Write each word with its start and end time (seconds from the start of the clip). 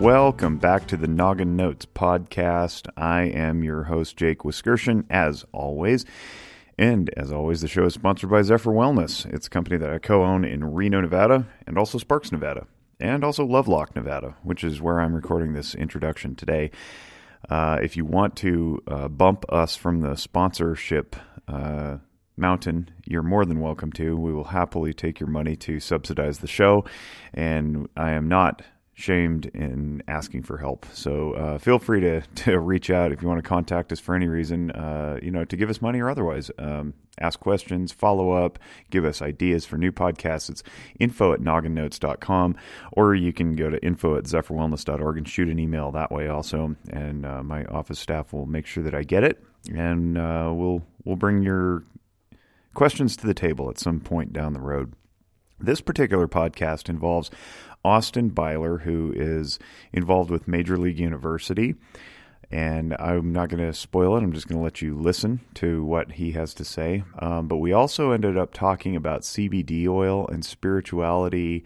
Welcome 0.00 0.56
back 0.56 0.86
to 0.86 0.96
the 0.96 1.06
Noggin 1.06 1.56
Notes 1.56 1.84
podcast. 1.84 2.88
I 2.96 3.24
am 3.24 3.62
your 3.62 3.82
host, 3.82 4.16
Jake 4.16 4.46
Wiskerson, 4.46 5.04
as 5.10 5.44
always. 5.52 6.06
And 6.78 7.10
as 7.18 7.30
always, 7.30 7.60
the 7.60 7.68
show 7.68 7.84
is 7.84 7.92
sponsored 7.92 8.30
by 8.30 8.40
Zephyr 8.40 8.70
Wellness. 8.70 9.30
It's 9.30 9.46
a 9.46 9.50
company 9.50 9.76
that 9.76 9.90
I 9.90 9.98
co 9.98 10.24
own 10.24 10.46
in 10.46 10.72
Reno, 10.72 11.02
Nevada, 11.02 11.46
and 11.66 11.76
also 11.76 11.98
Sparks, 11.98 12.32
Nevada, 12.32 12.66
and 12.98 13.22
also 13.22 13.44
Lovelock, 13.44 13.94
Nevada, 13.94 14.36
which 14.42 14.64
is 14.64 14.80
where 14.80 15.00
I'm 15.00 15.12
recording 15.12 15.52
this 15.52 15.74
introduction 15.74 16.34
today. 16.34 16.70
Uh, 17.50 17.78
if 17.82 17.94
you 17.94 18.06
want 18.06 18.36
to 18.36 18.82
uh, 18.88 19.08
bump 19.08 19.44
us 19.50 19.76
from 19.76 20.00
the 20.00 20.16
sponsorship 20.16 21.14
uh, 21.46 21.98
mountain, 22.38 22.90
you're 23.04 23.22
more 23.22 23.44
than 23.44 23.60
welcome 23.60 23.92
to. 23.92 24.16
We 24.16 24.32
will 24.32 24.44
happily 24.44 24.94
take 24.94 25.20
your 25.20 25.28
money 25.28 25.56
to 25.56 25.78
subsidize 25.78 26.38
the 26.38 26.46
show, 26.46 26.86
and 27.34 27.86
I 27.98 28.12
am 28.12 28.28
not 28.28 28.62
shamed 29.00 29.46
in 29.46 30.02
asking 30.06 30.42
for 30.42 30.58
help. 30.58 30.86
So 30.92 31.32
uh, 31.32 31.58
feel 31.58 31.78
free 31.78 32.00
to, 32.00 32.20
to 32.36 32.58
reach 32.58 32.90
out 32.90 33.12
if 33.12 33.22
you 33.22 33.28
want 33.28 33.42
to 33.42 33.48
contact 33.48 33.92
us 33.92 34.00
for 34.00 34.14
any 34.14 34.28
reason, 34.28 34.70
uh, 34.72 35.18
you 35.22 35.30
know, 35.30 35.44
to 35.44 35.56
give 35.56 35.70
us 35.70 35.80
money 35.80 36.00
or 36.00 36.10
otherwise. 36.10 36.50
Um, 36.58 36.94
ask 37.20 37.40
questions, 37.40 37.92
follow 37.92 38.32
up, 38.32 38.58
give 38.90 39.04
us 39.04 39.22
ideas 39.22 39.64
for 39.64 39.76
new 39.76 39.92
podcasts. 39.92 40.50
It's 40.50 40.62
info 40.98 41.32
at 41.32 41.40
nogginnotes.com, 41.40 42.56
or 42.92 43.14
you 43.14 43.32
can 43.32 43.56
go 43.56 43.70
to 43.70 43.82
info 43.84 44.16
at 44.16 44.24
zephyrwellness.org 44.24 45.16
and 45.16 45.28
shoot 45.28 45.48
an 45.48 45.58
email 45.58 45.90
that 45.92 46.12
way 46.12 46.28
also. 46.28 46.76
And 46.90 47.26
uh, 47.26 47.42
my 47.42 47.64
office 47.66 47.98
staff 47.98 48.32
will 48.32 48.46
make 48.46 48.66
sure 48.66 48.84
that 48.84 48.94
I 48.94 49.02
get 49.02 49.24
it, 49.24 49.42
and 49.74 50.16
uh, 50.16 50.50
we'll 50.54 50.82
we'll 51.04 51.16
bring 51.16 51.42
your 51.42 51.84
questions 52.74 53.16
to 53.16 53.26
the 53.26 53.34
table 53.34 53.68
at 53.70 53.78
some 53.78 54.00
point 54.00 54.32
down 54.32 54.52
the 54.52 54.60
road. 54.60 54.94
This 55.62 55.82
particular 55.82 56.26
podcast 56.26 56.88
involves 56.88 57.30
Austin 57.84 58.28
Byler, 58.30 58.78
who 58.78 59.12
is 59.14 59.58
involved 59.92 60.30
with 60.30 60.48
Major 60.48 60.76
League 60.76 60.98
University. 60.98 61.74
And 62.52 62.96
I'm 62.98 63.32
not 63.32 63.48
going 63.48 63.64
to 63.64 63.72
spoil 63.72 64.16
it. 64.16 64.22
I'm 64.22 64.32
just 64.32 64.48
going 64.48 64.58
to 64.58 64.64
let 64.64 64.82
you 64.82 64.96
listen 64.96 65.40
to 65.54 65.84
what 65.84 66.12
he 66.12 66.32
has 66.32 66.52
to 66.54 66.64
say. 66.64 67.04
Um, 67.20 67.46
but 67.46 67.58
we 67.58 67.72
also 67.72 68.10
ended 68.10 68.36
up 68.36 68.52
talking 68.52 68.96
about 68.96 69.22
CBD 69.22 69.86
oil 69.86 70.26
and 70.26 70.44
spirituality 70.44 71.64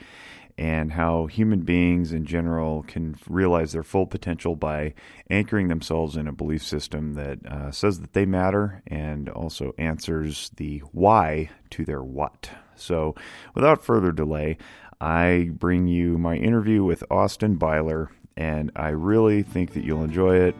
and 0.57 0.93
how 0.93 1.27
human 1.27 1.61
beings 1.61 2.13
in 2.13 2.25
general 2.25 2.85
can 2.85 3.17
realize 3.29 3.73
their 3.73 3.83
full 3.83 4.07
potential 4.07 4.55
by 4.55 4.95
anchoring 5.29 5.69
themselves 5.69 6.17
in 6.17 6.29
a 6.29 6.33
belief 6.33 6.63
system 6.63 7.15
that 7.15 7.45
uh, 7.47 7.71
says 7.73 8.01
that 8.01 8.13
they 8.13 8.25
matter 8.25 8.83
and 8.87 9.29
also 9.29 9.73
answers 9.79 10.51
the 10.57 10.79
why 10.93 11.51
to 11.71 11.85
their 11.85 12.03
what. 12.03 12.51
So, 12.77 13.15
without 13.55 13.85
further 13.85 14.13
delay, 14.13 14.59
I 15.01 15.51
bring 15.53 15.87
you 15.87 16.19
my 16.19 16.37
interview 16.37 16.85
with 16.85 17.03
Austin 17.11 17.57
Byler, 17.57 18.11
and 18.37 18.71
I 18.77 18.91
really 18.91 19.43
think 19.43 19.73
that 19.75 19.85
you'll 19.85 20.05
enjoy 20.05 20.37
it. 20.37 20.55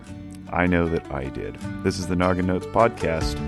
I 0.53 0.67
know 0.67 0.89
that 0.89 1.11
I 1.13 1.29
did. 1.29 1.57
This 1.83 1.99
is 1.99 2.07
the 2.07 2.17
Noggin 2.17 2.47
Notes 2.47 2.67
Podcast. 2.67 3.39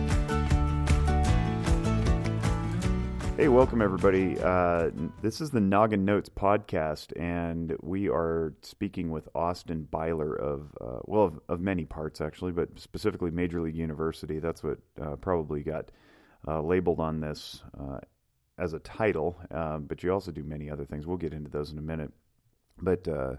Hey, 3.37 3.48
welcome 3.48 3.83
everybody. 3.83 4.39
Uh, 4.41 4.91
this 5.20 5.41
is 5.41 5.51
the 5.51 5.61
Noggin 5.61 6.05
Notes 6.05 6.31
podcast, 6.31 7.12
and 7.21 7.77
we 7.83 8.09
are 8.09 8.55
speaking 8.62 9.11
with 9.11 9.28
Austin 9.34 9.87
Byler 9.91 10.34
of, 10.34 10.75
uh, 10.81 11.00
well, 11.05 11.25
of, 11.25 11.41
of, 11.48 11.61
many 11.61 11.84
parts 11.84 12.23
actually, 12.23 12.53
but 12.53 12.81
specifically 12.81 13.31
Major 13.31 13.61
League 13.61 13.77
University. 13.77 14.39
That's 14.39 14.62
what 14.62 14.78
uh, 14.98 15.17
probably 15.17 15.62
got 15.62 15.91
uh, 16.48 16.62
labeled 16.62 16.98
on 16.98 17.21
this 17.21 17.62
uh, 17.78 17.98
as 18.59 18.73
a 18.73 18.79
title, 18.79 19.37
um, 19.51 19.85
but 19.85 20.03
you 20.03 20.12
also 20.12 20.31
do 20.31 20.43
many 20.43 20.71
other 20.71 20.85
things. 20.85 21.07
We'll 21.07 21.17
get 21.17 21.35
into 21.35 21.51
those 21.51 21.73
in 21.73 21.79
a 21.79 21.83
minute. 21.83 22.12
But 22.81 23.07
uh, 23.09 23.35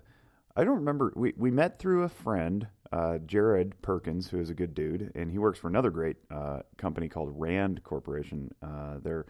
I 0.56 0.64
don't 0.64 0.76
remember. 0.76 1.14
We, 1.16 1.34
we 1.38 1.52
met 1.52 1.80
through 1.80 2.04
a 2.04 2.10
friend, 2.10 2.68
uh, 2.92 3.20
Jared 3.20 3.82
Perkins, 3.82 4.30
who 4.30 4.40
is 4.40 4.50
a 4.50 4.56
good 4.56 4.74
dude, 4.74 5.12
and 5.16 5.32
he 5.32 5.38
works 5.38 5.60
for 5.60 5.68
another 5.68 5.90
great 5.90 6.18
uh, 6.32 6.60
company 6.78 7.08
called 7.10 7.34
Rand 7.34 7.84
Corporation. 7.84 8.52
Uh, 8.62 8.98
they're 9.04 9.26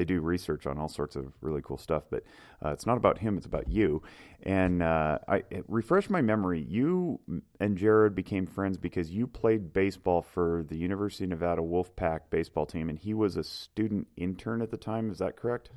they 0.00 0.06
do 0.06 0.22
research 0.22 0.66
on 0.66 0.78
all 0.78 0.88
sorts 0.88 1.14
of 1.14 1.30
really 1.42 1.60
cool 1.62 1.76
stuff. 1.76 2.04
But 2.10 2.22
uh, 2.64 2.70
it's 2.70 2.86
not 2.86 2.96
about 2.96 3.18
him; 3.18 3.36
it's 3.36 3.44
about 3.44 3.68
you. 3.68 4.02
And 4.42 4.82
uh, 4.82 5.18
I 5.28 5.42
refresh 5.68 6.08
my 6.08 6.22
memory. 6.22 6.64
You 6.66 7.20
and 7.60 7.76
Jared 7.76 8.14
became 8.14 8.46
friends 8.46 8.78
because 8.78 9.10
you 9.10 9.26
played 9.26 9.74
baseball 9.74 10.22
for 10.22 10.64
the 10.66 10.76
University 10.78 11.24
of 11.24 11.30
Nevada 11.30 11.60
Wolfpack 11.60 12.20
baseball 12.30 12.64
team, 12.64 12.88
and 12.88 12.98
he 12.98 13.12
was 13.12 13.36
a 13.36 13.44
student 13.44 14.06
intern 14.16 14.62
at 14.62 14.70
the 14.70 14.78
time. 14.78 15.10
Is 15.10 15.18
that 15.18 15.36
correct? 15.36 15.68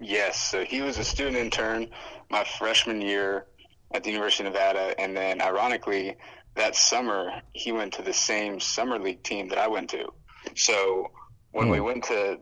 Yes. 0.00 0.40
So 0.40 0.64
he 0.64 0.80
was 0.80 0.98
a 0.98 1.04
student 1.04 1.36
intern 1.36 1.86
my 2.30 2.42
freshman 2.42 3.00
year 3.00 3.46
at 3.92 4.02
the 4.02 4.10
University 4.10 4.44
of 4.44 4.54
Nevada, 4.54 5.00
and 5.00 5.16
then 5.16 5.40
ironically, 5.40 6.16
that 6.56 6.74
summer 6.74 7.30
he 7.52 7.70
went 7.70 7.92
to 7.92 8.02
the 8.02 8.12
same 8.12 8.58
summer 8.58 8.98
league 8.98 9.22
team 9.22 9.50
that 9.50 9.58
I 9.58 9.68
went 9.68 9.90
to. 9.90 10.08
So 10.56 11.12
when 11.52 11.68
we 11.68 11.78
hmm. 11.78 11.84
went 11.84 12.04
to 12.04 12.40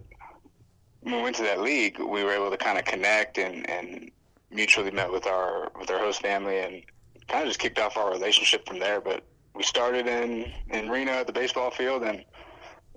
when 1.08 1.16
we 1.16 1.22
went 1.22 1.36
to 1.36 1.42
that 1.42 1.60
league, 1.60 1.98
we 1.98 2.22
were 2.22 2.32
able 2.32 2.50
to 2.50 2.58
kind 2.58 2.78
of 2.78 2.84
connect 2.84 3.38
and, 3.38 3.68
and 3.68 4.10
mutually 4.50 4.90
met 4.90 5.10
with 5.10 5.26
our 5.26 5.70
with 5.78 5.90
our 5.90 5.98
host 5.98 6.20
family 6.20 6.58
and 6.58 6.82
kind 7.28 7.42
of 7.42 7.48
just 7.48 7.58
kicked 7.58 7.78
off 7.78 7.96
our 7.96 8.10
relationship 8.10 8.66
from 8.68 8.78
there. 8.78 9.00
But 9.00 9.24
we 9.54 9.62
started 9.62 10.06
in 10.06 10.52
in 10.68 10.90
Reno 10.90 11.12
at 11.12 11.26
the 11.26 11.32
baseball 11.32 11.70
field 11.70 12.02
and 12.02 12.24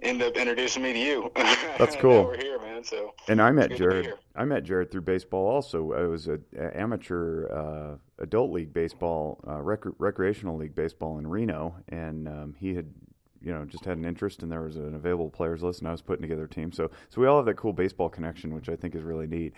ended 0.02 0.28
up 0.28 0.36
introducing 0.36 0.84
me 0.84 0.92
to 0.92 1.00
you. 1.00 1.32
That's 1.78 1.96
cool. 1.96 2.26
we're 2.26 2.38
here, 2.38 2.60
man. 2.60 2.84
So 2.84 3.14
and 3.30 3.42
I 3.42 3.52
met 3.52 3.78
Jared. 3.78 4.14
I 4.36 4.44
met 4.44 4.64
Jared 4.64 4.92
through 4.92 5.02
baseball. 5.02 5.48
Also, 5.48 5.94
I 5.94 6.04
was 6.04 6.28
a, 6.28 6.38
a 6.58 6.78
amateur 6.78 7.48
uh, 7.48 7.98
adult 8.22 8.52
league 8.52 8.74
baseball, 8.74 9.42
uh, 9.48 9.62
rec- 9.62 10.00
recreational 10.00 10.58
league 10.58 10.76
baseball 10.76 11.18
in 11.18 11.28
Reno, 11.28 11.76
and 11.88 12.28
um, 12.28 12.56
he 12.60 12.76
had 12.76 12.88
you 13.41 13.52
know 13.52 13.66
just 13.66 13.85
had 13.85 13.97
an 13.97 14.06
interest 14.06 14.44
and 14.44 14.52
there 14.52 14.62
was 14.62 14.78
an 14.78 14.96
available 14.96 15.29
players 15.29 15.63
list 15.63 15.79
and 15.79 15.88
I 15.88 15.91
was 15.91 16.02
putting 16.02 16.22
together 16.22 16.46
a 16.46 16.50
team. 16.50 16.72
So 16.72 16.91
so 17.09 17.22
we 17.22 17.28
all 17.28 17.38
have 17.38 17.46
that 17.46 17.57
cool 17.57 17.74
baseball 17.74 18.09
connection, 18.09 18.53
which 18.53 18.69
I 18.69 18.75
think 18.75 18.96
is 18.96 19.03
really 19.03 19.28
neat. 19.28 19.53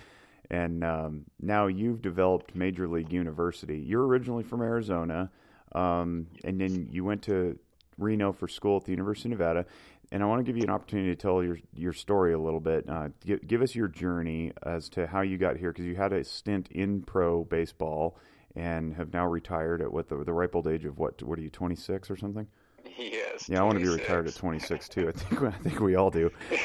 And 0.50 0.84
um, 0.84 1.26
now 1.40 1.68
you've 1.68 2.02
developed 2.02 2.56
Major 2.56 2.88
League 2.88 3.12
University. 3.12 3.78
You're 3.80 4.06
originally 4.06 4.44
from 4.44 4.62
Arizona, 4.62 5.32
um, 5.74 6.28
and 6.44 6.60
then 6.60 6.90
you 6.92 7.04
went 7.04 7.22
to 7.24 7.58
Reno 7.98 8.32
for 8.32 8.48
school 8.48 8.78
at 8.78 8.86
the 8.86 8.92
University 8.92 9.30
of 9.30 9.40
Nevada. 9.40 9.66
And 10.12 10.22
I 10.22 10.26
want 10.26 10.40
to 10.40 10.44
give 10.44 10.58
you 10.58 10.64
an 10.64 10.70
opportunity 10.70 11.10
to 11.10 11.16
tell 11.16 11.44
your 11.44 11.58
your 11.74 11.94
story 11.94 12.34
a 12.34 12.40
little 12.40 12.60
bit. 12.60 12.88
Uh, 12.88 13.10
give, 13.26 13.48
give 13.48 13.62
us 13.62 13.74
your 13.74 13.88
journey 13.88 14.52
as 14.64 14.90
to 14.90 15.08
how 15.08 15.22
you 15.22 15.38
got 15.38 15.58
here, 15.58 15.72
because 15.72 15.86
you 15.86 15.96
had 15.96 16.14
a 16.14 16.24
stint 16.24 16.68
in 16.72 17.02
pro 17.02 17.44
baseball 17.46 18.18
and 18.56 18.94
have 18.94 19.12
now 19.14 19.26
retired 19.26 19.82
at 19.82 19.92
what 19.92 20.10
the 20.10 20.24
the 20.24 20.34
ripe 20.34 20.56
old 20.56 20.68
age 20.68 20.86
of 20.86 21.00
what? 21.00 21.24
What 21.24 21.40
are 21.40 21.42
you, 21.42 21.50
26 21.50 22.12
or 22.12 22.16
something? 22.16 22.48
Yes. 22.98 23.50
Yeah, 23.50 23.62
I 23.62 23.64
want 23.64 23.80
to 23.80 23.84
be 23.84 23.90
retired 23.90 24.28
at 24.28 24.36
26 24.36 24.90
too. 24.90 25.08
I 25.10 25.12
think 25.12 25.42
I 25.42 25.52
think 25.52 25.80
we 25.80 25.96
all 25.96 26.12
do. 26.12 26.30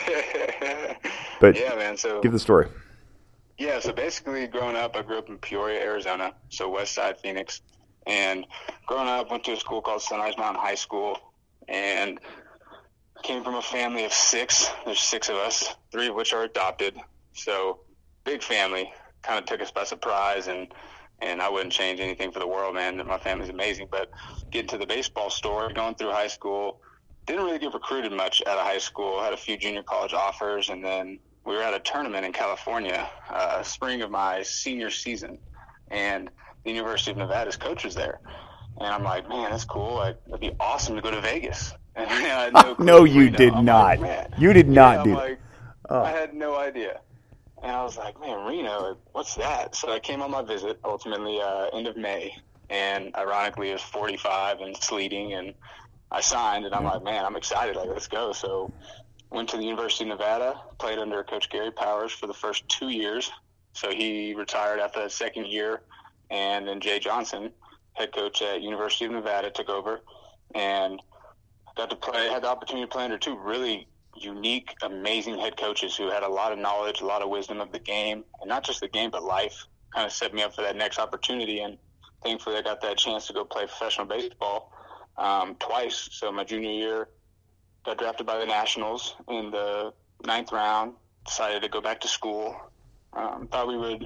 But 1.41 1.57
yeah, 1.57 1.75
man. 1.77 1.97
So 1.97 2.21
give 2.21 2.33
the 2.33 2.39
story. 2.39 2.69
Yeah. 3.59 3.79
So 3.81 3.93
basically, 3.93 4.47
growing 4.49 4.77
up, 4.77 4.97
I 4.97 5.03
grew 5.03 5.19
up 5.19 5.29
in 5.29 5.39
Peoria, 5.39 5.81
Arizona, 5.81 6.35
so 6.49 6.69
West 6.69 6.95
Side 6.95 7.19
Phoenix, 7.21 7.61
and 8.07 8.47
growing 8.87 9.09
up, 9.09 9.31
went 9.31 9.45
to 9.45 9.53
a 9.53 9.57
school 9.57 9.81
called 9.81 10.03
Sunrise 10.03 10.37
Mountain 10.37 10.61
High 10.61 10.75
School, 10.75 11.17
and 11.69 12.19
came 13.23 13.45
from 13.45 13.55
a 13.55 13.63
family 13.63 14.05
of 14.05 14.13
six. 14.13 14.69
There's 14.85 15.01
six 15.01 15.29
of 15.29 15.37
us, 15.37 15.75
three 15.93 16.09
of 16.09 16.15
which 16.15 16.33
are 16.33 16.43
adopted. 16.43 16.97
So 17.35 17.81
big 18.25 18.43
family. 18.43 18.93
Kind 19.23 19.39
of 19.39 19.47
took 19.47 19.61
us 19.61 19.71
by 19.71 19.85
surprise 19.85 20.47
and 20.49 20.69
and 21.21 21.43
I 21.43 21.49
wouldn't 21.49 21.73
change 21.73 22.01
anything 22.01 22.31
for 22.31 22.39
the 22.39 22.47
world, 22.47 22.75
man. 22.75 23.05
My 23.07 23.19
family's 23.19 23.51
amazing. 23.51 23.89
But 23.91 24.11
getting 24.51 24.69
to 24.69 24.79
the 24.79 24.87
baseball 24.87 25.31
store, 25.31 25.73
going 25.73 25.95
through 25.95 26.11
high 26.11 26.29
school, 26.29 26.81
didn't 27.27 27.45
really 27.45 27.59
get 27.59 27.75
recruited 27.75 28.13
much 28.13 28.43
out 28.47 28.59
of 28.59 28.65
high 28.65 28.79
school. 28.79 29.21
Had 29.21 29.33
a 29.33 29.37
few 29.37 29.57
junior 29.57 29.83
college 29.83 30.15
offers, 30.15 30.69
and 30.71 30.85
then 30.85 31.19
we 31.45 31.55
were 31.55 31.63
at 31.63 31.75
a 31.75 31.81
tournament 31.81 32.25
in 32.25 32.33
California, 32.33 33.09
uh, 33.31 33.63
spring 33.63 34.03
of 34.03 34.11
my 34.11 34.43
senior 34.43 34.91
season, 34.91 35.39
and 35.91 36.31
the 36.65 36.71
University 36.71 37.11
of 37.11 37.17
Nevada's 37.17 37.57
coach 37.57 37.85
was 37.85 37.95
there. 37.95 38.21
And 38.81 38.89
I'm 38.89 39.03
like, 39.03 39.29
man, 39.29 39.51
that's 39.51 39.65
cool. 39.65 39.95
Like, 39.97 40.19
It'd 40.29 40.41
be 40.41 40.53
awesome 40.61 40.95
to 40.97 41.03
go 41.03 41.11
to 41.11 41.21
Vegas. 41.21 41.73
And 41.99 42.55
no, 42.55 42.77
no 42.79 43.05
you 43.05 43.29
did 43.29 43.53
I'm 43.53 43.65
not. 43.65 43.99
Like, 43.99 44.29
you 44.39 44.53
did 44.53 44.69
not 44.69 44.99
yeah, 44.99 45.05
do. 45.05 45.15
Like, 45.17 45.41
oh. 45.91 46.03
I 46.03 46.11
had 46.11 46.33
no 46.33 46.57
idea. 46.69 47.01
And 47.63 47.73
I 47.73 47.83
was 47.83 47.97
like, 47.97 48.21
man, 48.21 48.47
Reno, 48.47 48.97
what's 49.13 49.35
that? 49.35 49.75
So 49.75 49.93
I 49.93 49.99
came 49.99 50.23
on 50.23 50.31
my 50.31 50.43
visit, 50.43 50.79
ultimately 50.85 51.41
uh, 51.41 51.67
end 51.73 51.89
of 51.89 51.97
May, 51.97 52.35
and 52.71 53.15
ironically 53.17 53.71
it 53.71 53.75
was 53.75 53.83
45 53.83 54.61
and 54.61 54.77
sleeting, 54.77 55.33
and 55.33 55.55
I 56.11 56.21
signed, 56.21 56.65
and 56.65 56.75
I'm 56.75 56.85
like, 56.85 57.03
man, 57.03 57.25
I'm 57.25 57.37
excited, 57.37 57.77
like 57.77 57.89
let's 57.89 58.07
go. 58.07 58.33
So 58.33 58.73
went 59.31 59.49
to 59.51 59.57
the 59.57 59.65
University 59.65 60.05
of 60.05 60.09
Nevada, 60.09 60.61
played 60.79 60.99
under 60.99 61.23
Coach 61.25 61.51
Gary 61.51 61.71
Powers 61.71 62.13
for 62.13 62.27
the 62.27 62.35
first 62.35 62.69
two 62.69 62.89
years. 62.89 63.31
So 63.73 63.91
he 63.91 64.35
retired 64.35 64.81
after 64.81 65.03
the 65.03 65.11
second 65.11 65.49
year, 65.49 65.83
and 66.31 66.67
then 66.67 66.81
Jay 66.81 66.99
Johnson, 66.99 67.51
head 67.93 68.13
coach 68.13 68.41
at 68.41 68.63
University 68.63 69.05
of 69.05 69.13
Nevada, 69.13 69.51
took 69.51 69.69
over, 69.69 70.01
and 70.55 71.01
got 71.77 71.91
to 71.91 71.97
play, 71.97 72.29
had 72.29 72.43
the 72.43 72.49
opportunity 72.49 72.87
to 72.87 72.91
play 72.91 73.05
under 73.05 73.19
two 73.19 73.37
really 73.39 73.87
unique, 74.25 74.75
amazing 74.83 75.39
head 75.39 75.57
coaches 75.57 75.97
who 75.97 76.11
had 76.11 76.23
a 76.23 76.29
lot 76.29 76.53
of 76.53 76.59
knowledge, 76.59 77.01
a 77.01 77.07
lot 77.07 77.23
of 77.23 77.29
wisdom 77.29 77.61
of 77.61 77.73
the 77.73 77.79
game, 77.79 78.25
and 78.41 78.49
not 78.49 78.65
just 78.65 78.81
the 78.81 78.89
game, 78.89 79.11
but 79.11 79.23
life. 79.23 79.67
Kind 79.95 80.07
of 80.07 80.13
set 80.13 80.35
me 80.35 80.43
up 80.43 80.55
for 80.55 80.63
that 80.63 80.77
next 80.77 80.99
opportunity. 80.99 81.61
And 81.61 81.79
thankfully, 82.23 82.57
I 82.57 82.63
got 82.63 82.81
that 82.83 82.99
chance 82.99 83.27
to 83.29 83.33
go 83.33 83.45
play 83.45 83.67
professional 83.67 84.07
baseball 84.07 84.73
um, 85.17 85.57
twice. 85.59 86.09
So 86.13 86.31
my 86.31 86.45
junior 86.45 86.71
year, 86.71 87.09
got 87.85 87.99
drafted 87.99 88.27
by 88.27 88.39
the 88.39 88.47
Nationals 88.47 89.17
in 89.29 89.51
the 89.51 89.93
ninth 90.25 90.53
round. 90.53 90.95
Decided 91.25 91.63
to 91.63 91.69
go 91.69 91.81
back 91.81 92.01
to 92.01 92.09
school. 92.09 92.57
Um, 93.13 93.49
thought 93.51 93.69
we 93.69 93.77
would 93.77 94.05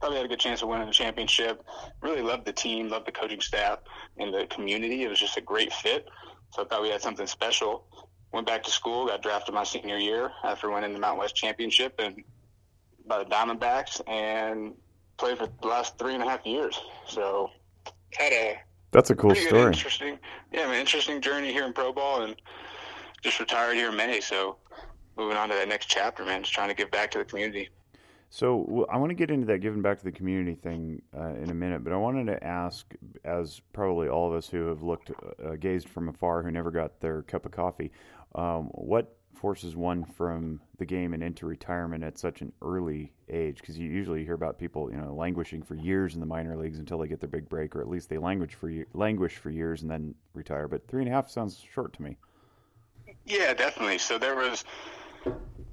probably 0.00 0.16
had 0.16 0.26
a 0.26 0.28
good 0.28 0.40
chance 0.40 0.62
of 0.62 0.68
winning 0.68 0.86
the 0.86 0.92
championship. 0.92 1.64
Really 2.00 2.22
loved 2.22 2.46
the 2.46 2.52
team, 2.52 2.88
loved 2.88 3.06
the 3.06 3.12
coaching 3.12 3.40
staff, 3.40 3.80
and 4.16 4.32
the 4.32 4.46
community. 4.46 5.02
It 5.02 5.08
was 5.08 5.18
just 5.18 5.36
a 5.36 5.40
great 5.40 5.72
fit. 5.72 6.08
So 6.52 6.62
I 6.62 6.66
thought 6.66 6.82
we 6.82 6.90
had 6.90 7.02
something 7.02 7.26
special. 7.26 7.84
Went 8.32 8.46
back 8.46 8.62
to 8.64 8.70
school, 8.70 9.06
got 9.06 9.22
drafted 9.22 9.54
my 9.54 9.64
senior 9.64 9.96
year 9.96 10.30
after 10.44 10.70
winning 10.70 10.92
the 10.92 10.98
Mountain 10.98 11.20
West 11.20 11.34
Championship 11.34 11.94
and 11.98 12.22
by 13.06 13.18
the 13.18 13.24
Diamondbacks, 13.24 14.02
and 14.06 14.74
played 15.16 15.38
for 15.38 15.48
the 15.62 15.66
last 15.66 15.98
three 15.98 16.14
and 16.14 16.22
a 16.22 16.26
half 16.28 16.44
years. 16.44 16.78
So 17.06 17.50
had 18.14 18.32
a 18.32 18.58
that's 18.90 19.10
a 19.10 19.14
cool 19.14 19.34
story. 19.34 19.50
Good, 19.50 19.74
interesting, 19.74 20.18
yeah, 20.52 20.68
an 20.68 20.74
interesting 20.74 21.20
journey 21.20 21.52
here 21.52 21.64
in 21.64 21.72
pro 21.72 21.92
ball, 21.92 22.22
and 22.22 22.36
just 23.22 23.40
retired 23.40 23.76
here 23.76 23.90
in 23.90 23.96
May. 23.96 24.20
So 24.20 24.56
moving 25.16 25.36
on 25.36 25.48
to 25.48 25.54
that 25.54 25.68
next 25.68 25.86
chapter, 25.86 26.24
man, 26.24 26.42
just 26.42 26.54
trying 26.54 26.68
to 26.68 26.74
give 26.74 26.90
back 26.90 27.10
to 27.12 27.18
the 27.18 27.24
community. 27.24 27.70
So 28.30 28.66
well, 28.68 28.86
I 28.90 28.98
want 28.98 29.10
to 29.10 29.14
get 29.14 29.30
into 29.30 29.46
that 29.46 29.58
giving 29.60 29.80
back 29.80 29.98
to 29.98 30.04
the 30.04 30.12
community 30.12 30.54
thing 30.54 31.00
uh, 31.16 31.34
in 31.34 31.50
a 31.50 31.54
minute, 31.54 31.82
but 31.82 31.94
I 31.94 31.96
wanted 31.96 32.26
to 32.26 32.44
ask, 32.44 32.86
as 33.24 33.60
probably 33.72 34.08
all 34.08 34.28
of 34.28 34.34
us 34.34 34.48
who 34.48 34.66
have 34.66 34.82
looked, 34.82 35.10
uh, 35.10 35.56
gazed 35.56 35.88
from 35.88 36.08
afar, 36.08 36.42
who 36.42 36.50
never 36.50 36.70
got 36.70 37.00
their 37.00 37.22
cup 37.22 37.46
of 37.46 37.52
coffee, 37.52 37.90
um, 38.34 38.64
what 38.72 39.16
forces 39.34 39.76
one 39.76 40.04
from 40.04 40.60
the 40.78 40.84
game 40.84 41.14
and 41.14 41.22
into 41.22 41.46
retirement 41.46 42.02
at 42.02 42.18
such 42.18 42.40
an 42.40 42.52
early 42.62 43.12
age? 43.28 43.58
Because 43.58 43.78
you 43.78 43.88
usually 43.88 44.24
hear 44.24 44.34
about 44.34 44.58
people, 44.58 44.90
you 44.90 44.96
know, 44.96 45.14
languishing 45.14 45.62
for 45.62 45.74
years 45.74 46.14
in 46.14 46.20
the 46.20 46.26
minor 46.26 46.56
leagues 46.56 46.78
until 46.78 46.98
they 46.98 47.08
get 47.08 47.20
their 47.20 47.28
big 47.28 47.48
break, 47.48 47.74
or 47.76 47.80
at 47.80 47.88
least 47.88 48.08
they 48.08 48.18
languish 48.18 48.54
for 48.54 48.72
languish 48.94 49.36
for 49.36 49.50
years 49.50 49.82
and 49.82 49.90
then 49.90 50.14
retire. 50.34 50.68
But 50.68 50.86
three 50.88 51.02
and 51.02 51.10
a 51.10 51.14
half 51.14 51.30
sounds 51.30 51.64
short 51.72 51.92
to 51.94 52.02
me. 52.02 52.16
Yeah, 53.24 53.54
definitely. 53.54 53.98
So 53.98 54.18
there 54.18 54.36
was 54.36 54.64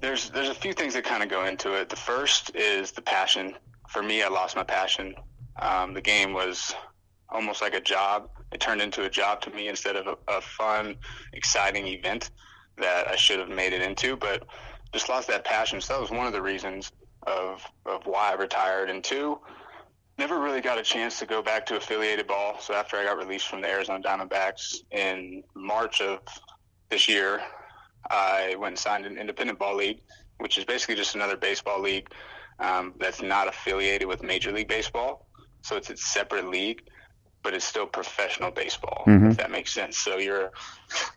there's 0.00 0.30
there's 0.30 0.48
a 0.48 0.54
few 0.54 0.72
things 0.72 0.94
that 0.94 1.04
kind 1.04 1.22
of 1.22 1.28
go 1.28 1.44
into 1.44 1.74
it. 1.74 1.88
The 1.88 1.96
first 1.96 2.54
is 2.54 2.92
the 2.92 3.02
passion. 3.02 3.54
For 3.88 4.02
me, 4.02 4.22
I 4.22 4.28
lost 4.28 4.56
my 4.56 4.64
passion. 4.64 5.14
Um, 5.58 5.94
the 5.94 6.02
game 6.02 6.32
was 6.32 6.74
almost 7.28 7.62
like 7.62 7.74
a 7.74 7.80
job. 7.80 8.28
It 8.52 8.60
turned 8.60 8.80
into 8.80 9.04
a 9.04 9.10
job 9.10 9.40
to 9.42 9.50
me 9.50 9.68
instead 9.68 9.96
of 9.96 10.06
a, 10.06 10.16
a 10.28 10.40
fun, 10.40 10.96
exciting 11.32 11.86
event 11.86 12.30
that 12.78 13.08
I 13.08 13.16
should 13.16 13.38
have 13.38 13.48
made 13.48 13.72
it 13.72 13.82
into. 13.82 14.16
But 14.16 14.44
just 14.92 15.08
lost 15.08 15.28
that 15.28 15.44
passion. 15.44 15.80
So 15.80 15.94
that 15.94 16.00
was 16.00 16.10
one 16.10 16.26
of 16.26 16.32
the 16.32 16.42
reasons 16.42 16.92
of 17.26 17.62
of 17.84 18.06
why 18.06 18.30
I 18.30 18.34
retired. 18.34 18.88
And 18.88 19.02
two, 19.02 19.38
never 20.18 20.40
really 20.40 20.60
got 20.60 20.78
a 20.78 20.82
chance 20.82 21.18
to 21.18 21.26
go 21.26 21.42
back 21.42 21.66
to 21.66 21.76
affiliated 21.76 22.26
ball. 22.26 22.58
So 22.60 22.74
after 22.74 22.96
I 22.96 23.04
got 23.04 23.18
released 23.18 23.48
from 23.48 23.60
the 23.60 23.68
Arizona 23.68 24.02
Diamondbacks 24.02 24.76
in 24.90 25.42
March 25.54 26.00
of 26.00 26.20
this 26.88 27.08
year, 27.08 27.40
I 28.10 28.54
went 28.58 28.72
and 28.72 28.78
signed 28.78 29.06
an 29.06 29.18
independent 29.18 29.58
ball 29.58 29.76
league, 29.76 30.00
which 30.38 30.58
is 30.58 30.64
basically 30.64 30.94
just 30.94 31.14
another 31.14 31.36
baseball 31.36 31.80
league 31.80 32.08
um, 32.58 32.94
that's 32.98 33.20
not 33.20 33.48
affiliated 33.48 34.08
with 34.08 34.22
Major 34.22 34.52
League 34.52 34.68
Baseball. 34.68 35.26
So 35.62 35.76
it's 35.76 35.90
a 35.90 35.96
separate 35.96 36.48
league, 36.48 36.82
but 37.46 37.54
it's 37.54 37.64
still 37.64 37.86
professional 37.86 38.50
baseball, 38.50 39.04
mm-hmm. 39.06 39.30
if 39.30 39.36
that 39.36 39.52
makes 39.52 39.72
sense. 39.72 39.96
So 39.98 40.18
you're, 40.18 40.50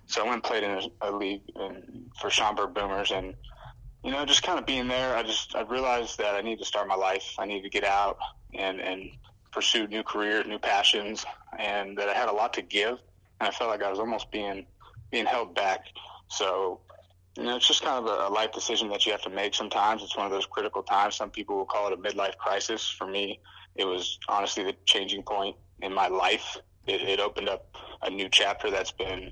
so 0.06 0.22
I 0.22 0.26
went 0.26 0.36
and 0.36 0.44
played 0.44 0.62
in 0.62 0.70
a, 0.70 1.10
a 1.10 1.12
league 1.12 1.42
in, 1.56 2.06
for 2.22 2.30
Schaumburg 2.30 2.76
Boomers, 2.76 3.10
and 3.10 3.34
you 4.04 4.12
know, 4.12 4.24
just 4.28 4.44
kind 4.44 4.60
of 4.60 4.68
being 4.68 4.88
there, 4.88 5.16
I 5.16 5.24
just 5.24 5.56
I 5.56 5.62
realized 5.62 6.20
that 6.20 6.36
I 6.36 6.42
need 6.42 6.60
to 6.60 6.66
start 6.66 6.88
my 6.88 6.94
life. 6.94 7.34
I 7.40 7.48
need 7.48 7.64
to 7.64 7.70
get 7.70 7.84
out 7.84 8.20
and 8.54 8.80
and 8.80 9.10
pursue 9.52 9.88
new 9.88 10.04
careers, 10.04 10.46
new 10.46 10.60
passions, 10.60 11.26
and 11.58 11.98
that 11.98 12.08
I 12.08 12.14
had 12.14 12.30
a 12.30 12.32
lot 12.32 12.54
to 12.54 12.62
give, 12.62 13.00
and 13.40 13.50
I 13.50 13.52
felt 13.52 13.72
like 13.72 13.82
I 13.82 13.90
was 13.90 13.98
almost 13.98 14.30
being 14.30 14.68
being 15.10 15.25
held 15.25 15.56
back 15.56 15.86
so, 16.30 16.80
you 17.36 17.44
know, 17.44 17.56
it's 17.58 17.68
just 17.68 17.84
kind 17.84 18.06
of 18.06 18.06
a, 18.06 18.28
a 18.28 18.30
life 18.30 18.52
decision 18.52 18.90
that 18.90 19.06
you 19.06 19.12
have 19.12 19.22
to 19.24 19.30
make 19.30 19.54
sometimes. 19.54 20.04
It's 20.04 20.16
one 20.16 20.25
of 20.25 20.32
those 20.32 20.46
critical 20.46 20.84
times. 20.84 21.16
Some 21.16 21.32
people 21.32 21.58
will 21.58 21.66
call 21.66 21.88
it 21.88 21.94
a 21.94 21.98
midlife 21.98 22.38
crisis. 22.38 22.90
For 22.90 23.08
me, 23.08 23.40
it 23.80 23.86
was 23.86 24.20
honestly 24.28 24.64
the 24.64 24.76
changing 24.86 25.24
point 25.24 25.56
in 25.81 25.94
my 25.94 26.10
life. 26.10 26.58
It, 26.86 27.02
it 27.02 27.20
opened 27.20 27.48
up 27.48 27.76
a 28.02 28.10
new 28.10 28.28
chapter 28.30 28.70
that's 28.70 28.92
been 28.92 29.31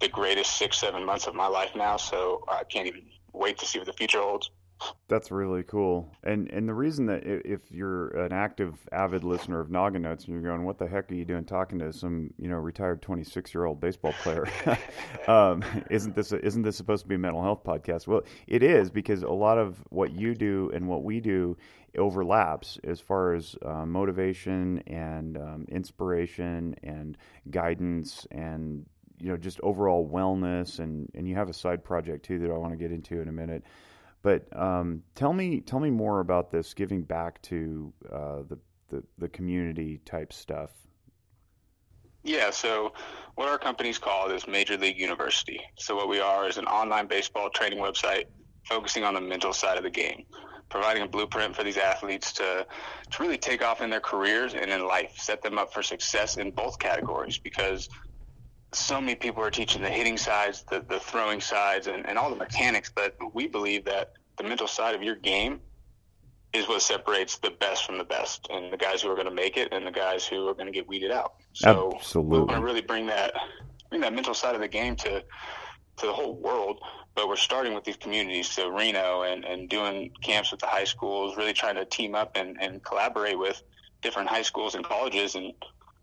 the 0.00 0.08
greatest 0.08 0.56
six, 0.56 0.78
seven 0.78 1.04
months 1.04 1.26
of 1.28 1.34
my 1.34 1.46
life 1.46 1.70
now. 1.76 1.96
So 1.96 2.44
I 2.48 2.64
can't 2.64 2.88
even 2.88 3.04
wait 3.32 3.58
to 3.58 3.66
see 3.66 3.78
what 3.78 3.86
the 3.86 3.92
future 3.92 4.20
holds. 4.20 4.50
That's 5.06 5.30
really 5.30 5.62
cool. 5.62 6.12
And 6.24 6.50
and 6.50 6.68
the 6.68 6.74
reason 6.74 7.06
that 7.06 7.22
if 7.24 7.70
you're 7.70 8.08
an 8.08 8.32
active, 8.32 8.76
avid 8.90 9.22
listener 9.22 9.60
of 9.60 9.70
Noggin 9.70 10.02
Notes 10.02 10.24
and 10.24 10.32
you're 10.32 10.42
going, 10.42 10.64
what 10.64 10.78
the 10.78 10.88
heck 10.88 11.10
are 11.12 11.14
you 11.14 11.24
doing 11.24 11.44
talking 11.44 11.78
to 11.78 11.92
some 11.92 12.34
you 12.36 12.48
know 12.48 12.56
retired 12.56 13.00
26 13.00 13.54
year 13.54 13.64
old 13.64 13.80
baseball 13.80 14.12
player? 14.22 14.48
um, 15.28 15.62
isn't 15.88 16.16
this 16.16 16.32
a, 16.32 16.44
isn't 16.44 16.62
this 16.62 16.76
supposed 16.76 17.02
to 17.04 17.08
be 17.08 17.14
a 17.14 17.18
mental 17.18 17.42
health 17.42 17.62
podcast? 17.62 18.08
Well, 18.08 18.22
it 18.48 18.64
is 18.64 18.90
because 18.90 19.22
a 19.22 19.30
lot 19.30 19.58
of 19.58 19.76
what 19.90 20.12
you 20.12 20.34
do 20.34 20.70
and 20.74 20.88
what 20.88 21.04
we 21.04 21.20
do 21.20 21.56
overlaps 21.98 22.78
as 22.84 23.00
far 23.00 23.34
as 23.34 23.56
uh, 23.64 23.84
motivation 23.86 24.82
and 24.86 25.36
um, 25.36 25.66
inspiration 25.68 26.74
and 26.82 27.18
guidance 27.50 28.26
and 28.30 28.86
you 29.20 29.28
know 29.28 29.36
just 29.36 29.60
overall 29.60 30.08
wellness 30.08 30.78
and 30.78 31.08
and 31.14 31.28
you 31.28 31.34
have 31.34 31.48
a 31.48 31.52
side 31.52 31.84
project 31.84 32.24
too 32.24 32.38
that 32.38 32.50
I 32.50 32.56
want 32.56 32.72
to 32.72 32.78
get 32.78 32.92
into 32.92 33.20
in 33.20 33.28
a 33.28 33.32
minute. 33.32 33.64
But 34.22 34.46
um, 34.56 35.02
tell 35.16 35.32
me, 35.32 35.60
tell 35.60 35.80
me 35.80 35.90
more 35.90 36.20
about 36.20 36.50
this 36.50 36.74
giving 36.74 37.02
back 37.02 37.42
to 37.42 37.92
uh, 38.10 38.42
the, 38.48 38.58
the, 38.88 39.02
the 39.18 39.28
community 39.28 40.00
type 40.04 40.32
stuff. 40.32 40.70
Yeah, 42.22 42.50
so 42.50 42.92
what 43.34 43.48
our 43.48 43.58
company's 43.58 43.98
called 43.98 44.30
is 44.30 44.46
Major 44.46 44.76
League 44.76 44.98
University. 44.98 45.60
So 45.76 45.96
what 45.96 46.08
we 46.08 46.20
are 46.20 46.48
is 46.48 46.56
an 46.56 46.66
online 46.66 47.08
baseball 47.08 47.50
training 47.50 47.80
website 47.80 48.26
focusing 48.64 49.02
on 49.02 49.14
the 49.14 49.20
mental 49.20 49.52
side 49.52 49.76
of 49.76 49.82
the 49.82 49.90
game, 49.90 50.24
providing 50.72 51.02
a 51.02 51.06
blueprint 51.06 51.54
for 51.54 51.62
these 51.62 51.76
athletes 51.76 52.32
to 52.32 52.66
to 53.10 53.22
really 53.22 53.36
take 53.36 53.62
off 53.62 53.82
in 53.82 53.90
their 53.90 54.00
careers 54.00 54.54
and 54.54 54.70
in 54.70 54.86
life, 54.86 55.12
set 55.18 55.42
them 55.42 55.58
up 55.58 55.72
for 55.72 55.82
success 55.82 56.38
in 56.38 56.50
both 56.50 56.78
categories 56.78 57.36
because 57.36 57.90
so 58.72 58.98
many 58.98 59.14
people 59.14 59.42
are 59.42 59.50
teaching 59.50 59.82
the 59.82 59.90
hitting 59.90 60.16
sides, 60.16 60.64
the, 60.70 60.82
the 60.88 60.98
throwing 60.98 61.42
sides, 61.42 61.88
and, 61.88 62.08
and 62.08 62.16
all 62.18 62.30
the 62.30 62.36
mechanics, 62.36 62.90
but 62.94 63.14
we 63.34 63.46
believe 63.46 63.84
that 63.84 64.14
the 64.38 64.44
mental 64.44 64.66
side 64.66 64.94
of 64.94 65.02
your 65.02 65.14
game 65.14 65.60
is 66.54 66.66
what 66.66 66.80
separates 66.80 67.36
the 67.36 67.50
best 67.50 67.84
from 67.84 67.98
the 67.98 68.04
best, 68.04 68.46
and 68.48 68.72
the 68.72 68.78
guys 68.78 69.02
who 69.02 69.10
are 69.10 69.14
going 69.14 69.28
to 69.28 69.34
make 69.34 69.58
it, 69.58 69.68
and 69.72 69.86
the 69.86 69.90
guys 69.90 70.26
who 70.26 70.48
are 70.48 70.54
going 70.54 70.66
to 70.66 70.72
get 70.72 70.88
weeded 70.88 71.10
out. 71.10 71.34
So 71.52 71.92
Absolutely. 71.94 72.38
we 72.38 72.44
want 72.44 72.56
to 72.56 72.64
really 72.64 72.80
bring 72.80 73.06
that 73.06 73.34
bring 73.90 74.00
that 74.00 74.14
mental 74.14 74.32
side 74.32 74.54
of 74.54 74.62
the 74.62 74.68
game 74.68 74.96
to 74.96 75.22
to 75.98 76.06
the 76.06 76.12
whole 76.12 76.34
world. 76.34 76.80
But 77.14 77.28
we're 77.28 77.36
starting 77.36 77.74
with 77.74 77.84
these 77.84 77.96
communities, 77.96 78.50
so 78.50 78.68
Reno, 78.68 79.22
and, 79.22 79.44
and 79.44 79.68
doing 79.68 80.12
camps 80.22 80.50
with 80.50 80.60
the 80.60 80.66
high 80.66 80.84
schools, 80.84 81.36
really 81.36 81.52
trying 81.52 81.74
to 81.74 81.84
team 81.84 82.14
up 82.14 82.36
and, 82.36 82.56
and 82.60 82.82
collaborate 82.82 83.38
with 83.38 83.62
different 84.00 84.28
high 84.28 84.42
schools 84.42 84.74
and 84.74 84.84
colleges 84.84 85.34
and 85.34 85.52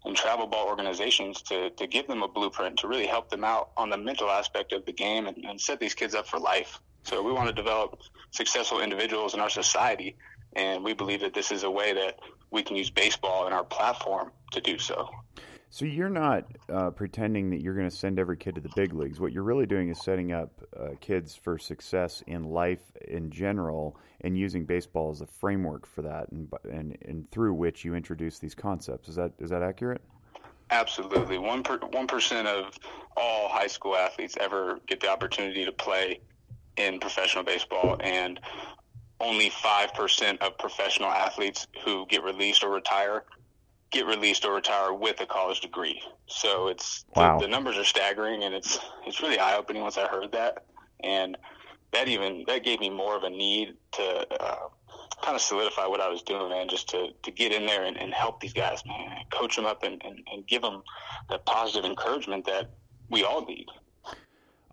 and 0.06 0.16
travel 0.16 0.48
ball 0.48 0.68
organizations 0.68 1.42
to, 1.42 1.70
to 1.72 1.88
give 1.88 2.08
them 2.08 2.24
a 2.24 2.28
blueprint 2.28 2.78
to 2.78 2.88
really 2.88 3.06
help 3.06 3.30
them 3.30 3.44
out 3.44 3.72
on 3.76 3.90
the 3.90 3.98
mental 3.98 4.30
aspect 4.30 4.72
of 4.72 4.86
the 4.86 4.94
game 4.94 5.28
and, 5.28 5.44
and 5.44 5.60
set 5.60 5.80
these 5.80 5.94
kids 5.94 6.16
up 6.16 6.28
for 6.28 6.40
life. 6.40 6.80
So 7.04 7.22
we 7.22 7.32
want 7.32 7.48
to 7.48 7.54
develop 7.54 8.00
successful 8.32 8.82
individuals 8.82 9.34
in 9.34 9.40
our 9.40 9.50
society, 9.50 10.18
and 10.54 10.84
we 10.84 10.94
believe 10.94 11.22
that 11.22 11.34
this 11.34 11.52
is 11.52 11.64
a 11.64 11.72
way 11.72 11.94
that 11.94 12.20
we 12.52 12.64
can 12.64 12.76
use 12.76 12.90
baseball 12.90 13.46
and 13.46 13.54
our 13.54 13.64
platform 13.64 14.32
to 14.54 14.62
do 14.62 14.78
so. 14.78 15.10
So 15.72 15.86
you're 15.86 16.10
not 16.10 16.46
uh, 16.68 16.90
pretending 16.90 17.52
that 17.52 17.62
you're 17.62 17.76
going 17.76 17.90
to 17.90 17.96
send 17.96 18.18
every 18.18 18.38
kid 18.38 18.56
to 18.56 18.62
the 18.62 18.72
big 18.76 18.94
leagues. 18.94 19.20
What 19.20 19.32
you're 19.32 19.44
really 19.44 19.68
doing 19.68 19.90
is 19.90 20.02
setting 20.02 20.32
up 20.32 20.52
uh, 20.76 20.90
kids 21.00 21.36
for 21.36 21.60
success 21.60 22.24
in 22.26 22.44
life 22.44 22.82
in 23.08 23.30
general, 23.30 23.96
and 24.22 24.36
using 24.36 24.66
baseball 24.66 25.12
as 25.12 25.22
a 25.22 25.28
framework 25.28 25.86
for 25.86 26.02
that, 26.02 26.30
and 26.32 26.52
and 26.72 26.98
and 27.04 27.30
through 27.32 27.54
which 27.54 27.86
you 27.86 27.94
introduce 27.94 28.40
these 28.40 28.56
concepts. 28.56 29.10
Is 29.10 29.16
that 29.16 29.32
is 29.38 29.52
that 29.52 29.62
accurate? 29.62 30.02
Absolutely. 30.72 31.38
One 31.38 31.64
one 31.92 32.08
percent 32.08 32.48
of 32.48 32.74
all 33.16 33.48
high 33.48 33.68
school 33.68 33.96
athletes 33.96 34.38
ever 34.40 34.80
get 34.88 35.00
the 35.00 35.10
opportunity 35.10 35.66
to 35.66 35.72
play 35.72 36.20
in 36.78 37.00
professional 37.00 37.44
baseball, 37.44 37.98
and 38.00 38.40
only 39.20 39.52
five 39.52 39.94
percent 39.94 40.42
of 40.42 40.58
professional 40.58 41.10
athletes 41.10 41.68
who 41.86 42.08
get 42.08 42.24
released 42.24 42.64
or 42.64 42.72
retire 42.72 43.24
get 43.92 44.06
released 44.06 44.46
or 44.46 44.54
retire 44.54 44.94
with 44.94 45.20
a 45.22 45.26
college 45.26 45.62
degree. 45.62 46.02
So 46.28 46.68
it's 46.68 47.06
wow. 47.16 47.38
the, 47.38 47.46
the 47.46 47.52
numbers 47.52 47.78
are 47.78 47.84
staggering, 47.84 48.44
and 48.44 48.54
it's 48.54 48.80
it's 49.06 49.22
really 49.22 49.40
eye 49.40 49.58
opening 49.58 49.82
once 49.82 49.98
I 49.98 50.08
heard 50.08 50.32
that, 50.34 50.66
and 51.04 51.38
that 51.92 52.08
even 52.08 52.44
that 52.48 52.64
gave 52.64 52.80
me 52.80 52.90
more 52.90 53.16
of 53.16 53.24
a 53.24 53.30
need 53.30 53.76
to 53.94 54.28
uh, 54.42 54.68
kind 55.22 55.36
of 55.36 55.42
solidify 55.42 55.88
what 55.88 56.02
I 56.02 56.10
was 56.10 56.22
doing, 56.22 56.50
man. 56.50 56.68
Just 56.70 56.90
to, 56.90 57.10
to 57.24 57.32
get 57.32 57.52
in 57.52 57.66
there 57.66 57.84
and, 57.86 57.98
and 57.98 58.14
help 58.14 58.40
these 58.40 58.54
guys, 58.54 58.84
man, 58.86 59.18
coach 59.32 59.56
them 59.56 59.66
up 59.66 59.84
and, 59.84 60.02
and, 60.06 60.20
and 60.32 60.48
give 60.48 60.62
them 60.62 60.84
that 61.30 61.46
positive 61.46 61.90
encouragement 61.90 62.46
that 62.46 62.70
we 63.10 63.24
all 63.24 63.46
need. 63.46 63.68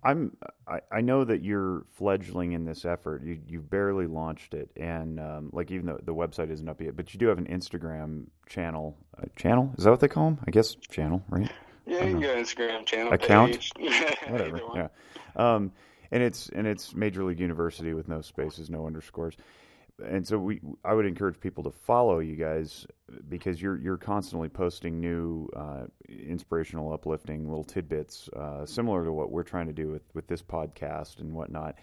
I'm 0.03 0.37
I, 0.69 0.81
I 0.93 1.01
know 1.01 1.25
that 1.25 1.43
you're 1.43 1.85
fledgling 1.95 2.53
in 2.53 2.65
this 2.65 2.85
effort. 2.85 3.25
You 3.25 3.39
you've 3.47 3.69
barely 3.69 4.07
launched 4.07 4.55
it, 4.55 4.71
and 4.77 5.19
um, 5.19 5.51
like 5.53 5.71
even 5.71 5.87
though 5.87 5.99
the 6.03 6.15
website 6.15 6.51
isn't 6.51 6.69
up 6.69 6.81
yet, 6.81 6.97
but 6.97 7.13
you 7.13 7.21
do 7.21 7.27
have 7.27 7.39
an 7.39 7.47
Instagram 7.47 8.27
channel 8.49 8.97
uh, 9.19 9.25
channel. 9.37 9.73
Is 9.77 9.85
that 9.85 9.91
what 9.91 10.01
they 10.01 10.09
call 10.09 10.31
them? 10.31 10.39
I 10.47 10.51
guess 10.51 10.75
channel, 10.75 11.23
right? 11.29 11.51
Yeah, 11.87 12.05
you 12.05 12.13
can 12.13 12.21
go 12.21 12.35
Instagram 12.35 12.85
channel 12.85 13.13
account, 13.13 13.53
page. 13.53 13.73
whatever. 14.29 14.61
Yeah, 14.75 14.89
um, 15.37 15.73
and 16.11 16.23
it's 16.23 16.49
and 16.51 16.67
it's 16.67 16.95
Major 16.95 17.25
League 17.25 17.41
University 17.41 17.95
with 17.95 18.09
no 18.09 18.21
spaces, 18.21 18.71
no 18.71 18.87
underscores. 18.87 19.37
And 20.05 20.27
so 20.27 20.39
we, 20.39 20.61
I 20.85 20.93
would 20.93 21.07
encourage 21.07 21.41
people 21.41 21.65
to 21.65 21.71
follow 21.71 22.19
you 22.19 22.37
guys 22.37 22.87
because 23.29 23.63
you're 23.63 23.79
you're 23.79 23.97
constantly 23.97 24.49
posting 24.49 25.01
new 25.01 25.49
uh, 25.57 25.85
inspirational, 26.09 26.93
uplifting 26.93 27.49
little 27.49 27.65
tidbits, 27.65 28.29
uh, 28.37 28.67
similar 28.67 29.05
to 29.05 29.13
what 29.13 29.31
we're 29.31 29.43
trying 29.43 29.67
to 29.67 29.73
do 29.73 29.89
with 29.89 30.03
with 30.13 30.27
this 30.27 30.43
podcast 30.43 31.21
and 31.21 31.33
whatnot. 31.33 31.77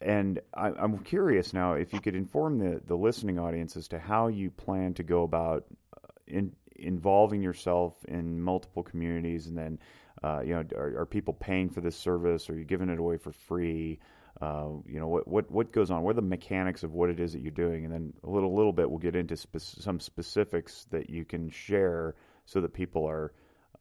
And 0.00 0.40
I, 0.54 0.68
I'm 0.68 0.98
curious 0.98 1.52
now 1.52 1.72
if 1.72 1.92
you 1.92 2.00
could 2.00 2.14
inform 2.14 2.58
the 2.58 2.80
the 2.86 2.96
listening 2.96 3.38
audience 3.38 3.76
as 3.76 3.88
to 3.88 3.98
how 3.98 4.28
you 4.28 4.50
plan 4.50 4.94
to 4.94 5.02
go 5.02 5.24
about 5.24 5.64
uh, 5.96 6.06
in 6.28 6.52
involving 6.76 7.42
yourself 7.42 7.94
in 8.06 8.40
multiple 8.40 8.84
communities, 8.84 9.48
and 9.48 9.58
then 9.58 9.78
uh, 10.22 10.40
you 10.40 10.54
know, 10.54 10.64
are, 10.76 11.00
are, 11.00 11.06
people 11.06 11.34
paying 11.34 11.68
for 11.68 11.80
this 11.80 11.96
service? 11.96 12.48
Are 12.48 12.56
you 12.56 12.64
giving 12.64 12.88
it 12.88 12.98
away 12.98 13.18
for 13.18 13.32
free? 13.32 13.98
Uh, 14.40 14.68
you 14.86 14.98
know, 14.98 15.06
what 15.06 15.28
what 15.28 15.50
what 15.50 15.72
goes 15.72 15.90
on? 15.90 16.02
What 16.02 16.10
are 16.10 16.14
the 16.14 16.22
mechanics 16.22 16.82
of 16.82 16.92
what 16.92 17.08
it 17.08 17.20
is 17.20 17.32
that 17.32 17.40
you're 17.40 17.52
doing? 17.52 17.84
And 17.84 17.92
then 17.94 18.12
a 18.24 18.30
little 18.30 18.54
little 18.54 18.72
bit, 18.72 18.90
we'll 18.90 18.98
get 18.98 19.14
into 19.14 19.36
spe- 19.36 19.58
some 19.58 20.00
specifics 20.00 20.86
that 20.90 21.08
you 21.08 21.24
can 21.24 21.50
share 21.50 22.16
so 22.44 22.60
that 22.60 22.74
people 22.74 23.06
are 23.06 23.32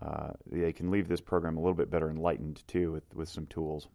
uh, 0.01 0.31
they 0.45 0.74
can 0.74 0.91
leave 0.91 1.07
this 1.07 1.22
program 1.22 1.57
a 1.57 1.60
little 1.60 1.75
bit 1.75 1.89
better 1.89 2.10
enlightened 2.10 2.63
too 2.67 2.91
with 2.91 3.03
with 3.15 3.29
some 3.29 3.45
tools. 3.48 3.88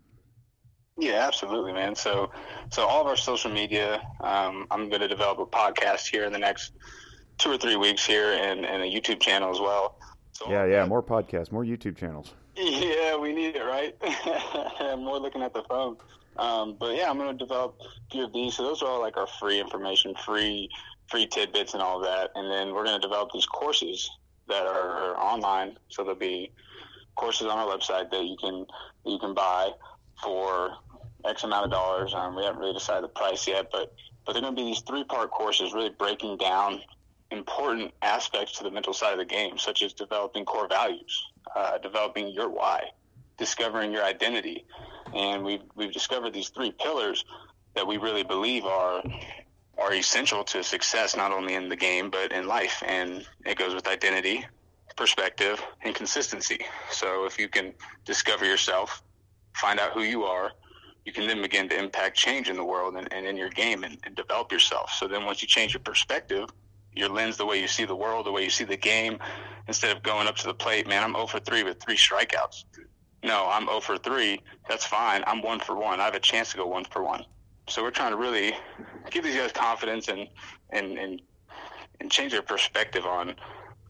Yeah, 0.98 1.26
absolutely, 1.26 1.72
man. 1.72 1.94
So, 1.94 2.32
so 2.70 2.84
all 2.84 3.00
of 3.00 3.06
our 3.06 3.16
social 3.16 3.52
media, 3.52 4.02
um, 4.20 4.66
I'm 4.68 4.88
going 4.88 5.00
to 5.00 5.06
develop 5.06 5.38
a 5.38 5.46
podcast 5.46 6.08
here 6.10 6.24
in 6.24 6.32
the 6.32 6.40
next 6.40 6.72
two 7.38 7.52
or 7.52 7.56
three 7.56 7.76
weeks 7.76 8.04
here 8.04 8.32
and, 8.32 8.66
and 8.66 8.82
a 8.82 8.86
YouTube 8.86 9.20
channel 9.20 9.50
as 9.50 9.60
well. 9.60 9.96
So, 10.32 10.50
yeah, 10.50 10.66
yeah, 10.66 10.84
more 10.86 11.02
podcasts, 11.02 11.52
more 11.52 11.64
YouTube 11.64 11.96
channels. 11.96 12.34
Yeah, 12.60 13.16
we 13.16 13.32
need 13.32 13.54
it, 13.54 13.62
right? 13.62 13.94
more 14.98 15.20
looking 15.20 15.42
at 15.42 15.54
the 15.54 15.62
phone. 15.68 15.96
Um, 16.38 16.76
but 16.78 16.94
yeah, 16.96 17.10
I'm 17.10 17.18
going 17.18 17.36
to 17.36 17.44
develop 17.44 17.80
a 17.80 18.10
few 18.10 18.24
of 18.24 18.32
these. 18.32 18.56
So 18.56 18.62
those 18.62 18.82
are 18.82 18.88
all 18.88 19.00
like 19.00 19.16
our 19.16 19.26
free 19.26 19.60
information, 19.60 20.14
free 20.24 20.70
free 21.10 21.26
tidbits 21.26 21.74
and 21.74 21.82
all 21.82 22.00
that. 22.00 22.30
And 22.34 22.50
then 22.50 22.74
we're 22.74 22.84
going 22.84 23.00
to 23.00 23.06
develop 23.06 23.30
these 23.32 23.46
courses 23.46 24.08
that 24.48 24.66
are 24.66 25.16
online. 25.16 25.76
So 25.88 26.02
there'll 26.02 26.18
be 26.18 26.52
courses 27.16 27.46
on 27.46 27.58
our 27.58 27.66
website 27.66 28.10
that 28.10 28.24
you 28.24 28.36
can 28.36 28.66
you 29.04 29.18
can 29.18 29.34
buy 29.34 29.70
for 30.22 30.72
X 31.26 31.44
amount 31.44 31.66
of 31.66 31.70
dollars. 31.70 32.14
Um, 32.14 32.36
we 32.36 32.44
haven't 32.44 32.60
really 32.60 32.74
decided 32.74 33.04
the 33.04 33.08
price 33.08 33.46
yet, 33.46 33.70
but 33.70 33.94
but 34.24 34.32
they're 34.32 34.42
going 34.42 34.54
to 34.54 34.62
be 34.62 34.68
these 34.68 34.82
three 34.82 35.04
part 35.04 35.30
courses, 35.30 35.72
really 35.72 35.90
breaking 35.90 36.36
down 36.36 36.80
important 37.30 37.92
aspects 38.02 38.58
to 38.58 38.64
the 38.64 38.70
mental 38.70 38.92
side 38.92 39.12
of 39.12 39.18
the 39.18 39.24
game, 39.24 39.58
such 39.58 39.82
as 39.82 39.92
developing 39.92 40.44
core 40.44 40.68
values, 40.68 41.26
uh, 41.54 41.78
developing 41.78 42.28
your 42.28 42.48
why, 42.48 42.84
discovering 43.36 43.92
your 43.92 44.04
identity, 44.04 44.66
and 45.18 45.44
we've 45.44 45.62
we've 45.74 45.92
discovered 45.92 46.32
these 46.32 46.48
three 46.48 46.70
pillars 46.70 47.24
that 47.74 47.86
we 47.86 47.96
really 47.96 48.22
believe 48.22 48.64
are 48.64 49.02
are 49.76 49.92
essential 49.92 50.42
to 50.44 50.62
success, 50.62 51.16
not 51.16 51.32
only 51.32 51.54
in 51.54 51.68
the 51.68 51.76
game 51.76 52.10
but 52.10 52.32
in 52.32 52.46
life. 52.46 52.82
And 52.86 53.26
it 53.44 53.58
goes 53.58 53.74
with 53.74 53.86
identity, 53.86 54.46
perspective, 54.96 55.62
and 55.82 55.94
consistency. 55.94 56.60
So 56.90 57.26
if 57.26 57.38
you 57.38 57.48
can 57.48 57.74
discover 58.04 58.44
yourself, 58.44 59.02
find 59.54 59.78
out 59.78 59.92
who 59.92 60.02
you 60.02 60.24
are, 60.24 60.52
you 61.04 61.12
can 61.12 61.26
then 61.26 61.40
begin 61.40 61.68
to 61.68 61.78
impact 61.78 62.16
change 62.16 62.50
in 62.50 62.56
the 62.56 62.64
world 62.64 62.96
and, 62.96 63.12
and 63.12 63.24
in 63.24 63.36
your 63.36 63.50
game 63.50 63.84
and, 63.84 63.98
and 64.04 64.14
develop 64.14 64.52
yourself. 64.52 64.90
So 64.90 65.06
then 65.06 65.24
once 65.24 65.42
you 65.42 65.48
change 65.48 65.72
your 65.74 65.80
perspective, 65.80 66.48
your 66.94 67.08
lens, 67.08 67.36
the 67.36 67.46
way 67.46 67.60
you 67.60 67.68
see 67.68 67.84
the 67.84 67.94
world, 67.94 68.26
the 68.26 68.32
way 68.32 68.42
you 68.42 68.50
see 68.50 68.64
the 68.64 68.76
game, 68.76 69.18
instead 69.68 69.96
of 69.96 70.02
going 70.02 70.26
up 70.26 70.36
to 70.36 70.46
the 70.46 70.54
plate, 70.54 70.88
man, 70.88 71.04
I'm 71.04 71.12
0 71.12 71.26
for 71.26 71.38
3 71.38 71.62
with 71.62 71.80
three 71.80 71.96
strikeouts. 71.96 72.64
No, 73.22 73.48
I'm 73.50 73.66
0 73.66 73.80
for 73.80 73.98
3. 73.98 74.40
That's 74.68 74.84
fine. 74.84 75.24
I'm 75.26 75.42
1 75.42 75.60
for 75.60 75.76
1. 75.76 76.00
I 76.00 76.04
have 76.04 76.14
a 76.14 76.20
chance 76.20 76.50
to 76.52 76.56
go 76.56 76.66
1 76.66 76.84
for 76.84 77.02
1. 77.02 77.24
So 77.68 77.82
we're 77.82 77.90
trying 77.90 78.12
to 78.12 78.16
really 78.16 78.54
give 79.10 79.24
these 79.24 79.36
guys 79.36 79.52
confidence 79.52 80.08
and, 80.08 80.28
and, 80.70 80.98
and, 80.98 81.22
and 82.00 82.10
change 82.10 82.32
their 82.32 82.42
perspective 82.42 83.04
on, 83.04 83.34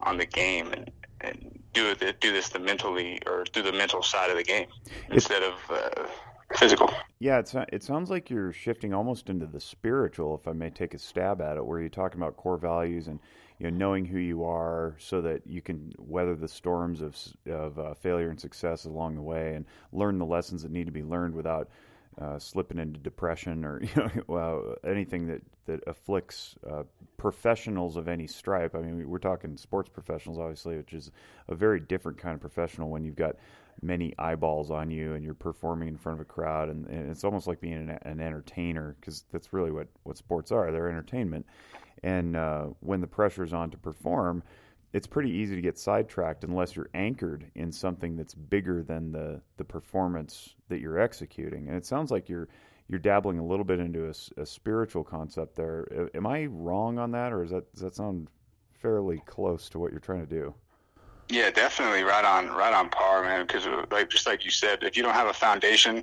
on 0.01 0.17
the 0.17 0.27
game 0.27 0.73
and, 0.73 0.91
and 1.21 1.59
do 1.75 1.91
it, 1.91 2.21
do 2.21 2.33
this 2.33 2.49
the 2.49 2.59
mentally 2.59 3.21
or 3.27 3.45
through 3.47 3.63
the 3.63 3.73
mental 3.73 4.03
side 4.03 4.31
of 4.31 4.37
the 4.37 4.43
game 4.43 4.67
instead 5.11 5.43
of 5.43 5.55
uh, 5.71 6.09
physical. 6.57 6.91
Yeah, 7.21 7.39
it's 7.39 7.55
it 7.73 7.83
sounds 7.83 8.11
like 8.11 8.31
you're 8.31 8.53
shifting 8.53 8.95
almost 8.95 9.29
into 9.29 9.47
the 9.47 9.61
spiritual, 9.61 10.37
if 10.37 10.49
I 10.49 10.53
may 10.53 10.71
take 10.71 10.95
a 10.95 10.99
stab 10.99 11.41
at 11.41 11.57
it, 11.57 11.65
where 11.65 11.81
you're 11.81 11.89
talking 11.89 12.21
about 12.21 12.37
core 12.37 12.59
values 12.59 13.09
and 13.09 13.19
you 13.59 13.71
know 13.71 13.77
knowing 13.77 14.05
who 14.05 14.19
you 14.19 14.45
are, 14.45 14.97
so 14.99 15.21
that 15.23 15.47
you 15.47 15.61
can 15.61 15.93
weather 15.99 16.35
the 16.35 16.49
storms 16.49 17.01
of 17.01 17.17
of 17.51 17.79
uh, 17.79 17.95
failure 17.95 18.31
and 18.31 18.41
success 18.41 18.85
along 18.85 19.17
the 19.17 19.23
way, 19.23 19.55
and 19.55 19.65
learn 19.93 20.19
the 20.19 20.27
lessons 20.27 20.63
that 20.63 20.71
need 20.71 20.87
to 20.87 20.93
be 20.93 21.03
learned 21.03 21.35
without 21.35 21.69
uh, 22.21 22.39
slipping 22.39 22.79
into 22.79 22.99
depression 22.99 23.65
or 23.65 23.81
you 23.97 24.25
know 24.29 24.75
anything 24.85 25.27
that 25.27 25.43
that 25.67 25.81
afflicts 25.87 26.57
uh, 26.69 26.83
professionals 27.17 27.97
of 27.97 28.09
any 28.09 28.27
stripe. 28.27 28.75
I 28.75 28.81
mean, 28.81 29.09
we're 29.09 29.19
talking 29.19 29.57
sports 29.57 29.89
professionals, 29.89 30.39
obviously, 30.39 30.77
which 30.79 30.95
is 30.95 31.11
a 31.49 31.55
very 31.55 31.79
different 31.79 32.19
kind 32.19 32.35
of 32.35 32.41
professional 32.41 32.89
when 32.89 33.05
you've 33.05 33.17
got 33.17 33.37
many 33.83 34.15
eyeballs 34.19 34.71
on 34.71 34.91
you 34.91 35.15
and 35.15 35.25
you're 35.25 35.35
performing 35.35 35.89
in 35.89 35.97
front 35.97 36.19
of 36.19 36.21
a 36.21 36.25
crowd 36.25 36.69
and, 36.69 36.87
and 36.89 37.11
it's 37.11 37.23
almost 37.23 37.47
like 37.47 37.61
being 37.61 37.75
an, 37.75 37.99
an 38.03 38.21
entertainer 38.21 38.97
because 39.01 39.25
that's 39.31 39.53
really 39.53 39.71
what, 39.71 39.87
what 40.03 40.17
sports 40.17 40.51
are 40.51 40.73
they're 40.73 40.89
entertainment 40.89 41.47
and 42.03 42.37
uh, 42.37 42.67
when 42.81 43.01
the 43.01 43.07
pressure 43.07 43.45
is 43.45 43.53
on 43.53 43.71
to 43.71 43.79
perform 43.79 44.43
it's 44.95 45.07
pretty 45.07 45.31
easy 45.31 45.55
to 45.55 45.61
get 45.61 45.79
sidetracked 45.79 46.45
unless 46.45 46.75
you're 46.75 46.89
anchored 46.95 47.51
in 47.55 47.71
something 47.71 48.17
that's 48.17 48.33
bigger 48.35 48.83
than 48.83 49.13
the, 49.13 49.39
the 49.59 49.65
performance 49.65 50.55
that 50.69 50.81
you're 50.81 50.99
executing 50.99 51.69
and 51.69 51.77
it 51.77 51.87
sounds 51.87 52.11
like 52.11 52.29
you're 52.29 52.49
you're 52.89 52.99
dabbling 52.99 53.39
a 53.39 53.45
little 53.45 53.67
bit 53.67 53.81
into 53.81 54.07
a, 54.07 54.41
a 54.41 54.47
spiritual 54.47 55.05
concept 55.05 55.57
there 55.57 56.09
am 56.15 56.27
i 56.27 56.47
wrong 56.47 56.99
on 56.99 57.11
that 57.11 57.33
or 57.33 57.43
is 57.43 57.51
that 57.51 57.71
does 57.75 57.83
that 57.83 57.95
sound 57.95 58.29
fairly 58.73 59.23
close 59.27 59.69
to 59.69 59.79
what 59.79 59.91
you're 59.91 60.01
trying 60.01 60.27
to 60.27 60.35
do 60.35 60.55
yeah, 61.31 61.51
definitely 61.51 62.03
right 62.05 62.25
on 62.25 62.49
right 62.49 62.73
on 62.73 62.89
par, 62.89 63.23
man. 63.23 63.47
Because 63.47 63.67
like 63.91 64.09
just 64.09 64.27
like 64.27 64.45
you 64.45 64.51
said, 64.51 64.83
if 64.83 64.97
you 64.97 65.03
don't 65.03 65.15
have 65.15 65.29
a 65.29 65.35
foundation, 65.35 66.03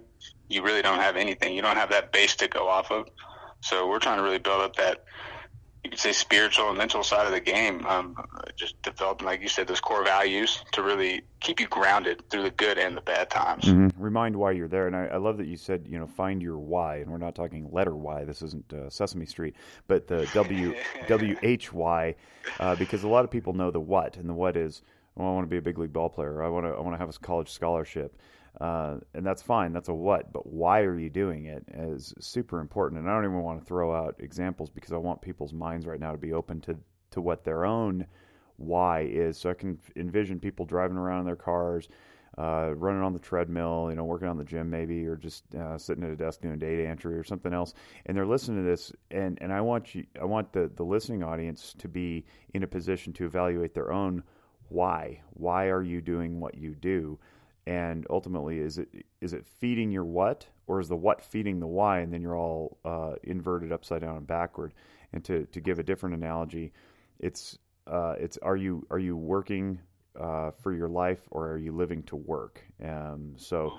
you 0.50 0.62
really 0.62 0.82
don't 0.82 1.00
have 1.00 1.16
anything. 1.16 1.56
You 1.56 1.62
don't 1.62 1.78
have 1.78 1.90
that 1.90 2.12
base 2.12 2.36
to 2.36 2.48
go 2.48 2.68
off 2.68 2.92
of. 2.92 3.08
So 3.62 3.90
we're 3.90 4.00
trying 4.00 4.18
to 4.18 4.24
really 4.24 4.38
build 4.38 4.62
up 4.62 4.76
that 4.76 5.06
you 5.86 5.92
could 5.92 6.00
say 6.00 6.12
spiritual 6.12 6.70
and 6.70 6.78
mental 6.80 7.04
side 7.04 7.28
of 7.28 7.32
the 7.32 7.40
game. 7.40 7.86
Um, 7.86 8.18
just 8.56 8.82
developing, 8.82 9.28
like 9.28 9.40
you 9.40 9.48
said, 9.48 9.68
those 9.68 9.80
core 9.80 10.04
values 10.04 10.66
to 10.72 10.82
really 10.82 11.22
keep 11.42 11.60
you 11.60 11.68
grounded 11.68 12.28
through 12.32 12.42
the 12.42 12.50
good 12.50 12.80
and 12.80 12.98
the 12.98 13.02
bad 13.02 13.30
times. 13.30 13.66
Mm-hmm. 13.66 14.02
Remind 14.02 14.36
why 14.36 14.52
you're 14.52 14.68
there, 14.68 14.88
and 14.88 14.96
I, 14.96 15.06
I, 15.06 15.18
love 15.18 15.38
that 15.38 15.46
you 15.46 15.58
said, 15.58 15.86
you 15.88 16.00
know, 16.00 16.08
find 16.08 16.42
your 16.42 16.58
why. 16.58 16.98
And 16.98 17.12
we're 17.12 17.20
not 17.20 17.36
talking 17.36 17.70
letter 17.72 17.96
Y. 17.96 18.24
This 18.24 18.42
isn't 18.42 18.74
uh, 18.74 18.90
Sesame 18.90 19.28
Street, 19.28 19.56
but 19.88 20.08
the 20.08 20.28
W 20.34 20.74
W 21.08 21.38
H 21.44 21.72
Y, 21.72 22.16
uh, 22.60 22.76
because 22.78 23.04
a 23.04 23.08
lot 23.08 23.24
of 23.24 23.30
people 23.30 23.54
know 23.54 23.70
the 23.70 23.80
what, 23.80 24.18
and 24.18 24.28
the 24.28 24.34
what 24.34 24.58
is 24.58 24.82
well, 25.16 25.30
I 25.30 25.32
want 25.34 25.46
to 25.46 25.50
be 25.50 25.58
a 25.58 25.62
big 25.62 25.78
league 25.78 25.94
ball 25.94 26.10
player. 26.10 26.42
I 26.42 26.50
want 26.50 26.66
to 26.66 26.72
I 26.72 26.80
want 26.80 26.96
to 26.96 26.98
have 26.98 27.10
a 27.10 27.20
college 27.20 27.52
scholarship, 27.52 28.20
uh, 28.62 28.98
and 29.14 29.26
that's 29.26 29.42
fine. 29.42 29.74
That's 29.74 29.90
a 29.90 29.94
what, 29.94 30.32
but 30.32 30.48
why 30.48 30.82
are 30.82 30.98
you 30.98 31.10
doing 31.10 31.46
it 31.46 31.66
is 31.74 32.14
super 32.20 32.60
important. 32.60 33.02
And 33.02 33.10
I 33.10 33.14
don't 33.14 33.26
even 33.26 33.42
want 33.42 33.60
to 33.60 33.66
throw 33.66 33.94
out 33.94 34.16
examples 34.20 34.70
because 34.70 34.94
I 34.94 34.98
want 34.98 35.22
people's 35.22 35.54
minds 35.54 35.86
right 35.86 36.00
now 36.00 36.12
to 36.12 36.18
be 36.18 36.34
open 36.34 36.62
to 36.62 36.78
to 37.12 37.22
what 37.22 37.44
their 37.44 37.66
own 37.66 38.06
why 38.58 39.02
is. 39.02 39.38
So 39.38 39.50
I 39.50 39.54
can 39.54 39.78
envision 39.96 40.40
people 40.40 40.66
driving 40.66 40.98
around 40.98 41.22
in 41.22 41.26
their 41.26 41.36
cars. 41.36 41.88
Uh, 42.38 42.74
running 42.76 43.02
on 43.02 43.14
the 43.14 43.20
treadmill, 43.20 43.88
you 43.90 43.96
know, 43.96 44.04
working 44.04 44.28
on 44.28 44.38
the 44.38 44.44
gym 44.44 44.70
maybe, 44.70 45.08
or 45.08 45.16
just 45.16 45.46
uh, 45.56 45.78
sitting 45.78 46.04
at 46.04 46.10
a 46.10 46.18
desk 46.18 46.42
doing 46.42 46.60
data 46.60 46.86
entry 46.86 47.18
or 47.18 47.24
something 47.24 47.54
else, 47.54 47.74
and 48.06 48.18
they're 48.18 48.26
listening 48.26 48.58
to 48.58 48.70
this, 48.70 48.92
and, 49.10 49.38
and 49.40 49.54
I 49.54 49.62
want 49.62 49.96
you, 49.96 50.06
I 50.20 50.26
want 50.26 50.52
the, 50.52 50.70
the 50.76 50.84
listening 50.84 51.24
audience 51.24 51.74
to 51.78 51.88
be 51.88 52.26
in 52.54 52.64
a 52.64 52.68
position 52.68 53.14
to 53.14 53.26
evaluate 53.26 53.74
their 53.74 53.90
own 53.90 54.22
why 54.70 55.22
why 55.34 55.68
are 55.68 55.84
you 55.84 56.02
doing 56.02 56.40
what 56.40 56.56
you 56.56 56.74
do 56.76 57.18
and 57.68 58.06
ultimately 58.10 58.60
is 58.60 58.78
it 58.78 58.90
is 59.22 59.34
it 59.34 59.46
feeding 59.46 59.92
your 59.92 60.06
what 60.06 60.46
or 60.68 60.80
is 60.80 60.88
the 60.88 60.96
what 60.96 61.22
feeding 61.22 61.60
the 61.60 61.68
why? 61.68 62.00
And 62.00 62.14
then 62.14 62.22
you're 62.22 62.38
all 62.38 62.78
uh, 62.86 63.14
inverted 63.24 63.72
upside 63.72 64.02
down 64.02 64.18
and 64.18 64.28
backward. 64.28 64.74
And 65.14 65.24
to, 65.26 65.46
to 65.46 65.62
give 65.62 65.80
a 65.80 65.84
different 65.84 66.16
analogy 66.16 66.74
it's 67.20 67.58
uh, 67.88 68.16
it's 68.18 68.38
are 68.42 68.56
you 68.56 68.86
are 68.90 69.00
you 69.00 69.16
working 69.16 69.80
uh, 70.20 70.52
for 70.52 70.74
your 70.74 70.90
life 70.90 71.22
or 71.32 71.52
are 71.52 71.58
you 71.58 71.72
living 71.72 72.04
to 72.04 72.16
work? 72.16 72.64
Um, 72.84 73.34
so 73.38 73.74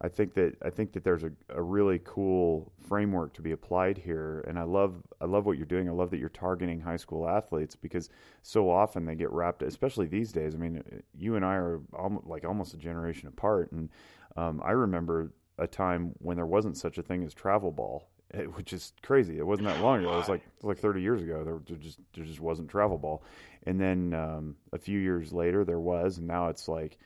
I 0.00 0.08
think 0.08 0.34
that 0.34 0.56
I 0.62 0.68
think 0.68 0.92
that 0.92 1.04
there's 1.04 1.24
a, 1.24 1.30
a 1.48 1.62
really 1.62 2.00
cool 2.04 2.70
framework 2.86 3.32
to 3.34 3.42
be 3.42 3.52
applied 3.52 3.96
here, 3.96 4.44
and 4.46 4.58
I 4.58 4.64
love 4.64 5.02
I 5.20 5.24
love 5.24 5.46
what 5.46 5.56
you're 5.56 5.64
doing. 5.64 5.88
I 5.88 5.92
love 5.92 6.10
that 6.10 6.18
you're 6.18 6.28
targeting 6.28 6.80
high 6.80 6.98
school 6.98 7.26
athletes 7.26 7.74
because 7.74 8.10
so 8.42 8.68
often 8.70 9.06
they 9.06 9.14
get 9.14 9.30
wrapped, 9.30 9.62
especially 9.62 10.06
these 10.06 10.32
days. 10.32 10.54
I 10.54 10.58
mean, 10.58 10.82
you 11.16 11.36
and 11.36 11.44
I 11.44 11.54
are 11.54 11.80
almost, 11.94 12.26
like 12.26 12.44
almost 12.44 12.74
a 12.74 12.76
generation 12.76 13.28
apart, 13.28 13.72
and 13.72 13.88
um, 14.36 14.60
I 14.62 14.72
remember 14.72 15.32
a 15.58 15.66
time 15.66 16.12
when 16.18 16.36
there 16.36 16.46
wasn't 16.46 16.76
such 16.76 16.98
a 16.98 17.02
thing 17.02 17.24
as 17.24 17.32
travel 17.32 17.70
ball, 17.70 18.06
which 18.54 18.74
is 18.74 18.92
crazy. 19.02 19.38
It 19.38 19.46
wasn't 19.46 19.68
that 19.68 19.80
long 19.80 20.00
ago. 20.00 20.12
It 20.12 20.16
was 20.16 20.28
like 20.28 20.42
it 20.42 20.62
was 20.62 20.76
like 20.76 20.78
30 20.78 21.00
years 21.00 21.22
ago. 21.22 21.42
There, 21.42 21.58
there 21.66 21.76
just 21.78 22.00
there 22.14 22.24
just 22.24 22.40
wasn't 22.40 22.68
travel 22.68 22.98
ball, 22.98 23.24
and 23.64 23.80
then 23.80 24.12
um, 24.12 24.56
a 24.74 24.78
few 24.78 24.98
years 24.98 25.32
later 25.32 25.64
there 25.64 25.80
was, 25.80 26.18
and 26.18 26.26
now 26.26 26.48
it's 26.48 26.68
like 26.68 26.98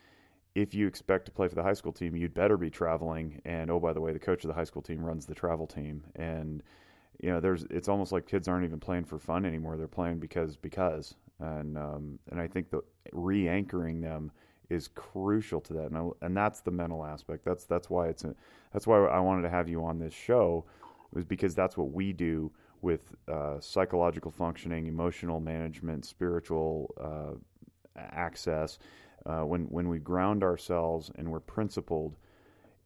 if 0.54 0.74
you 0.74 0.86
expect 0.86 1.26
to 1.26 1.30
play 1.30 1.48
for 1.48 1.54
the 1.54 1.62
high 1.62 1.74
school 1.74 1.92
team, 1.92 2.16
you'd 2.16 2.34
better 2.34 2.56
be 2.56 2.70
traveling. 2.70 3.40
And 3.44 3.70
oh, 3.70 3.80
by 3.80 3.92
the 3.92 4.00
way, 4.00 4.12
the 4.12 4.18
coach 4.18 4.44
of 4.44 4.48
the 4.48 4.54
high 4.54 4.64
school 4.64 4.82
team 4.82 5.04
runs 5.04 5.26
the 5.26 5.34
travel 5.34 5.66
team, 5.66 6.04
and 6.16 6.62
you 7.20 7.30
know, 7.30 7.40
there's 7.40 7.64
it's 7.70 7.88
almost 7.88 8.12
like 8.12 8.26
kids 8.26 8.48
aren't 8.48 8.64
even 8.64 8.80
playing 8.80 9.04
for 9.04 9.18
fun 9.18 9.44
anymore. 9.44 9.76
They're 9.76 9.86
playing 9.86 10.18
because 10.18 10.56
because, 10.56 11.14
and 11.38 11.76
um, 11.76 12.18
and 12.30 12.40
I 12.40 12.48
think 12.48 12.70
the 12.70 12.82
re-anchoring 13.12 14.00
them 14.00 14.32
is 14.70 14.88
crucial 14.88 15.60
to 15.60 15.72
that, 15.74 15.86
and, 15.86 15.96
I, 15.96 16.26
and 16.26 16.36
that's 16.36 16.60
the 16.60 16.70
mental 16.70 17.04
aspect. 17.04 17.44
That's 17.44 17.64
that's 17.64 17.90
why 17.90 18.08
it's 18.08 18.24
a, 18.24 18.34
that's 18.72 18.86
why 18.86 19.04
I 19.04 19.20
wanted 19.20 19.42
to 19.42 19.50
have 19.50 19.68
you 19.68 19.84
on 19.84 19.98
this 19.98 20.14
show, 20.14 20.64
was 21.12 21.24
because 21.24 21.54
that's 21.54 21.76
what 21.76 21.92
we 21.92 22.12
do 22.12 22.50
with 22.82 23.14
uh, 23.28 23.60
psychological 23.60 24.30
functioning, 24.30 24.86
emotional 24.86 25.40
management, 25.40 26.06
spiritual 26.06 26.94
uh, 26.98 28.00
access. 28.00 28.78
Uh, 29.26 29.42
when 29.42 29.62
when 29.64 29.88
we 29.88 29.98
ground 29.98 30.42
ourselves 30.42 31.10
and 31.16 31.30
we're 31.30 31.40
principled, 31.40 32.16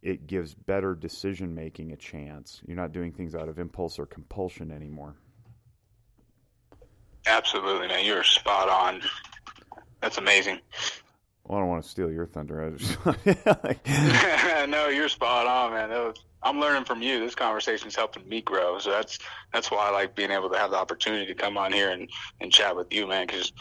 it 0.03 0.27
gives 0.27 0.55
better 0.55 0.95
decision 0.95 1.55
making 1.55 1.93
a 1.93 1.97
chance. 1.97 2.61
You're 2.67 2.77
not 2.77 2.93
doing 2.93 3.13
things 3.13 3.35
out 3.35 3.49
of 3.49 3.59
impulse 3.59 3.99
or 3.99 4.07
compulsion 4.07 4.71
anymore. 4.71 5.15
Absolutely, 7.27 7.89
man. 7.89 8.05
You're 8.05 8.23
spot 8.23 8.69
on. 8.69 9.01
That's 10.01 10.19
amazing. 10.19 10.61
Well, 11.45 11.59
I 11.59 11.61
don't 11.63 11.71
want 11.71 11.85
to 11.85 11.89
steal 11.89 12.11
your 12.11 12.27
thunder. 12.27 12.65
I 12.65 12.71
just 12.71 12.99
no, 14.69 14.89
you're 14.89 15.09
spot 15.09 15.47
on, 15.47 15.73
man. 15.73 15.91
Was, 15.91 16.17
I'm 16.43 16.61
learning 16.61 16.85
from 16.85 17.01
you. 17.01 17.21
This 17.21 17.35
conversation 17.35 17.89
is 17.89 17.97
helping 17.97 18.29
me 18.29 18.43
grow, 18.43 18.79
so 18.79 18.91
that's 18.91 19.19
that's 19.53 19.71
why 19.71 19.89
I 19.89 19.91
like 19.91 20.15
being 20.15 20.31
able 20.31 20.51
to 20.51 20.59
have 20.59 20.71
the 20.71 20.77
opportunity 20.77 21.27
to 21.27 21.35
come 21.35 21.57
on 21.57 21.73
here 21.73 21.91
and, 21.91 22.11
and 22.41 22.53
chat 22.53 22.77
with 22.77 22.93
you, 22.93 23.07
man. 23.07 23.27
Because 23.27 23.53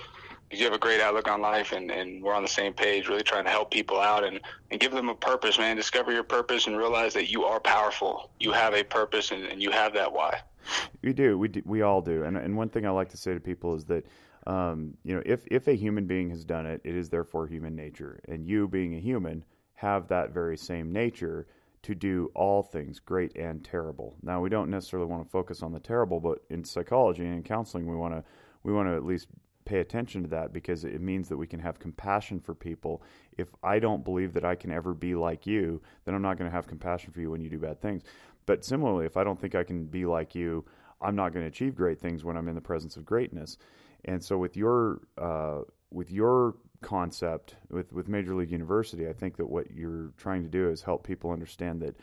you 0.59 0.65
have 0.65 0.73
a 0.73 0.79
great 0.79 1.01
outlook 1.01 1.27
on 1.27 1.41
life, 1.41 1.71
and, 1.71 1.91
and 1.91 2.21
we're 2.21 2.33
on 2.33 2.43
the 2.43 2.49
same 2.49 2.73
page, 2.73 3.07
really 3.07 3.23
trying 3.23 3.45
to 3.45 3.49
help 3.49 3.71
people 3.71 3.99
out 3.99 4.23
and, 4.23 4.39
and 4.71 4.79
give 4.79 4.91
them 4.91 5.09
a 5.09 5.15
purpose, 5.15 5.57
man. 5.57 5.75
Discover 5.75 6.11
your 6.11 6.23
purpose 6.23 6.67
and 6.67 6.77
realize 6.77 7.13
that 7.13 7.31
you 7.31 7.43
are 7.43 7.59
powerful. 7.59 8.29
You 8.39 8.51
have 8.51 8.73
a 8.73 8.83
purpose, 8.83 9.31
and, 9.31 9.43
and 9.45 9.61
you 9.61 9.71
have 9.71 9.93
that 9.93 10.11
why. 10.11 10.41
We 11.01 11.13
do. 11.13 11.37
We 11.37 11.47
do, 11.49 11.61
we 11.65 11.81
all 11.81 12.01
do. 12.01 12.23
And 12.23 12.37
and 12.37 12.55
one 12.55 12.69
thing 12.69 12.85
I 12.85 12.91
like 12.91 13.09
to 13.09 13.17
say 13.17 13.33
to 13.33 13.39
people 13.39 13.75
is 13.75 13.85
that 13.85 14.05
um, 14.47 14.95
you 15.03 15.15
know, 15.15 15.21
if 15.25 15.45
if 15.47 15.67
a 15.67 15.73
human 15.73 16.05
being 16.05 16.29
has 16.29 16.43
done 16.43 16.65
it, 16.65 16.81
it 16.83 16.95
is 16.95 17.09
therefore 17.09 17.47
human 17.47 17.75
nature, 17.75 18.19
and 18.27 18.45
you 18.45 18.67
being 18.67 18.95
a 18.95 18.99
human 18.99 19.43
have 19.75 20.07
that 20.07 20.33
very 20.33 20.57
same 20.57 20.91
nature 20.91 21.47
to 21.83 21.93
do 21.93 22.31
all 22.33 22.63
things 22.63 22.99
great 22.99 23.35
and 23.35 23.63
terrible. 23.63 24.15
Now, 24.21 24.39
we 24.41 24.49
don't 24.49 24.69
necessarily 24.69 25.09
want 25.09 25.25
to 25.25 25.29
focus 25.29 25.61
on 25.61 25.73
the 25.73 25.79
terrible, 25.79 26.21
but 26.21 26.39
in 26.49 26.63
psychology 26.63 27.25
and 27.25 27.35
in 27.35 27.43
counseling, 27.43 27.85
we 27.85 27.95
want 27.95 28.13
to 28.13 28.23
we 28.63 28.73
want 28.73 28.87
to 28.87 28.95
at 28.95 29.05
least 29.05 29.27
pay 29.65 29.79
attention 29.79 30.23
to 30.23 30.29
that 30.29 30.53
because 30.53 30.83
it 30.83 31.01
means 31.01 31.29
that 31.29 31.37
we 31.37 31.47
can 31.47 31.59
have 31.59 31.79
compassion 31.79 32.39
for 32.39 32.53
people. 32.53 33.03
If 33.37 33.49
I 33.63 33.79
don't 33.79 34.03
believe 34.03 34.33
that 34.33 34.45
I 34.45 34.55
can 34.55 34.71
ever 34.71 34.93
be 34.93 35.15
like 35.15 35.47
you, 35.47 35.81
then 36.05 36.15
I'm 36.15 36.21
not 36.21 36.37
going 36.37 36.49
to 36.49 36.55
have 36.55 36.67
compassion 36.67 37.11
for 37.11 37.21
you 37.21 37.31
when 37.31 37.41
you 37.41 37.49
do 37.49 37.59
bad 37.59 37.81
things. 37.81 38.03
But 38.45 38.65
similarly, 38.65 39.05
if 39.05 39.17
I 39.17 39.23
don't 39.23 39.39
think 39.39 39.55
I 39.55 39.63
can 39.63 39.85
be 39.85 40.05
like 40.05 40.35
you, 40.35 40.65
I'm 41.01 41.15
not 41.15 41.33
going 41.33 41.43
to 41.43 41.47
achieve 41.47 41.75
great 41.75 41.99
things 41.99 42.23
when 42.23 42.37
I'm 42.37 42.47
in 42.47 42.55
the 42.55 42.61
presence 42.61 42.97
of 42.97 43.05
greatness. 43.05 43.57
And 44.05 44.23
so 44.23 44.37
with 44.37 44.57
your 44.57 45.01
uh, 45.17 45.61
with 45.91 46.11
your 46.11 46.55
concept 46.81 47.55
with 47.69 47.93
with 47.93 48.07
Major 48.07 48.35
League 48.35 48.51
University, 48.51 49.07
I 49.07 49.13
think 49.13 49.37
that 49.37 49.49
what 49.49 49.71
you're 49.71 50.11
trying 50.17 50.43
to 50.43 50.49
do 50.49 50.69
is 50.69 50.81
help 50.81 51.05
people 51.05 51.31
understand 51.31 51.81
that 51.81 51.95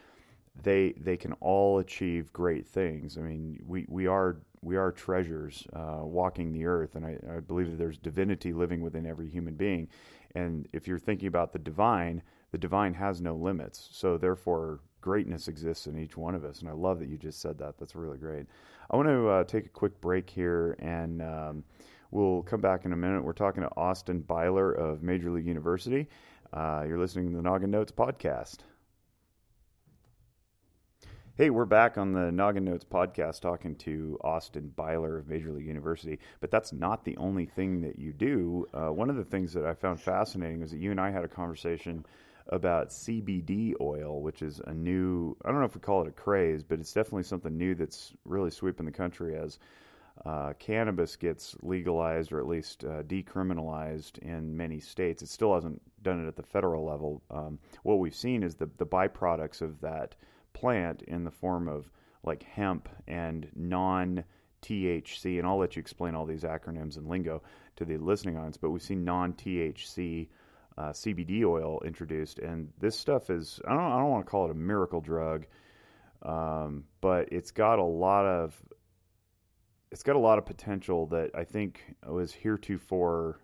they 0.62 0.95
they 0.99 1.17
can 1.17 1.33
all 1.35 1.79
achieve 1.79 2.33
great 2.33 2.67
things. 2.67 3.19
I 3.19 3.23
mean, 3.23 3.61
we, 3.67 3.87
we 3.88 4.07
are 4.07 4.40
we 4.62 4.76
are 4.76 4.93
treasures 4.93 5.67
uh, 5.73 6.00
walking 6.02 6.52
the 6.52 6.67
earth, 6.67 6.95
and 6.95 7.07
I, 7.07 7.19
I 7.37 7.40
believe 7.40 7.71
that 7.71 7.79
there's 7.79 7.99
divinity 7.99 8.52
living 8.52 8.81
within 8.81 9.07
every 9.07 9.29
human 9.29 9.55
being. 9.55 9.88
And 10.35 10.69
if 10.73 10.87
you're 10.87 10.99
thinking 10.99 11.29
about 11.29 11.52
the 11.52 11.59
divine, 11.59 12.23
the 12.52 12.59
divine 12.59 12.94
has 12.94 13.20
no 13.20 13.35
limits. 13.35 13.88
So 13.92 14.18
therefore, 14.18 14.81
greatness 15.01 15.49
exists 15.49 15.87
in 15.87 15.99
each 15.99 16.16
one 16.16 16.35
of 16.35 16.44
us. 16.44 16.61
And 16.61 16.68
I 16.68 16.73
love 16.73 16.99
that 17.01 17.09
you 17.09 17.16
just 17.16 17.40
said 17.40 17.59
that. 17.59 17.79
That's 17.79 17.94
really 17.94 18.18
great. 18.18 18.46
I 18.90 18.96
want 18.96 19.09
to 19.09 19.29
uh, 19.29 19.44
take 19.44 19.66
a 19.66 19.70
quick 19.70 20.01
break 20.01 20.31
here 20.31 20.77
and. 20.79 21.23
Um, 21.23 21.64
We'll 22.12 22.42
come 22.42 22.61
back 22.61 22.85
in 22.85 22.92
a 22.92 22.96
minute. 22.96 23.23
We're 23.23 23.33
talking 23.33 23.62
to 23.62 23.70
Austin 23.77 24.20
Byler 24.20 24.73
of 24.73 25.03
Major 25.03 25.31
League 25.31 25.46
University. 25.46 26.09
Uh, 26.53 26.85
you're 26.87 26.99
listening 26.99 27.31
to 27.31 27.37
the 27.37 27.42
Noggin 27.42 27.70
Notes 27.70 27.92
podcast. 27.92 28.59
Hey, 31.40 31.48
we're 31.48 31.64
back 31.64 31.96
on 31.96 32.12
the 32.12 32.31
Noggin 32.31 32.66
Notes 32.66 32.85
podcast 32.85 33.40
talking 33.40 33.74
to 33.76 34.18
Austin 34.22 34.74
Byler 34.76 35.16
of 35.16 35.26
Major 35.26 35.53
League 35.53 35.66
University. 35.66 36.18
But 36.38 36.50
that's 36.50 36.70
not 36.70 37.03
the 37.03 37.16
only 37.16 37.46
thing 37.46 37.81
that 37.81 37.98
you 37.98 38.12
do. 38.12 38.66
Uh, 38.74 38.92
one 38.92 39.09
of 39.09 39.16
the 39.16 39.24
things 39.24 39.55
that 39.55 39.64
I 39.64 39.72
found 39.72 40.03
fascinating 40.03 40.61
was 40.61 40.72
that 40.72 40.76
you 40.76 40.90
and 40.90 41.00
I 41.00 41.11
had 41.11 41.24
a 41.24 41.29
conversation 41.29 42.05
about 42.48 42.90
CBD 42.90 43.72
oil, 43.81 44.20
which 44.20 44.42
is 44.42 44.61
a 44.66 44.74
new, 44.74 45.35
I 45.42 45.48
don't 45.50 45.61
know 45.61 45.64
if 45.64 45.74
we 45.74 45.81
call 45.81 46.03
it 46.03 46.09
a 46.09 46.12
craze, 46.12 46.62
but 46.62 46.79
it's 46.79 46.92
definitely 46.92 47.22
something 47.22 47.57
new 47.57 47.74
that's 47.74 48.12
really 48.26 48.50
sweeping 48.50 48.85
the 48.85 48.92
country 48.92 49.35
as 49.35 49.59
uh, 50.26 50.53
cannabis 50.59 51.16
gets 51.16 51.57
legalized 51.62 52.33
or 52.33 52.40
at 52.40 52.48
least 52.48 52.85
uh, 52.85 53.03
decriminalized 53.05 54.18
in 54.18 54.59
many 54.59 54.79
states. 54.79 55.22
It 55.22 55.31
still 55.31 55.55
hasn't 55.55 55.81
done 56.03 56.22
it 56.22 56.29
at 56.29 56.37
the 56.37 56.42
federal 56.42 56.85
level. 56.85 57.22
Um, 57.31 57.59
what 57.83 57.98
we've 57.98 58.14
seen 58.14 58.42
is 58.42 58.57
the, 58.57 58.68
the 58.76 58.85
byproducts 58.85 59.62
of 59.62 59.81
that 59.81 60.16
plant 60.52 61.02
in 61.02 61.24
the 61.24 61.30
form 61.30 61.68
of 61.68 61.90
like 62.22 62.42
hemp 62.42 62.88
and 63.06 63.48
non 63.54 64.24
THC, 64.62 65.38
and 65.38 65.46
I'll 65.46 65.58
let 65.58 65.76
you 65.76 65.80
explain 65.80 66.14
all 66.14 66.26
these 66.26 66.42
acronyms 66.42 66.96
and 66.96 67.08
lingo 67.08 67.42
to 67.76 67.84
the 67.84 67.96
listening 67.96 68.36
audience, 68.36 68.56
but 68.56 68.70
we've 68.70 68.82
seen 68.82 69.04
non 69.04 69.32
THC. 69.34 70.28
Uh, 70.78 70.92
CBD 70.92 71.44
oil 71.44 71.82
introduced, 71.84 72.38
and 72.38 72.72
this 72.78 72.98
stuff 72.98 73.28
is 73.28 73.60
I 73.66 73.74
don't 73.74 73.92
I 73.92 73.98
don't 73.98 74.08
want 74.08 74.24
to 74.24 74.30
call 74.30 74.46
it 74.46 74.50
a 74.50 74.54
miracle 74.54 75.02
drug, 75.02 75.44
um, 76.22 76.84
but 77.02 77.32
it's 77.32 77.50
got 77.50 77.78
a 77.78 77.84
lot 77.84 78.24
of 78.24 78.54
it's 79.90 80.02
got 80.02 80.16
a 80.16 80.20
lot 80.20 80.38
of 80.38 80.46
potential 80.46 81.06
that 81.08 81.30
I 81.34 81.44
think 81.44 81.82
was 82.06 82.32
heretofore 82.32 83.40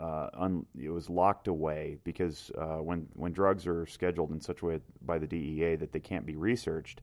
uh, 0.00 0.30
un, 0.34 0.64
it 0.80 0.90
was 0.90 1.10
locked 1.10 1.48
away 1.48 1.98
because 2.04 2.50
uh, 2.58 2.78
when 2.78 3.06
when 3.14 3.32
drugs 3.32 3.66
are 3.66 3.86
scheduled 3.86 4.30
in 4.30 4.40
such 4.40 4.62
a 4.62 4.64
way 4.64 4.80
by 5.02 5.18
the 5.18 5.26
DEA 5.26 5.76
that 5.76 5.92
they 5.92 6.00
can't 6.00 6.24
be 6.24 6.36
researched, 6.36 7.02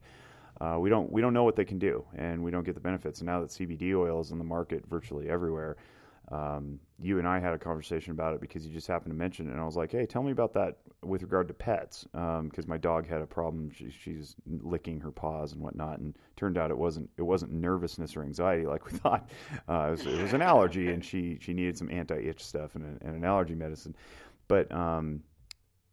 uh, 0.60 0.76
we 0.80 0.90
don't 0.90 1.10
we 1.12 1.20
don't 1.20 1.32
know 1.32 1.44
what 1.44 1.56
they 1.56 1.64
can 1.64 1.78
do, 1.78 2.04
and 2.16 2.42
we 2.42 2.50
don't 2.50 2.64
get 2.64 2.74
the 2.74 2.80
benefits. 2.80 3.20
And 3.20 3.26
now 3.26 3.40
that 3.40 3.50
CBD 3.50 3.94
oil 3.94 4.20
is 4.20 4.32
in 4.32 4.38
the 4.38 4.44
market 4.44 4.84
virtually 4.88 5.30
everywhere, 5.30 5.76
um, 6.30 6.78
you 7.00 7.18
and 7.18 7.26
I 7.26 7.38
had 7.38 7.54
a 7.54 7.58
conversation 7.58 8.12
about 8.12 8.34
it 8.34 8.40
because 8.40 8.66
you 8.66 8.72
just 8.72 8.86
happened 8.86 9.12
to 9.12 9.16
mention 9.16 9.48
it, 9.48 9.52
and 9.52 9.60
I 9.60 9.64
was 9.64 9.76
like, 9.76 9.92
"Hey, 9.92 10.04
tell 10.04 10.22
me 10.22 10.30
about 10.30 10.52
that 10.54 10.78
with 11.02 11.22
regard 11.22 11.48
to 11.48 11.54
pets," 11.54 12.06
because 12.12 12.64
um, 12.64 12.64
my 12.66 12.76
dog 12.76 13.08
had 13.08 13.22
a 13.22 13.26
problem. 13.26 13.70
She, 13.70 13.90
she's 13.90 14.34
licking 14.46 15.00
her 15.00 15.10
paws 15.10 15.52
and 15.52 15.62
whatnot, 15.62 16.00
and 16.00 16.14
turned 16.36 16.58
out 16.58 16.70
it 16.70 16.76
wasn't 16.76 17.08
it 17.16 17.22
wasn't 17.22 17.52
nervousness 17.52 18.14
or 18.16 18.24
anxiety 18.24 18.66
like 18.66 18.84
we 18.84 18.92
thought. 18.98 19.30
Uh, 19.68 19.86
it, 19.88 19.90
was, 19.92 20.06
it, 20.06 20.22
was, 20.22 20.32
an 20.34 20.42
allergy, 20.42 20.88
and 20.92 21.02
she 21.02 21.38
she 21.40 21.54
needed 21.54 21.78
some 21.78 21.90
anti 21.90 22.16
itch 22.16 22.44
stuff 22.44 22.74
and, 22.74 23.00
and, 23.00 23.16
an 23.16 23.24
allergy 23.24 23.54
medicine. 23.54 23.96
But 24.48 24.70
um, 24.70 25.22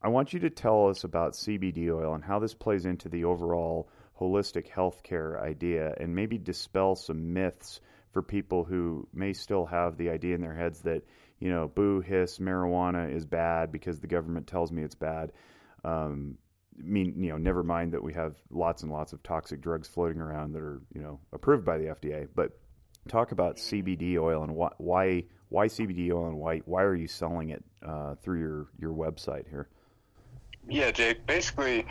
I 0.02 0.10
want 0.10 0.34
you 0.34 0.39
to 0.41 0.50
tell 0.50 0.89
us 0.89 1.06
about 1.06 1.34
CBD 1.34 1.89
oil 1.89 2.13
and 2.13 2.24
how 2.24 2.39
this 2.39 2.54
plays 2.54 2.86
into 2.86 3.08
the 3.08 3.24
overall 3.24 3.89
holistic 4.19 4.69
healthcare 4.69 5.41
idea, 5.41 5.93
and 5.98 6.13
maybe 6.13 6.38
dispel 6.38 6.95
some 6.95 7.34
myths 7.34 7.80
for 8.15 8.21
people 8.21 8.63
who 8.63 9.06
may 9.13 9.34
still 9.34 9.65
have 9.65 9.97
the 9.97 10.10
idea 10.10 10.36
in 10.36 10.39
their 10.39 10.56
heads 10.56 10.80
that 10.84 11.04
you 11.39 11.49
know, 11.49 11.67
boo 11.67 11.99
hiss, 11.99 12.39
marijuana 12.39 13.13
is 13.13 13.25
bad 13.25 13.71
because 13.71 13.99
the 13.99 14.08
government 14.08 14.47
tells 14.47 14.71
me 14.71 14.84
it's 14.84 14.95
bad. 14.95 15.32
Um, 15.84 16.38
I 16.80 16.84
mean, 16.84 17.13
you 17.17 17.30
know, 17.30 17.38
never 17.38 17.63
mind 17.63 17.93
that 17.93 18.04
we 18.04 18.13
have 18.13 18.36
lots 18.49 18.84
and 18.84 18.91
lots 18.91 19.13
of 19.13 19.21
toxic 19.23 19.62
drugs 19.62 19.88
floating 19.88 20.19
around 20.19 20.54
that 20.54 20.62
are, 20.62 20.82
you 20.93 21.01
know, 21.01 21.19
approved 21.34 21.65
by 21.65 21.78
the 21.78 21.86
FDA. 21.86 22.28
But 22.34 22.58
talk 23.08 23.32
about 23.32 23.58
CBD 23.58 24.17
oil 24.17 24.43
and 24.43 24.56
why 24.56 24.69
why, 24.78 25.23
why 25.49 25.67
CBD 25.67 26.12
oil 26.12 26.28
and 26.28 26.38
why 26.38 26.60
why 26.60 26.84
are 26.84 26.95
you 26.95 27.08
selling 27.08 27.49
it 27.49 27.63
uh, 27.86 28.15
through 28.15 28.39
your 28.39 28.67
your 28.80 28.93
website 28.93 29.49
here? 29.49 29.69
Yeah, 30.67 30.91
Jake. 30.91 31.25
Basically, 31.25 31.86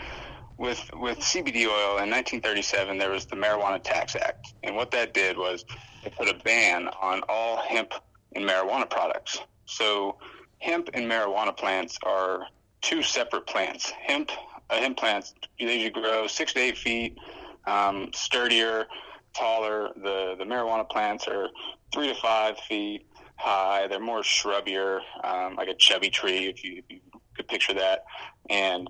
with 0.56 0.90
with 0.94 1.18
CBD 1.18 1.66
oil 1.66 1.98
in 1.98 2.10
1937, 2.10 2.98
there 2.98 3.10
was 3.10 3.26
the 3.26 3.36
Marijuana 3.36 3.82
Tax 3.82 4.16
Act, 4.16 4.54
and 4.62 4.76
what 4.76 4.90
that 4.92 5.14
did 5.14 5.36
was 5.36 5.64
it 6.04 6.14
put 6.16 6.28
a 6.28 6.34
ban 6.44 6.88
on 7.00 7.22
all 7.28 7.56
hemp 7.56 7.92
and 8.34 8.44
marijuana 8.44 8.88
products. 8.88 9.40
So, 9.66 10.16
hemp 10.58 10.90
and 10.94 11.10
marijuana 11.10 11.56
plants 11.56 11.98
are 12.04 12.46
two 12.82 13.02
separate 13.02 13.46
plants. 13.46 13.90
Hemp, 13.90 14.30
a 14.70 14.76
hemp 14.76 14.98
plant, 14.98 15.32
they 15.58 15.74
usually 15.78 15.90
grow 15.90 16.26
six 16.26 16.52
to 16.52 16.60
eight 16.60 16.78
feet, 16.78 17.18
um, 17.66 18.10
sturdier, 18.14 18.86
taller. 19.34 19.90
The 19.96 20.36
the 20.38 20.44
marijuana 20.44 20.88
plants 20.88 21.26
are 21.26 21.48
three 21.92 22.08
to 22.08 22.14
five 22.14 22.58
feet 22.58 23.06
high. 23.36 23.86
They're 23.88 24.00
more 24.00 24.22
shrubbier, 24.22 25.00
um, 25.22 25.56
like 25.56 25.68
a 25.68 25.74
chubby 25.74 26.10
tree, 26.10 26.46
if 26.46 26.62
you, 26.62 26.78
if 26.78 26.84
you 26.88 27.00
could 27.36 27.48
picture 27.48 27.74
that, 27.74 28.04
and 28.48 28.88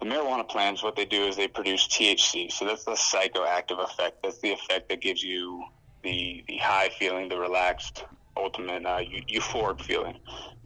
the 0.00 0.06
marijuana 0.06 0.48
plants, 0.48 0.82
what 0.82 0.96
they 0.96 1.04
do 1.04 1.24
is 1.24 1.36
they 1.36 1.48
produce 1.48 1.86
THC. 1.86 2.50
So 2.50 2.64
that's 2.66 2.84
the 2.84 2.92
psychoactive 2.92 3.82
effect. 3.82 4.22
That's 4.22 4.38
the 4.38 4.52
effect 4.52 4.88
that 4.88 5.00
gives 5.00 5.22
you 5.22 5.64
the 6.02 6.44
the 6.48 6.58
high 6.58 6.90
feeling, 6.98 7.28
the 7.28 7.38
relaxed, 7.38 8.04
ultimate 8.36 8.84
uh, 8.84 9.00
euphoric 9.28 9.80
feeling. 9.80 10.18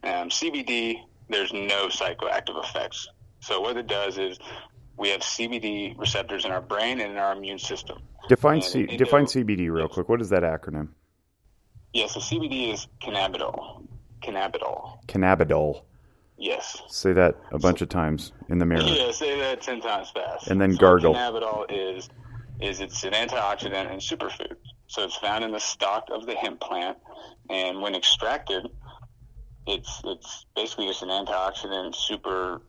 Um, 0.03 0.31
CBD, 0.31 0.97
there's 1.29 1.53
no 1.53 1.89
psychoactive 1.89 2.63
effects. 2.63 3.09
So 3.41 3.61
what 3.61 3.77
it 3.77 3.87
does 3.87 4.19
is 4.19 4.39
we 4.97 5.11
have 5.11 5.21
CBD 5.21 5.97
receptors 5.99 6.45
in 6.45 6.51
our 6.51 6.61
brain 6.61 7.01
and 7.01 7.13
in 7.13 7.19
our 7.19 7.33
immune 7.33 7.59
system. 7.59 7.99
Define 8.29 8.63
C- 8.63 8.87
define 8.87 9.27
CBD 9.27 9.71
real 9.71 9.89
quick. 9.89 10.09
What 10.09 10.21
is 10.21 10.31
that 10.31 10.43
acronym? 10.43 10.89
Yeah, 11.93 12.07
so 12.07 12.21
CBD 12.21 12.73
is 12.73 12.87
cannabidiol. 13.03 13.87
Cannabidiol. 14.23 15.07
Cannabidiol. 15.07 15.83
Yes. 16.39 16.81
Say 16.89 17.13
that 17.15 17.37
a 17.51 17.59
bunch 17.59 17.83
of 17.83 17.89
times 17.89 18.33
in 18.49 18.59
the 18.59 18.67
mirror. 18.67 18.83
Yeah, 18.83 19.11
say 19.11 19.39
that 19.41 19.61
ten 19.61 19.81
times 19.81 20.11
fast. 20.11 20.49
And 20.49 20.61
then 20.61 20.73
so 20.73 20.79
gargle. 20.79 21.15
Cannabidiol 21.15 21.67
is 21.69 22.09
is 22.61 22.81
it's 22.81 23.05
an 23.05 23.13
antioxidant 23.13 23.91
and 23.91 24.01
superfood. 24.01 24.57
So 24.87 25.05
it's 25.05 25.17
found 25.17 25.45
in 25.45 25.53
the 25.53 25.61
stalk 25.61 26.09
of 26.11 26.27
the 26.27 26.35
hemp 26.35 26.61
plant, 26.61 26.97
and 27.51 27.83
when 27.83 27.95
extracted, 27.95 28.69
it's 29.67 30.01
it's 30.05 30.47
basically 30.55 30.87
just 30.87 31.03
an 31.03 31.09
antioxidant 31.09 31.95
super 31.95 32.63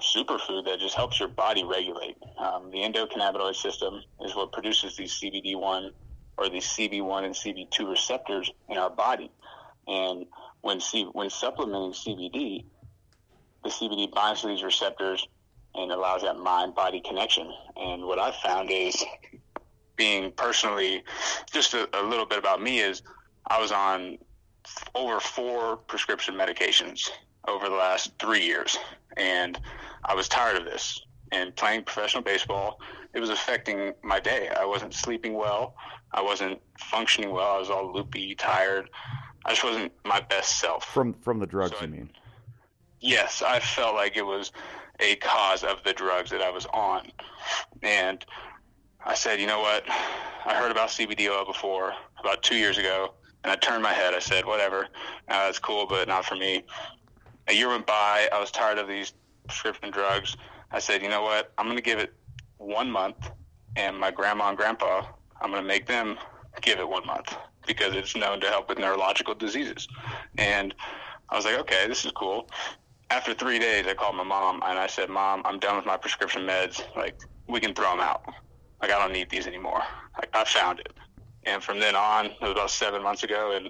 superfood 0.00 0.64
that 0.64 0.80
just 0.80 0.94
helps 0.94 1.20
your 1.20 1.28
body 1.28 1.64
regulate. 1.64 2.16
Um, 2.38 2.70
the 2.70 2.78
endocannabinoid 2.78 3.54
system 3.54 4.02
is 4.22 4.34
what 4.34 4.52
produces 4.52 4.96
these 4.96 5.12
CBD1 5.12 5.90
or 6.38 6.48
these 6.48 6.64
CB1 6.66 7.24
and 7.24 7.34
CB2 7.34 7.88
receptors 7.88 8.50
in 8.68 8.78
our 8.78 8.90
body. 8.90 9.30
And 9.86 10.26
when 10.62 10.80
C- 10.80 11.08
when 11.12 11.30
supplementing 11.30 11.92
CBD, 11.92 12.64
the 13.64 13.70
CBD 13.70 14.12
binds 14.12 14.42
to 14.42 14.48
these 14.48 14.62
receptors 14.62 15.26
and 15.74 15.90
allows 15.90 16.22
that 16.22 16.38
mind 16.38 16.74
body 16.74 17.00
connection. 17.00 17.50
And 17.76 18.04
what 18.04 18.18
I've 18.18 18.36
found 18.36 18.70
is 18.70 19.02
being 19.96 20.32
personally, 20.32 21.02
just 21.50 21.74
a, 21.74 21.88
a 21.98 22.02
little 22.02 22.26
bit 22.26 22.38
about 22.38 22.62
me 22.62 22.80
is 22.80 23.02
I 23.46 23.60
was 23.60 23.72
on 23.72 24.18
over 24.94 25.20
four 25.20 25.76
prescription 25.76 26.34
medications 26.34 27.10
over 27.48 27.68
the 27.68 27.74
last 27.74 28.12
three 28.18 28.44
years. 28.44 28.78
And 29.16 29.58
I 30.04 30.14
was 30.14 30.28
tired 30.28 30.56
of 30.56 30.64
this. 30.64 31.00
And 31.32 31.54
playing 31.56 31.84
professional 31.84 32.22
baseball, 32.22 32.78
it 33.14 33.20
was 33.20 33.30
affecting 33.30 33.94
my 34.02 34.20
day. 34.20 34.50
I 34.50 34.66
wasn't 34.66 34.92
sleeping 34.92 35.32
well. 35.32 35.74
I 36.12 36.20
wasn't 36.20 36.60
functioning 36.78 37.30
well. 37.30 37.56
I 37.56 37.58
was 37.58 37.70
all 37.70 37.90
loopy, 37.90 38.34
tired. 38.34 38.90
I 39.46 39.50
just 39.50 39.64
wasn't 39.64 39.92
my 40.04 40.20
best 40.20 40.58
self. 40.60 40.84
From 40.84 41.14
from 41.14 41.38
the 41.38 41.46
drugs, 41.46 41.76
so 41.78 41.84
you 41.84 41.90
mean? 41.90 42.10
Yes, 43.02 43.42
I 43.44 43.58
felt 43.58 43.96
like 43.96 44.16
it 44.16 44.24
was 44.24 44.52
a 45.00 45.16
cause 45.16 45.64
of 45.64 45.82
the 45.84 45.92
drugs 45.92 46.30
that 46.30 46.40
I 46.40 46.50
was 46.50 46.66
on. 46.66 47.10
And 47.82 48.24
I 49.04 49.14
said, 49.14 49.40
you 49.40 49.48
know 49.48 49.58
what? 49.58 49.82
I 49.90 50.54
heard 50.54 50.70
about 50.70 50.90
CBD 50.90 51.28
oil 51.28 51.44
before, 51.44 51.92
about 52.20 52.44
two 52.44 52.54
years 52.54 52.78
ago, 52.78 53.14
and 53.42 53.50
I 53.50 53.56
turned 53.56 53.82
my 53.82 53.92
head. 53.92 54.14
I 54.14 54.20
said, 54.20 54.46
whatever, 54.46 54.86
uh, 55.28 55.46
it's 55.48 55.58
cool, 55.58 55.84
but 55.84 56.06
not 56.06 56.24
for 56.24 56.36
me. 56.36 56.62
A 57.48 57.52
year 57.52 57.68
went 57.68 57.86
by. 57.86 58.28
I 58.32 58.38
was 58.38 58.52
tired 58.52 58.78
of 58.78 58.86
these 58.86 59.12
prescription 59.48 59.90
drugs. 59.90 60.36
I 60.70 60.78
said, 60.78 61.02
you 61.02 61.08
know 61.08 61.22
what? 61.22 61.52
I'm 61.58 61.66
going 61.66 61.76
to 61.76 61.82
give 61.82 61.98
it 61.98 62.14
one 62.58 62.88
month, 62.88 63.32
and 63.74 63.98
my 63.98 64.12
grandma 64.12 64.50
and 64.50 64.56
grandpa, 64.56 65.02
I'm 65.40 65.50
going 65.50 65.60
to 65.60 65.66
make 65.66 65.86
them 65.86 66.18
give 66.60 66.78
it 66.78 66.88
one 66.88 67.04
month 67.04 67.36
because 67.66 67.96
it's 67.96 68.14
known 68.14 68.40
to 68.42 68.46
help 68.46 68.68
with 68.68 68.78
neurological 68.78 69.34
diseases. 69.34 69.88
And 70.38 70.72
I 71.30 71.36
was 71.36 71.44
like, 71.44 71.58
okay, 71.60 71.88
this 71.88 72.04
is 72.04 72.12
cool. 72.12 72.48
After 73.12 73.34
three 73.34 73.58
days, 73.58 73.84
I 73.86 73.92
called 73.92 74.16
my 74.16 74.22
mom 74.22 74.62
and 74.64 74.78
I 74.78 74.86
said, 74.86 75.10
Mom, 75.10 75.42
I'm 75.44 75.58
done 75.58 75.76
with 75.76 75.84
my 75.84 75.98
prescription 75.98 76.46
meds. 76.46 76.80
Like, 76.96 77.14
we 77.46 77.60
can 77.60 77.74
throw 77.74 77.90
them 77.90 78.00
out. 78.00 78.22
Like, 78.80 78.90
I 78.90 78.98
don't 78.98 79.12
need 79.12 79.28
these 79.28 79.46
anymore. 79.46 79.82
Like, 80.16 80.30
I 80.32 80.44
found 80.44 80.80
it. 80.80 80.94
And 81.44 81.62
from 81.62 81.78
then 81.78 81.94
on, 81.94 82.24
it 82.24 82.40
was 82.40 82.52
about 82.52 82.70
seven 82.70 83.02
months 83.02 83.22
ago, 83.22 83.52
and 83.54 83.68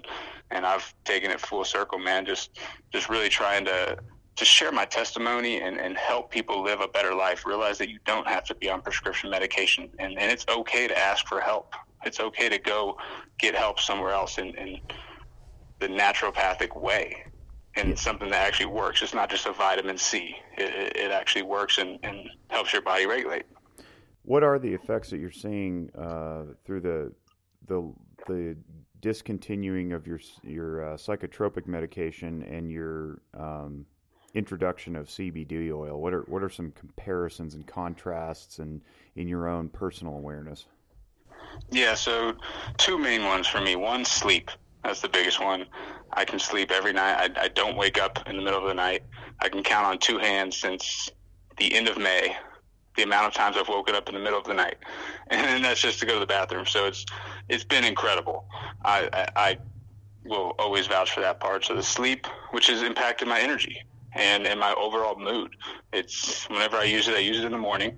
and 0.51 0.65
I've 0.65 0.93
taken 1.03 1.29
it 1.29 1.41
full 1.41 1.65
circle, 1.65 1.99
man. 1.99 2.25
Just 2.25 2.57
just 2.93 3.09
really 3.09 3.27
trying 3.27 3.65
to 3.65 3.97
to 4.37 4.45
share 4.45 4.71
my 4.71 4.85
testimony 4.85 5.61
and, 5.61 5.77
and 5.77 5.97
help 5.97 6.31
people 6.31 6.63
live 6.63 6.79
a 6.79 6.87
better 6.87 7.13
life. 7.13 7.45
Realize 7.45 7.77
that 7.79 7.89
you 7.89 7.99
don't 8.05 8.27
have 8.27 8.45
to 8.45 8.55
be 8.55 8.69
on 8.69 8.79
prescription 8.81 9.29
medication, 9.29 9.89
and, 9.99 10.17
and 10.17 10.31
it's 10.31 10.45
okay 10.47 10.87
to 10.87 10.97
ask 10.97 11.27
for 11.27 11.41
help. 11.41 11.73
It's 12.05 12.21
okay 12.21 12.47
to 12.47 12.59
go 12.59 12.95
get 13.39 13.55
help 13.55 13.81
somewhere 13.81 14.13
else 14.13 14.37
in, 14.37 14.55
in 14.55 14.77
the 15.81 15.87
naturopathic 15.89 16.81
way 16.81 17.17
and 17.75 17.89
yeah. 17.89 17.95
something 17.95 18.29
that 18.29 18.45
actually 18.45 18.67
works. 18.67 19.01
It's 19.01 19.13
not 19.13 19.29
just 19.29 19.45
a 19.45 19.53
vitamin 19.53 19.97
C. 19.97 20.35
It, 20.57 20.95
it 20.95 21.11
actually 21.11 21.43
works 21.43 21.77
and, 21.77 21.99
and, 22.03 22.29
helps 22.49 22.71
your 22.71 22.83
body 22.83 23.07
regulate. 23.07 23.45
What 24.23 24.43
are 24.43 24.59
the 24.59 24.71
effects 24.71 25.09
that 25.09 25.17
you're 25.17 25.31
seeing 25.31 25.89
uh, 25.97 26.53
through 26.65 26.81
the 26.81 27.11
the 27.67 27.91
the 28.27 28.55
discontinuing 29.01 29.91
of 29.91 30.05
your 30.05 30.19
your 30.43 30.93
uh, 30.93 30.97
psychotropic 30.97 31.65
medication 31.65 32.43
and 32.43 32.71
your 32.71 33.21
um, 33.37 33.85
introduction 34.33 34.95
of 34.95 35.07
CBD 35.07 35.71
oil? 35.71 35.99
What 35.99 36.13
are 36.13 36.21
what 36.21 36.43
are 36.43 36.49
some 36.49 36.71
comparisons 36.71 37.55
and 37.55 37.65
contrasts 37.65 38.59
and 38.59 38.81
in 39.15 39.27
your 39.27 39.47
own 39.47 39.67
personal 39.69 40.15
awareness? 40.15 40.67
Yeah, 41.71 41.95
so 41.95 42.33
two 42.77 42.97
main 42.97 43.23
ones 43.25 43.47
for 43.47 43.61
me. 43.61 43.75
One, 43.75 44.05
sleep. 44.05 44.49
That's 44.83 45.01
the 45.01 45.09
biggest 45.09 45.41
one. 45.41 45.65
I 46.11 46.25
can 46.25 46.39
sleep 46.39 46.71
every 46.71 46.93
night. 46.93 47.31
I, 47.37 47.45
I 47.45 47.47
don't 47.47 47.77
wake 47.77 47.99
up 47.99 48.27
in 48.27 48.35
the 48.35 48.41
middle 48.41 48.61
of 48.61 48.67
the 48.67 48.73
night. 48.73 49.03
I 49.41 49.49
can 49.49 49.63
count 49.63 49.85
on 49.85 49.97
two 49.97 50.17
hands 50.17 50.57
since 50.57 51.09
the 51.57 51.73
end 51.73 51.87
of 51.87 51.97
May 51.97 52.35
the 52.95 53.03
amount 53.03 53.27
of 53.27 53.33
times 53.33 53.57
I've 53.57 53.69
woken 53.69 53.95
up 53.95 54.07
in 54.07 54.15
the 54.15 54.21
middle 54.21 54.39
of 54.39 54.45
the 54.45 54.53
night, 54.53 54.77
and 55.27 55.63
that's 55.63 55.81
just 55.81 55.99
to 55.99 56.05
go 56.05 56.15
to 56.15 56.19
the 56.19 56.25
bathroom. 56.25 56.65
So 56.65 56.85
it's 56.85 57.05
it's 57.49 57.63
been 57.63 57.83
incredible. 57.83 58.45
I, 58.85 59.09
I, 59.13 59.27
I 59.35 59.57
will 60.25 60.53
always 60.59 60.87
vouch 60.87 61.11
for 61.11 61.21
that 61.21 61.39
part. 61.39 61.65
So 61.65 61.75
the 61.75 61.83
sleep, 61.83 62.27
which 62.51 62.67
has 62.67 62.81
impacted 62.81 63.27
my 63.27 63.39
energy 63.39 63.77
and 64.15 64.45
in 64.45 64.59
my 64.59 64.73
overall 64.75 65.17
mood. 65.17 65.55
It's 65.91 66.47
whenever 66.49 66.77
I 66.77 66.83
use 66.83 67.07
it, 67.07 67.15
I 67.15 67.19
use 67.19 67.39
it 67.39 67.45
in 67.45 67.51
the 67.51 67.57
morning, 67.57 67.93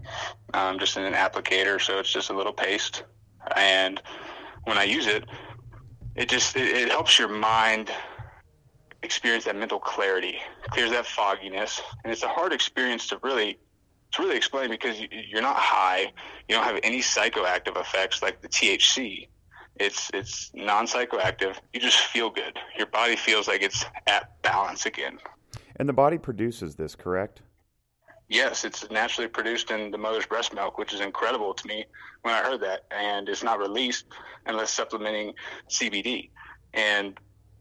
um, 0.54 0.80
just 0.80 0.96
in 0.98 1.04
an 1.04 1.14
applicator, 1.14 1.80
so 1.80 2.00
it's 2.00 2.12
just 2.12 2.30
a 2.30 2.34
little 2.34 2.54
paste. 2.54 3.04
And 3.56 4.02
when 4.64 4.78
I 4.78 4.84
use 4.84 5.08
it, 5.08 5.26
it 6.16 6.30
just 6.30 6.56
it, 6.56 6.68
it 6.68 6.90
helps 6.90 7.20
your 7.20 7.28
mind 7.28 7.92
experience 9.04 9.46
that 9.46 9.56
mental 9.56 9.80
clarity, 9.80 10.38
clears 10.70 10.92
that 10.92 11.06
fogginess, 11.06 11.82
and 12.04 12.12
it's 12.12 12.24
a 12.24 12.28
hard 12.28 12.54
experience 12.54 13.08
to 13.08 13.20
really 13.24 13.58
to 14.12 14.22
really 14.22 14.38
explain 14.38 14.70
because 14.70 15.00
you're 15.12 15.42
not 15.42 15.58
high, 15.58 16.12
you 16.48 16.56
don't 16.56 16.64
have 16.64 16.80
any 16.84 17.00
psychoactive 17.00 17.80
effects 17.80 18.22
like 18.22 18.42
the 18.42 18.48
THC. 18.48 19.28
It's 19.78 20.10
it's 20.14 20.52
non 20.54 20.86
psychoactive. 20.86 21.58
You 21.74 21.82
just 21.82 21.98
feel 21.98 22.30
good. 22.30 22.58
Your 22.78 22.88
body 22.88 23.16
feels 23.16 23.48
like 23.48 23.62
it's 23.62 23.86
at 24.08 24.42
balance 24.42 24.86
again. 24.86 25.20
And 25.76 25.90
the 25.90 25.94
body 25.94 26.18
produces 26.18 26.76
this, 26.76 26.96
correct? 26.96 27.42
Yes, 28.28 28.66
it's 28.66 28.90
naturally 28.90 29.28
produced 29.28 29.70
in 29.70 29.92
the 29.92 29.98
mother's 29.98 30.26
breast 30.26 30.54
milk, 30.54 30.78
which 30.78 30.94
is 30.94 31.00
incredible 31.00 31.54
to 31.54 31.68
me 31.68 31.86
when 32.24 32.34
I 32.34 32.42
heard 32.42 32.62
that. 32.62 32.86
And 32.92 33.30
it's 33.30 33.44
not 33.44 33.60
released 33.60 34.06
unless 34.46 34.72
supplementing 34.72 35.34
CBD. 35.70 36.32
And 36.74 37.18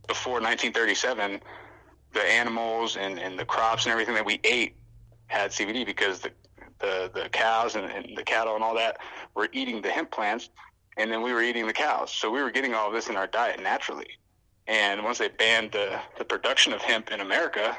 before 0.07 0.35
1937, 0.35 1.41
the 2.13 2.23
animals 2.23 2.97
and, 2.97 3.19
and 3.19 3.39
the 3.39 3.45
crops 3.45 3.85
and 3.85 3.93
everything 3.93 4.15
that 4.15 4.25
we 4.25 4.41
ate 4.45 4.77
had 5.27 5.51
CBD 5.51 5.85
because 5.85 6.21
the 6.21 6.31
the, 6.81 7.11
the 7.15 7.29
cows 7.31 7.77
and, 7.77 7.91
and 7.91 8.17
the 8.17 8.23
cattle 8.23 8.55
and 8.55 8.63
all 8.63 8.75
that 8.75 8.99
were 9.35 9.49
eating 9.53 9.83
the 9.83 9.91
hemp 9.91 10.11
plants, 10.11 10.51
and 10.97 11.11
then 11.11 11.23
we 11.23 11.33
were 11.33 11.43
eating 11.43 11.67
the 11.67 11.73
cows. 11.73 12.13
So 12.13 12.31
we 12.31 12.43
were 12.43 12.51
getting 12.51 12.75
all 12.75 12.89
of 12.89 12.93
this 12.93 13.09
in 13.09 13.17
our 13.17 13.27
diet 13.27 13.63
naturally. 13.63 14.09
And 14.67 15.05
once 15.05 15.19
they 15.19 15.29
banned 15.29 15.73
the, 15.73 16.01
the 16.19 16.25
production 16.25 16.73
of 16.73 16.83
hemp 16.83 17.11
in 17.11 17.21
America, 17.21 17.77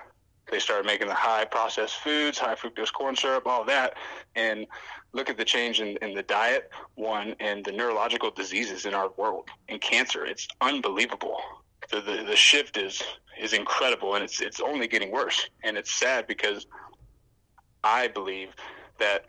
they 0.51 0.59
started 0.59 0.85
making 0.85 1.07
the 1.07 1.13
high 1.13 1.45
processed 1.45 1.95
foods, 1.97 2.37
high 2.37 2.55
fructose 2.55 2.93
corn 2.93 3.15
syrup, 3.15 3.47
all 3.47 3.63
that. 3.65 3.95
And 4.35 4.67
look 5.13 5.29
at 5.29 5.37
the 5.37 5.45
change 5.45 5.81
in, 5.81 5.97
in 6.01 6.13
the 6.13 6.23
diet, 6.23 6.69
one, 6.95 7.35
and 7.39 7.65
the 7.65 7.71
neurological 7.71 8.31
diseases 8.31 8.85
in 8.85 8.93
our 8.93 9.09
world 9.17 9.49
and 9.69 9.81
cancer. 9.81 10.25
It's 10.25 10.47
unbelievable. 10.61 11.37
The, 11.91 12.01
the, 12.01 12.23
the 12.27 12.35
shift 12.35 12.77
is 12.77 13.01
is 13.39 13.53
incredible 13.53 14.15
and 14.15 14.23
it's 14.23 14.39
it's 14.39 14.59
only 14.59 14.87
getting 14.87 15.11
worse. 15.11 15.49
And 15.63 15.77
it's 15.77 15.91
sad 15.91 16.25
because 16.27 16.65
I 17.83 18.07
believe 18.07 18.49
that 18.99 19.25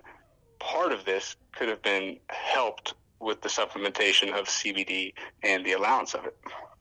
part 0.58 0.92
of 0.92 1.04
this 1.04 1.36
could 1.52 1.68
have 1.68 1.82
been 1.82 2.18
helped 2.28 2.94
with 3.20 3.40
the 3.42 3.48
supplementation 3.48 4.38
of 4.38 4.46
CBD 4.46 5.12
and 5.42 5.64
the 5.64 5.72
allowance 5.72 6.14
of 6.14 6.24
it. 6.24 6.36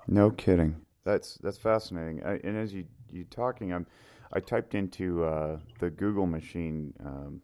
No 0.08 0.30
kidding. 0.32 0.76
That's 1.04 1.36
that's 1.42 1.58
fascinating. 1.58 2.24
I, 2.24 2.40
and 2.44 2.58
as 2.58 2.74
you 2.74 2.86
you 3.16 3.24
talking, 3.26 3.74
I'm 3.74 3.88
I 4.34 4.40
typed 4.40 4.76
into 4.76 5.24
uh, 5.24 5.60
the 5.80 5.90
Google 5.90 6.26
machine 6.26 6.94
um, 7.04 7.42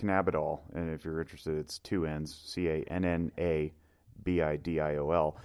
and 0.00 0.94
if 0.94 1.04
you're 1.04 1.20
interested, 1.20 1.56
it's 1.58 1.78
two 1.78 2.06
N's: 2.06 2.34
C 2.44 2.68
A 2.68 2.84
N 2.88 3.04
N 3.04 3.32
A 3.38 3.72
B 4.22 4.42
I 4.42 4.56
D 4.56 4.80
I 4.80 4.96
O 4.96 5.10
L. 5.10 5.36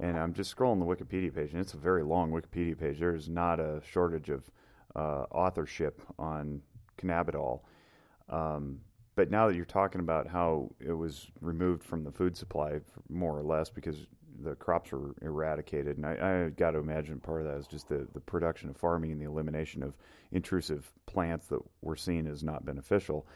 And 0.00 0.18
I'm 0.18 0.34
just 0.34 0.54
scrolling 0.54 0.80
the 0.80 0.86
Wikipedia 0.86 1.34
page, 1.34 1.52
and 1.52 1.60
it's 1.60 1.74
a 1.74 1.78
very 1.78 2.02
long 2.02 2.30
Wikipedia 2.30 2.78
page. 2.78 2.98
There 2.98 3.14
is 3.14 3.28
not 3.28 3.60
a 3.60 3.80
shortage 3.88 4.30
of 4.30 4.50
uh, 4.96 5.24
authorship 5.30 6.02
on 6.18 6.60
cannabidiol. 6.98 7.60
Um, 8.28 8.80
but 9.14 9.30
now 9.30 9.46
that 9.46 9.54
you're 9.54 9.64
talking 9.64 10.00
about 10.00 10.26
how 10.26 10.70
it 10.80 10.92
was 10.92 11.28
removed 11.40 11.84
from 11.84 12.02
the 12.02 12.10
food 12.10 12.36
supply, 12.36 12.80
more 13.08 13.38
or 13.38 13.42
less, 13.42 13.68
because 13.70 14.06
the 14.40 14.54
crops 14.54 14.92
were 14.92 15.14
eradicated, 15.22 15.96
and 15.96 16.06
I, 16.06 16.44
I 16.46 16.48
got 16.50 16.72
to 16.72 16.78
imagine 16.78 17.20
part 17.20 17.42
of 17.42 17.46
that 17.48 17.58
is 17.58 17.66
just 17.66 17.88
the, 17.88 18.06
the 18.12 18.20
production 18.20 18.70
of 18.70 18.76
farming 18.76 19.12
and 19.12 19.20
the 19.20 19.26
elimination 19.26 19.82
of 19.82 19.94
intrusive 20.30 20.90
plants 21.06 21.46
that 21.48 21.60
were 21.80 21.96
seen 21.96 22.26
as 22.26 22.42
not 22.42 22.64
beneficial. 22.64 23.26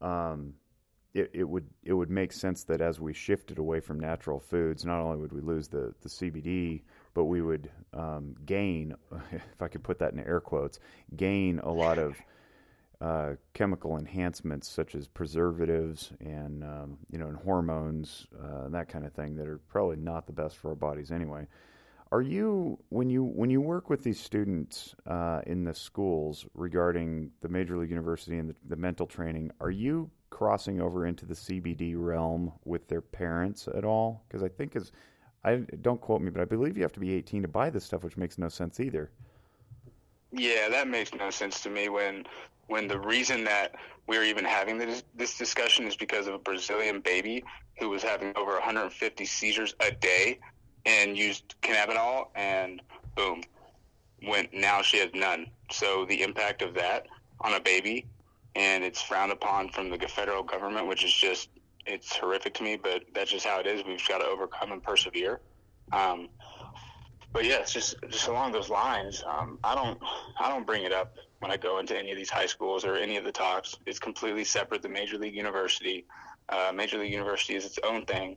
Um, 0.00 0.54
it, 1.14 1.30
it 1.32 1.44
would 1.44 1.66
it 1.82 1.94
would 1.94 2.10
make 2.10 2.32
sense 2.32 2.64
that 2.64 2.80
as 2.80 3.00
we 3.00 3.12
shifted 3.12 3.58
away 3.58 3.80
from 3.80 3.98
natural 3.98 4.38
foods, 4.38 4.84
not 4.84 5.00
only 5.00 5.18
would 5.18 5.32
we 5.32 5.40
lose 5.40 5.68
the, 5.68 5.94
the 6.02 6.08
CBD, 6.08 6.82
but 7.14 7.24
we 7.24 7.42
would 7.42 7.70
um, 7.94 8.34
gain, 8.44 8.94
if 9.32 9.62
I 9.62 9.68
could 9.68 9.82
put 9.82 9.98
that 9.98 10.12
in 10.12 10.20
air 10.20 10.40
quotes, 10.40 10.78
gain 11.16 11.58
a 11.60 11.72
lot 11.72 11.98
of 11.98 12.16
uh, 13.00 13.34
chemical 13.54 13.96
enhancements 13.96 14.68
such 14.68 14.94
as 14.94 15.06
preservatives 15.06 16.12
and 16.20 16.64
um, 16.64 16.98
you 17.10 17.18
know 17.18 17.28
and 17.28 17.36
hormones 17.36 18.26
uh, 18.42 18.64
and 18.64 18.74
that 18.74 18.88
kind 18.88 19.06
of 19.06 19.12
thing 19.12 19.36
that 19.36 19.46
are 19.46 19.58
probably 19.68 19.96
not 19.96 20.26
the 20.26 20.32
best 20.32 20.56
for 20.56 20.70
our 20.70 20.74
bodies 20.74 21.12
anyway. 21.12 21.46
Are 22.10 22.22
you 22.22 22.78
when 22.88 23.10
you 23.10 23.22
when 23.22 23.50
you 23.50 23.60
work 23.60 23.90
with 23.90 24.02
these 24.02 24.18
students 24.18 24.94
uh, 25.06 25.42
in 25.46 25.64
the 25.64 25.74
schools 25.74 26.46
regarding 26.54 27.30
the 27.40 27.48
major 27.48 27.76
league 27.76 27.90
university 27.90 28.38
and 28.38 28.50
the, 28.50 28.54
the 28.68 28.76
mental 28.76 29.06
training? 29.06 29.52
Are 29.60 29.70
you 29.70 30.10
crossing 30.30 30.80
over 30.80 31.06
into 31.06 31.26
the 31.26 31.34
CBD 31.34 31.94
realm 31.96 32.52
with 32.64 32.88
their 32.88 33.02
parents 33.02 33.68
at 33.68 33.84
all? 33.84 34.24
Because 34.26 34.42
I 34.42 34.48
think 34.48 34.74
as 34.74 34.90
I 35.44 35.56
don't 35.82 36.00
quote 36.00 36.20
me, 36.20 36.30
but 36.30 36.40
I 36.40 36.46
believe 36.46 36.76
you 36.76 36.82
have 36.82 36.92
to 36.94 37.00
be 37.00 37.12
18 37.14 37.42
to 37.42 37.48
buy 37.48 37.70
this 37.70 37.84
stuff, 37.84 38.02
which 38.02 38.16
makes 38.16 38.38
no 38.38 38.48
sense 38.48 38.80
either. 38.80 39.10
Yeah, 40.32 40.68
that 40.68 40.88
makes 40.88 41.14
no 41.14 41.30
sense 41.30 41.60
to 41.62 41.70
me 41.70 41.88
when 41.88 42.26
when 42.68 42.86
the 42.86 42.98
reason 42.98 43.44
that 43.44 43.74
we're 44.06 44.24
even 44.24 44.44
having 44.44 44.78
this, 44.78 45.02
this 45.14 45.36
discussion 45.36 45.86
is 45.86 45.96
because 45.96 46.26
of 46.26 46.34
a 46.34 46.38
Brazilian 46.38 47.00
baby 47.00 47.44
who 47.78 47.90
was 47.90 48.02
having 48.02 48.32
over 48.36 48.52
150 48.52 49.24
seizures 49.24 49.74
a 49.80 49.90
day 49.90 50.38
and 50.86 51.16
used 51.16 51.54
cannabinol 51.62 52.28
and 52.34 52.80
boom, 53.16 53.42
went 54.26 54.52
now 54.54 54.80
she 54.82 54.98
has 54.98 55.10
none. 55.14 55.46
So 55.70 56.06
the 56.06 56.22
impact 56.22 56.62
of 56.62 56.74
that 56.74 57.06
on 57.40 57.54
a 57.54 57.60
baby 57.60 58.06
and 58.54 58.82
it's 58.82 59.00
frowned 59.00 59.32
upon 59.32 59.68
from 59.70 59.90
the 59.90 59.98
federal 60.08 60.42
government, 60.42 60.86
which 60.86 61.04
is 61.04 61.12
just 61.12 61.50
it's 61.86 62.16
horrific 62.16 62.54
to 62.54 62.62
me, 62.62 62.76
but 62.76 63.04
that's 63.14 63.30
just 63.30 63.46
how 63.46 63.60
it 63.60 63.66
is. 63.66 63.82
We've 63.86 64.06
got 64.06 64.18
to 64.18 64.26
overcome 64.26 64.72
and 64.72 64.82
persevere. 64.82 65.40
Um, 65.92 66.28
but 67.32 67.44
yeah, 67.44 67.58
it's 67.60 67.72
just 67.72 67.96
just 68.08 68.28
along 68.28 68.52
those 68.52 68.70
lines. 68.70 69.22
Um, 69.26 69.58
I 69.62 69.74
don't 69.74 69.98
I 70.40 70.48
don't 70.48 70.66
bring 70.66 70.84
it 70.84 70.92
up 70.92 71.14
when 71.40 71.50
I 71.50 71.56
go 71.56 71.78
into 71.78 71.96
any 71.96 72.10
of 72.10 72.16
these 72.16 72.30
high 72.30 72.46
schools 72.46 72.84
or 72.84 72.96
any 72.96 73.16
of 73.16 73.24
the 73.24 73.32
talks. 73.32 73.76
It's 73.86 73.98
completely 73.98 74.44
separate. 74.44 74.82
The 74.82 74.88
Major 74.88 75.18
League 75.18 75.34
University, 75.34 76.06
uh, 76.48 76.72
Major 76.74 76.98
League 76.98 77.12
University 77.12 77.54
is 77.54 77.64
its 77.64 77.78
own 77.84 78.04
thing. 78.06 78.36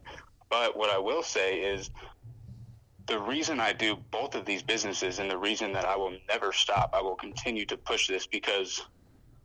But 0.50 0.76
what 0.76 0.90
I 0.90 0.98
will 0.98 1.24
say 1.24 1.62
is 1.62 1.90
the 3.08 3.20
reason 3.20 3.60
I 3.60 3.74
do 3.74 3.96
both 4.12 4.36
of 4.36 4.46
these 4.46 4.62
businesses 4.62 5.20
and 5.20 5.30
the 5.30 5.38
reason 5.38 5.74
that 5.74 5.86
I 5.86 5.96
will 5.96 6.16
never 6.28 6.52
stop, 6.52 6.92
I 6.94 7.02
will 7.02 7.16
continue 7.16 7.66
to 7.66 7.78
push 7.78 8.08
this 8.08 8.28
because 8.28 8.82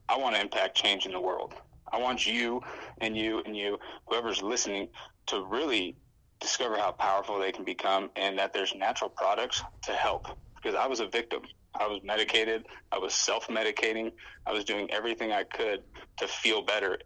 I 0.08 0.16
want 0.18 0.34
to 0.34 0.40
impact 0.40 0.76
change 0.76 1.06
in 1.06 1.12
the 1.12 1.20
world. 1.20 1.54
I 1.92 1.98
want 1.98 2.26
you 2.26 2.60
and 2.98 3.16
you 3.16 3.42
and 3.44 3.56
you, 3.56 3.78
whoever's 4.06 4.42
listening, 4.42 4.88
to 5.26 5.44
really 5.44 5.96
discover 6.40 6.76
how 6.76 6.92
powerful 6.92 7.38
they 7.38 7.52
can 7.52 7.64
become 7.64 8.10
and 8.16 8.38
that 8.38 8.52
there's 8.52 8.74
natural 8.74 9.10
products 9.10 9.62
to 9.82 9.92
help. 9.92 10.26
Because 10.56 10.74
I 10.74 10.86
was 10.86 11.00
a 11.00 11.06
victim. 11.06 11.42
I 11.78 11.86
was 11.86 12.00
medicated. 12.02 12.66
I 12.92 12.98
was 12.98 13.14
self 13.14 13.48
medicating. 13.48 14.12
I 14.46 14.52
was 14.52 14.64
doing 14.64 14.90
everything 14.90 15.32
I 15.32 15.44
could 15.44 15.82
to 16.18 16.26
feel 16.26 16.62
better. 16.62 16.98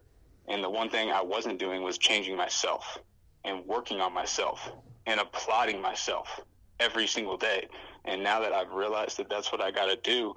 And 0.47 0.63
the 0.63 0.69
one 0.69 0.89
thing 0.89 1.11
I 1.11 1.21
wasn't 1.21 1.59
doing 1.59 1.83
was 1.83 1.97
changing 1.97 2.37
myself 2.37 2.97
and 3.43 3.65
working 3.65 4.01
on 4.01 4.13
myself 4.13 4.71
and 5.05 5.19
applauding 5.19 5.81
myself 5.81 6.39
every 6.79 7.07
single 7.07 7.37
day. 7.37 7.67
And 8.05 8.23
now 8.23 8.39
that 8.41 8.53
I've 8.53 8.71
realized 8.71 9.17
that 9.17 9.29
that's 9.29 9.51
what 9.51 9.61
I 9.61 9.71
got 9.71 9.87
to 9.87 9.97
do 9.97 10.33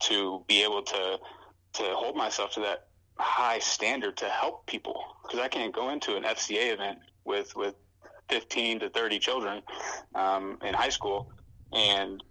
to 0.00 0.44
be 0.46 0.62
able 0.62 0.82
to 0.82 1.18
to 1.74 1.82
hold 1.94 2.16
myself 2.16 2.52
to 2.52 2.60
that 2.60 2.86
high 3.18 3.58
standard 3.58 4.16
to 4.16 4.28
help 4.28 4.64
people 4.66 5.02
because 5.22 5.40
I 5.40 5.48
can't 5.48 5.74
go 5.74 5.90
into 5.90 6.16
an 6.16 6.22
FCA 6.22 6.72
event 6.72 6.98
with 7.24 7.54
with 7.56 7.74
15 8.28 8.80
to 8.80 8.90
30 8.90 9.18
children 9.18 9.62
um, 10.14 10.58
in 10.62 10.74
high 10.74 10.88
school 10.88 11.30
and 11.72 12.22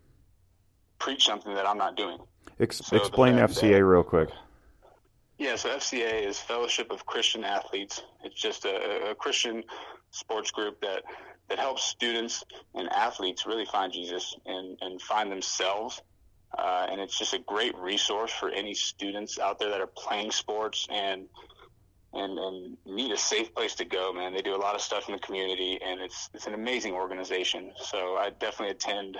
preach 1.00 1.26
something 1.26 1.54
that 1.54 1.68
I'm 1.68 1.78
not 1.78 1.96
doing. 1.96 2.18
Ex- 2.60 2.78
so 2.78 2.98
explain 2.98 3.36
FCA 3.36 3.74
that, 3.74 3.86
real 3.86 4.04
quick. 4.04 4.30
Yeah, 5.38 5.56
so 5.56 5.70
FCA 5.70 6.26
is 6.26 6.40
Fellowship 6.40 6.92
of 6.92 7.06
Christian 7.06 7.44
Athletes. 7.44 8.02
It's 8.24 8.40
just 8.40 8.66
a, 8.66 9.12
a 9.12 9.16
Christian 9.16 9.64
sports 10.12 10.52
group 10.52 10.82
that 10.82 11.04
that 11.50 11.60
helps 11.60 11.84
students 11.84 12.44
and 12.74 12.90
athletes 12.92 13.46
really 13.46 13.66
find 13.66 13.94
Jesus 13.94 14.36
and, 14.46 14.78
and 14.82 15.02
find 15.02 15.32
themselves. 15.32 16.02
Uh, 16.58 16.88
and 16.90 17.00
it's 17.00 17.18
just 17.18 17.34
a 17.34 17.40
great 17.40 17.78
resource 17.78 18.32
for 18.32 18.50
any 18.50 18.74
students 18.74 19.40
out 19.40 19.60
there 19.60 19.70
that 19.70 19.80
are 19.80 19.88
playing 19.88 20.32
sports 20.32 20.88
and 20.90 21.28
and, 22.18 22.40
and 22.40 22.78
need 22.86 23.12
a 23.12 23.18
safe 23.18 23.54
place 23.54 23.76
to 23.76 23.86
go, 23.86 24.12
man. 24.12 24.34
They 24.34 24.42
do 24.42 24.56
a 24.56 24.58
lot 24.58 24.76
of 24.76 24.82
stuff 24.82 25.08
in 25.08 25.14
the 25.14 25.20
community, 25.20 25.80
and 25.82 26.02
it's 26.02 26.30
it's 26.34 26.48
an 26.48 26.54
amazing 26.54 26.94
organization. 26.94 27.72
So 27.78 28.16
I 28.18 28.32
definitely 28.32 28.72
attend. 28.72 29.18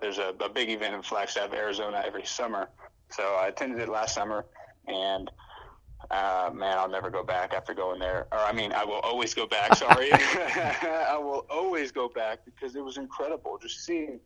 There's 0.00 0.18
a, 0.18 0.34
a 0.40 0.48
big 0.48 0.70
event 0.70 0.94
in 0.94 1.02
Flagstaff, 1.02 1.52
Arizona, 1.52 2.02
every 2.06 2.24
summer. 2.24 2.68
So 3.10 3.22
I 3.22 3.48
attended 3.48 3.80
it 3.80 3.88
last 3.88 4.14
summer, 4.14 4.46
and 4.86 5.30
uh, 6.10 6.50
man, 6.54 6.78
I'll 6.78 6.88
never 6.88 7.10
go 7.10 7.24
back 7.24 7.52
after 7.52 7.74
going 7.74 7.98
there. 7.98 8.28
Or 8.30 8.38
I 8.38 8.52
mean, 8.52 8.72
I 8.72 8.84
will 8.84 9.00
always 9.00 9.34
go 9.34 9.46
back. 9.46 9.74
Sorry, 9.74 10.12
I 10.12 11.18
will 11.18 11.44
always 11.50 11.92
go 11.92 12.08
back 12.08 12.44
because 12.44 12.76
it 12.76 12.84
was 12.84 12.96
incredible 12.96 13.58
just 13.58 13.84
seeing 13.84 14.20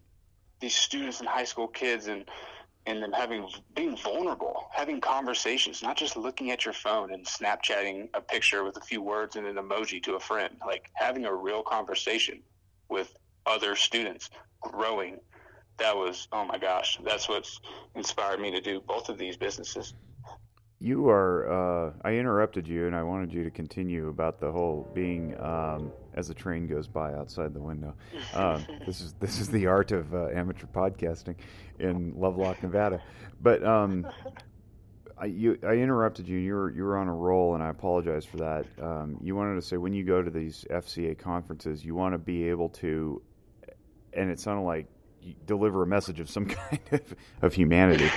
these 0.60 0.74
students 0.74 1.20
and 1.20 1.28
high 1.28 1.44
school 1.44 1.66
kids 1.66 2.06
and 2.06 2.28
and 2.86 3.02
them 3.02 3.12
having 3.12 3.48
being 3.74 3.96
vulnerable, 3.96 4.68
having 4.72 5.00
conversations, 5.00 5.82
not 5.82 5.96
just 5.96 6.16
looking 6.16 6.50
at 6.50 6.64
your 6.64 6.74
phone 6.74 7.12
and 7.12 7.24
Snapchatting 7.24 8.08
a 8.14 8.20
picture 8.20 8.64
with 8.64 8.76
a 8.76 8.80
few 8.80 9.00
words 9.00 9.36
and 9.36 9.46
an 9.46 9.56
emoji 9.56 10.02
to 10.02 10.14
a 10.14 10.20
friend, 10.20 10.56
like 10.66 10.90
having 10.94 11.24
a 11.24 11.34
real 11.34 11.62
conversation 11.62 12.42
with 12.88 13.14
other 13.46 13.76
students, 13.76 14.30
growing. 14.60 15.18
That 15.78 15.96
was 15.96 16.28
oh 16.32 16.44
my 16.44 16.58
gosh, 16.58 16.98
that's 17.04 17.28
what's 17.28 17.60
inspired 17.94 18.40
me 18.40 18.50
to 18.50 18.60
do 18.60 18.80
both 18.80 19.08
of 19.08 19.18
these 19.18 19.36
businesses. 19.36 19.94
You 20.82 21.08
are. 21.10 21.86
Uh, 21.86 21.92
I 22.04 22.14
interrupted 22.14 22.66
you, 22.66 22.88
and 22.88 22.96
I 22.96 23.04
wanted 23.04 23.32
you 23.32 23.44
to 23.44 23.50
continue 23.52 24.08
about 24.08 24.40
the 24.40 24.50
whole 24.50 24.90
being 24.92 25.40
um, 25.40 25.92
as 26.14 26.28
a 26.28 26.34
train 26.34 26.66
goes 26.66 26.88
by 26.88 27.14
outside 27.14 27.54
the 27.54 27.60
window. 27.60 27.94
Um, 28.34 28.66
this 28.86 29.00
is 29.00 29.14
this 29.20 29.38
is 29.38 29.48
the 29.48 29.68
art 29.68 29.92
of 29.92 30.12
uh, 30.12 30.30
amateur 30.34 30.66
podcasting 30.66 31.36
in 31.78 32.14
Lovelock, 32.16 32.64
Nevada. 32.64 33.00
But 33.40 33.64
um, 33.64 34.08
I, 35.16 35.26
you, 35.26 35.56
I 35.62 35.74
interrupted 35.74 36.26
you. 36.26 36.38
You 36.38 36.54
were 36.54 36.70
you 36.72 36.82
were 36.82 36.98
on 36.98 37.06
a 37.06 37.14
roll, 37.14 37.54
and 37.54 37.62
I 37.62 37.68
apologize 37.68 38.24
for 38.24 38.38
that. 38.38 38.66
Um, 38.82 39.18
you 39.22 39.36
wanted 39.36 39.54
to 39.54 39.62
say 39.62 39.76
when 39.76 39.92
you 39.92 40.02
go 40.02 40.20
to 40.20 40.32
these 40.32 40.64
FCA 40.68 41.16
conferences, 41.16 41.84
you 41.84 41.94
want 41.94 42.14
to 42.14 42.18
be 42.18 42.48
able 42.48 42.70
to, 42.70 43.22
and 44.14 44.30
it 44.32 44.40
sounded 44.40 44.64
like 44.64 44.88
deliver 45.46 45.82
a 45.82 45.86
message 45.86 46.20
of 46.20 46.28
some 46.30 46.46
kind 46.46 46.80
of, 46.92 47.14
of 47.42 47.54
humanity. 47.54 48.10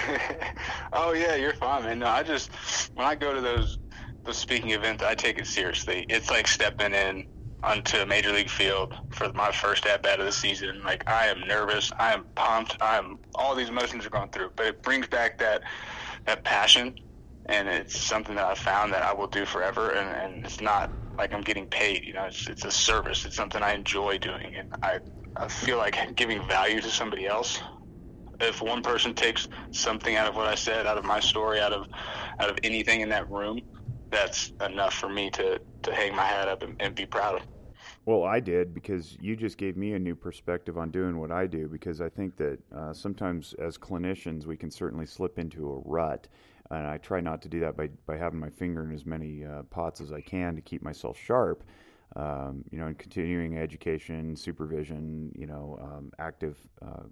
oh 0.93 1.13
yeah, 1.13 1.35
you're 1.35 1.53
fine, 1.53 1.83
man. 1.83 1.99
No, 1.99 2.07
I 2.07 2.23
just 2.23 2.51
when 2.93 3.05
I 3.05 3.15
go 3.15 3.33
to 3.33 3.41
those 3.41 3.79
those 4.23 4.37
speaking 4.37 4.71
events, 4.71 5.03
I 5.03 5.15
take 5.15 5.37
it 5.37 5.47
seriously. 5.47 6.05
It's 6.09 6.29
like 6.29 6.47
stepping 6.47 6.93
in 6.93 7.27
onto 7.63 7.97
a 7.97 8.05
major 8.05 8.31
league 8.31 8.49
field 8.49 8.93
for 9.09 9.31
my 9.33 9.51
first 9.51 9.85
at 9.85 10.03
bat 10.03 10.19
of 10.19 10.25
the 10.25 10.31
season. 10.31 10.81
Like 10.83 11.07
I 11.07 11.27
am 11.27 11.41
nervous, 11.41 11.91
I 11.97 12.13
am 12.13 12.25
pumped, 12.35 12.77
I 12.81 12.97
am 12.97 13.19
all 13.33 13.55
these 13.55 13.69
emotions 13.69 14.05
are 14.05 14.09
going 14.09 14.29
through, 14.29 14.51
but 14.55 14.67
it 14.67 14.81
brings 14.83 15.07
back 15.07 15.37
that 15.39 15.61
that 16.25 16.43
passion, 16.43 16.95
and 17.47 17.67
it's 17.67 17.97
something 17.97 18.35
that 18.35 18.45
I 18.45 18.55
found 18.55 18.93
that 18.93 19.03
I 19.03 19.13
will 19.13 19.27
do 19.27 19.45
forever. 19.45 19.91
And, 19.91 20.35
and 20.35 20.45
it's 20.45 20.61
not 20.61 20.91
like 21.17 21.33
I'm 21.33 21.41
getting 21.41 21.67
paid. 21.67 22.03
You 22.03 22.13
know, 22.13 22.25
it's 22.25 22.47
it's 22.47 22.65
a 22.65 22.71
service. 22.71 23.25
It's 23.25 23.35
something 23.35 23.61
I 23.61 23.73
enjoy 23.73 24.17
doing, 24.17 24.55
and 24.55 24.73
I 24.81 24.99
I 25.37 25.47
feel 25.47 25.77
like 25.77 26.15
giving 26.15 26.45
value 26.47 26.81
to 26.81 26.89
somebody 26.89 27.27
else. 27.27 27.61
If 28.39 28.61
one 28.61 28.81
person 28.81 29.13
takes 29.13 29.47
something 29.71 30.15
out 30.15 30.27
of 30.27 30.35
what 30.35 30.47
I 30.47 30.55
said, 30.55 30.87
out 30.87 30.97
of 30.97 31.05
my 31.05 31.19
story, 31.19 31.59
out 31.59 31.73
of 31.73 31.87
out 32.39 32.49
of 32.49 32.57
anything 32.63 33.01
in 33.01 33.09
that 33.09 33.29
room, 33.29 33.61
that's 34.09 34.51
enough 34.65 34.93
for 34.93 35.09
me 35.09 35.29
to 35.31 35.59
to 35.83 35.93
hang 35.93 36.15
my 36.15 36.25
hat 36.25 36.47
up 36.47 36.61
and, 36.63 36.75
and 36.81 36.95
be 36.95 37.05
proud 37.05 37.35
of. 37.35 37.41
Well, 38.05 38.23
I 38.23 38.39
did 38.39 38.73
because 38.73 39.17
you 39.19 39.35
just 39.35 39.57
gave 39.57 39.77
me 39.77 39.93
a 39.93 39.99
new 39.99 40.15
perspective 40.15 40.77
on 40.77 40.91
doing 40.91 41.17
what 41.19 41.31
I 41.31 41.47
do. 41.47 41.67
Because 41.67 42.01
I 42.01 42.09
think 42.09 42.37
that 42.37 42.59
uh, 42.75 42.93
sometimes 42.93 43.53
as 43.55 43.77
clinicians, 43.77 44.45
we 44.45 44.57
can 44.57 44.69
certainly 44.69 45.05
slip 45.05 45.39
into 45.39 45.69
a 45.69 45.79
rut. 45.79 46.27
And 46.71 46.87
I 46.87 46.97
try 46.97 47.19
not 47.19 47.41
to 47.43 47.49
do 47.49 47.59
that 47.61 47.77
by, 47.77 47.89
by 48.05 48.17
having 48.17 48.39
my 48.39 48.49
finger 48.49 48.83
in 48.83 48.91
as 48.91 49.05
many 49.05 49.45
uh, 49.45 49.63
pots 49.63 50.01
as 50.01 50.11
I 50.11 50.21
can 50.21 50.55
to 50.55 50.61
keep 50.61 50.81
myself 50.81 51.17
sharp 51.17 51.63
um, 52.15 52.63
you 52.71 52.79
know, 52.79 52.87
in 52.87 52.95
continuing 52.95 53.57
education, 53.57 54.35
supervision, 54.35 55.31
you 55.37 55.47
know, 55.47 55.77
um, 55.81 56.11
active 56.19 56.57
uh, 56.81 57.03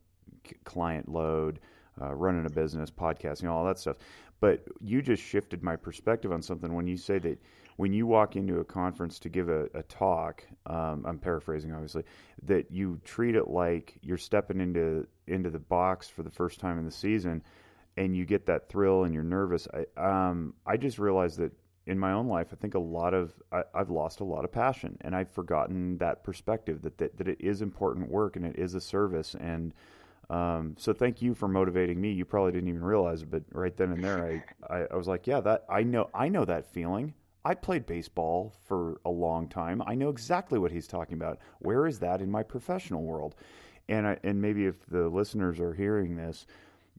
client 0.63 1.10
load, 1.10 1.60
uh, 2.02 2.13
running 2.13 2.46
a 2.46 2.50
business, 2.50 2.89
podcasting, 2.89 3.50
all 3.50 3.66
that 3.66 3.80
stuff. 3.80 3.98
But 4.39 4.63
you 4.82 5.02
just 5.02 5.24
shifted 5.24 5.63
my 5.63 5.76
perspective 5.76 6.32
on 6.32 6.42
something 6.42 6.74
when 6.74 6.88
you 6.88 6.98
say 6.98 7.20
that 7.20 7.39
when 7.78 7.94
you 7.94 8.06
walk 8.06 8.36
into 8.36 8.60
a 8.60 8.63
conference 8.63 9.18
to 9.20 9.30
give 9.30 9.50
a, 9.50 9.66
a 9.74 9.84
talk, 9.84 10.44
um, 10.66 11.06
I'm 11.08 11.18
paraphrasing 11.18 11.74
obviously, 11.74 12.04
that 12.44 12.72
you 12.72 13.00
treat 13.04 13.36
it 13.36 13.48
like 13.48 13.98
you're 14.02 14.18
stepping 14.18 14.60
into 14.60 15.08
into 15.28 15.50
the 15.50 15.60
box 15.60 16.10
for 16.10 16.24
the 16.24 16.30
first 16.30 16.60
time 16.60 16.78
in 16.78 16.86
the 16.86 16.92
season, 16.92 17.42
and 17.98 18.16
you 18.16 18.26
get 18.26 18.46
that 18.46 18.70
thrill 18.70 19.06
and 19.06 19.13
you're 19.13 19.24
nervous. 19.24 19.68
I 19.74 20.30
um, 20.30 20.54
I 20.66 20.78
just 20.78 21.00
realized 21.00 21.39
that 21.39 21.52
in 21.86 22.00
my 22.00 22.13
own 22.13 22.28
life, 22.28 22.48
I 22.52 22.56
think 22.56 22.76
a 22.76 22.80
lot 22.80 23.13
of 23.13 23.34
I, 23.52 23.63
have 23.76 23.89
lost 23.89 24.19
a 24.22 24.24
lot 24.24 24.46
of 24.46 24.52
passion, 24.52 24.98
and 25.02 25.15
I've 25.15 25.30
forgotten 25.30 25.98
that 25.98 26.24
perspective 26.24 26.82
that, 26.84 26.98
that 26.98 27.17
that 27.17 27.28
it 27.28 27.38
is 27.39 27.62
important 27.62 28.10
work 28.10 28.36
and 28.36 28.46
it 28.46 28.58
is 28.58 28.74
a 28.74 28.82
service 28.82 29.36
and 29.36 29.74
um, 30.30 30.76
so 30.80 30.93
thank 30.93 31.22
you 31.22 31.34
for 31.34 31.48
motivating 31.48 32.00
me. 32.00 32.12
You 32.12 32.26
probably 32.26 32.54
didn't 32.54 32.69
even 32.69 32.84
realize 32.84 33.22
it, 33.22 33.30
but 33.30 33.43
right 33.52 33.76
then 33.76 33.91
and 33.91 34.04
there, 34.04 34.26
I, 34.26 34.43
I, 34.74 34.88
I 34.91 34.96
was 34.96 35.08
like, 35.08 35.28
yeah, 35.28 35.39
that 35.41 35.65
I 35.69 35.84
know, 35.84 36.10
I 36.13 36.30
know 36.30 36.46
that 36.46 36.65
feeling. 36.65 37.13
I 37.46 37.56
played 37.56 37.86
baseball 37.86 38.54
for 38.65 39.02
a 39.06 39.10
long 39.10 39.50
time. 39.50 39.84
I 39.86 39.96
know 39.96 40.10
exactly 40.10 40.58
what 40.58 40.72
he's 40.72 40.88
talking 40.88 41.15
about. 41.15 41.39
Where 41.60 41.86
is 41.86 42.00
that 42.00 42.22
in 42.22 42.32
my 42.32 42.41
professional 42.41 43.04
world? 43.04 43.36
And 43.89 44.08
I, 44.08 44.17
and 44.24 44.41
maybe 44.41 44.65
if 44.65 44.86
the 44.86 45.10
listeners 45.10 45.60
are 45.60 45.74
hearing 45.74 46.15
this, 46.15 46.48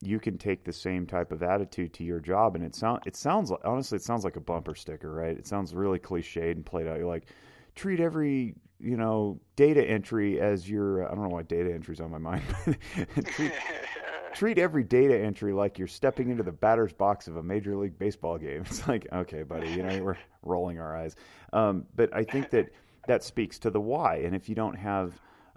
you 0.06 0.20
can 0.20 0.38
take 0.38 0.64
the 0.64 0.72
same 0.72 1.06
type 1.06 1.32
of 1.32 1.42
attitude 1.42 1.92
to 1.94 2.04
your 2.04 2.20
job. 2.20 2.54
And 2.54 2.64
it 2.64 2.74
sound 2.74 3.02
it 3.06 3.16
sounds 3.16 3.50
like 3.50 3.60
honestly, 3.64 3.96
it 3.96 4.02
sounds 4.02 4.24
like 4.24 4.36
a 4.36 4.40
bumper 4.40 4.74
sticker, 4.74 5.12
right? 5.12 5.36
It 5.36 5.46
sounds 5.46 5.74
really 5.74 5.98
cliched 5.98 6.52
and 6.52 6.64
played 6.64 6.86
out. 6.86 6.98
You're 6.98 7.06
like, 7.06 7.26
treat 7.74 8.00
every 8.00 8.54
you 8.80 8.96
know 8.96 9.40
data 9.56 9.82
entry 9.82 10.40
as 10.40 10.68
your 10.68 11.06
I 11.06 11.14
don't 11.14 11.22
know 11.22 11.28
why 11.28 11.42
data 11.42 11.72
entry's 11.72 12.00
on 12.00 12.10
my 12.10 12.18
mind. 12.18 12.42
treat, 13.26 13.52
treat 14.34 14.58
every 14.58 14.84
data 14.84 15.18
entry 15.18 15.52
like 15.52 15.78
you're 15.78 15.88
stepping 15.88 16.30
into 16.30 16.42
the 16.42 16.52
batter's 16.52 16.92
box 16.92 17.28
of 17.28 17.36
a 17.36 17.42
major 17.42 17.76
league 17.76 17.98
baseball 17.98 18.38
game. 18.38 18.64
It's 18.66 18.86
like 18.86 19.06
okay, 19.12 19.42
buddy, 19.42 19.70
you 19.70 19.82
know 19.82 20.02
we're 20.02 20.18
rolling 20.42 20.78
our 20.78 20.96
eyes. 20.96 21.16
Um, 21.52 21.86
but 21.94 22.14
I 22.14 22.24
think 22.24 22.50
that 22.50 22.70
that 23.06 23.22
speaks 23.22 23.58
to 23.60 23.70
the 23.70 23.80
why. 23.80 24.16
And 24.16 24.34
if 24.34 24.48
you 24.48 24.54
don't 24.54 24.76
have 24.76 25.12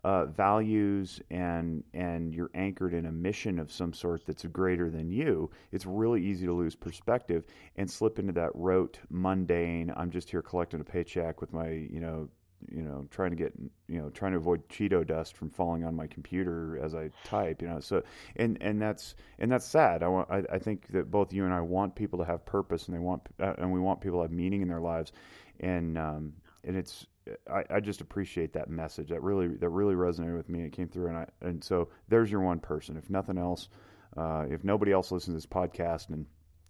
uh, 0.08 0.26
values 0.26 1.20
and 1.32 1.84
and 1.94 2.34
you're 2.34 2.50
anchored 2.54 2.94
in 2.94 3.08
a 3.08 3.12
mission 3.12 3.60
of 3.60 3.70
some 3.70 3.92
sort 3.92 4.26
that's 4.26 4.46
greater 4.46 4.90
than 4.90 5.12
you, 5.12 5.52
it's 5.74 5.86
really 5.86 6.24
easy 6.24 6.46
to 6.46 6.54
lose 6.54 6.78
perspective 6.78 7.44
and 7.76 7.92
slip 7.92 8.18
into 8.18 8.32
that 8.32 8.52
rote, 8.54 9.00
mundane. 9.10 9.92
I'm 9.98 10.10
just 10.10 10.30
here 10.30 10.42
collecting 10.42 10.80
a 10.80 10.84
paycheck 10.86 11.42
with 11.42 11.52
my 11.52 11.68
you 11.92 12.00
know 12.00 12.30
you 12.72 12.84
know 12.84 13.06
trying 13.12 13.32
to 13.32 13.36
get 13.36 13.52
you 13.90 14.02
know 14.02 14.10
trying 14.12 14.32
to 14.32 14.38
avoid 14.38 14.66
cheeto 14.70 15.06
dust 15.06 15.36
from 15.36 15.50
falling 15.50 15.84
on 15.84 15.94
my 15.94 16.08
computer 16.08 16.80
as 16.84 16.96
i 16.96 17.08
type 17.24 17.62
you 17.62 17.68
know 17.68 17.80
so 17.80 18.02
and 18.38 18.58
and 18.62 18.82
that's 18.82 19.14
and 19.38 19.52
that's 19.52 19.64
sad 19.64 20.02
i 20.02 20.08
want 20.08 20.28
i, 20.32 20.42
I 20.52 20.58
think 20.58 20.88
that 20.88 21.12
both 21.12 21.32
you 21.32 21.46
and 21.46 21.54
i 21.54 21.62
want 21.62 21.94
people 21.94 22.18
to 22.18 22.26
have 22.26 22.44
purpose 22.48 22.88
and 22.88 22.96
they 22.96 23.00
want 23.00 23.22
uh, 23.40 23.54
and 23.60 23.72
we 23.72 23.80
want 23.80 24.02
people 24.02 24.18
to 24.18 24.22
have 24.24 24.32
meaning 24.32 24.64
in 24.64 24.68
their 24.68 24.82
lives 24.82 25.12
and 25.60 26.00
um 26.00 26.34
and 26.64 26.76
it's 26.76 27.06
I, 27.52 27.64
I 27.70 27.80
just 27.80 28.02
appreciate 28.02 28.54
that 28.54 28.70
message. 28.70 29.10
That 29.10 29.22
really 29.22 29.48
that 29.48 29.70
really 29.70 29.96
resonated 29.96 30.38
with 30.38 30.50
me. 30.50 30.64
It 30.64 30.72
came 30.72 30.88
through, 30.88 31.08
and 31.08 31.18
I 31.18 31.28
and 31.42 31.64
so 31.64 31.90
there's 32.08 32.32
your 32.32 32.42
one 32.42 32.60
person. 32.60 32.98
If 32.98 33.10
nothing 33.10 33.38
else, 33.38 33.70
uh, 34.16 34.46
if 34.50 34.64
nobody 34.64 34.92
else 34.92 35.12
listens 35.12 35.34
to 35.34 35.38
this 35.38 35.46
podcast 35.46 36.10
and 36.10 36.26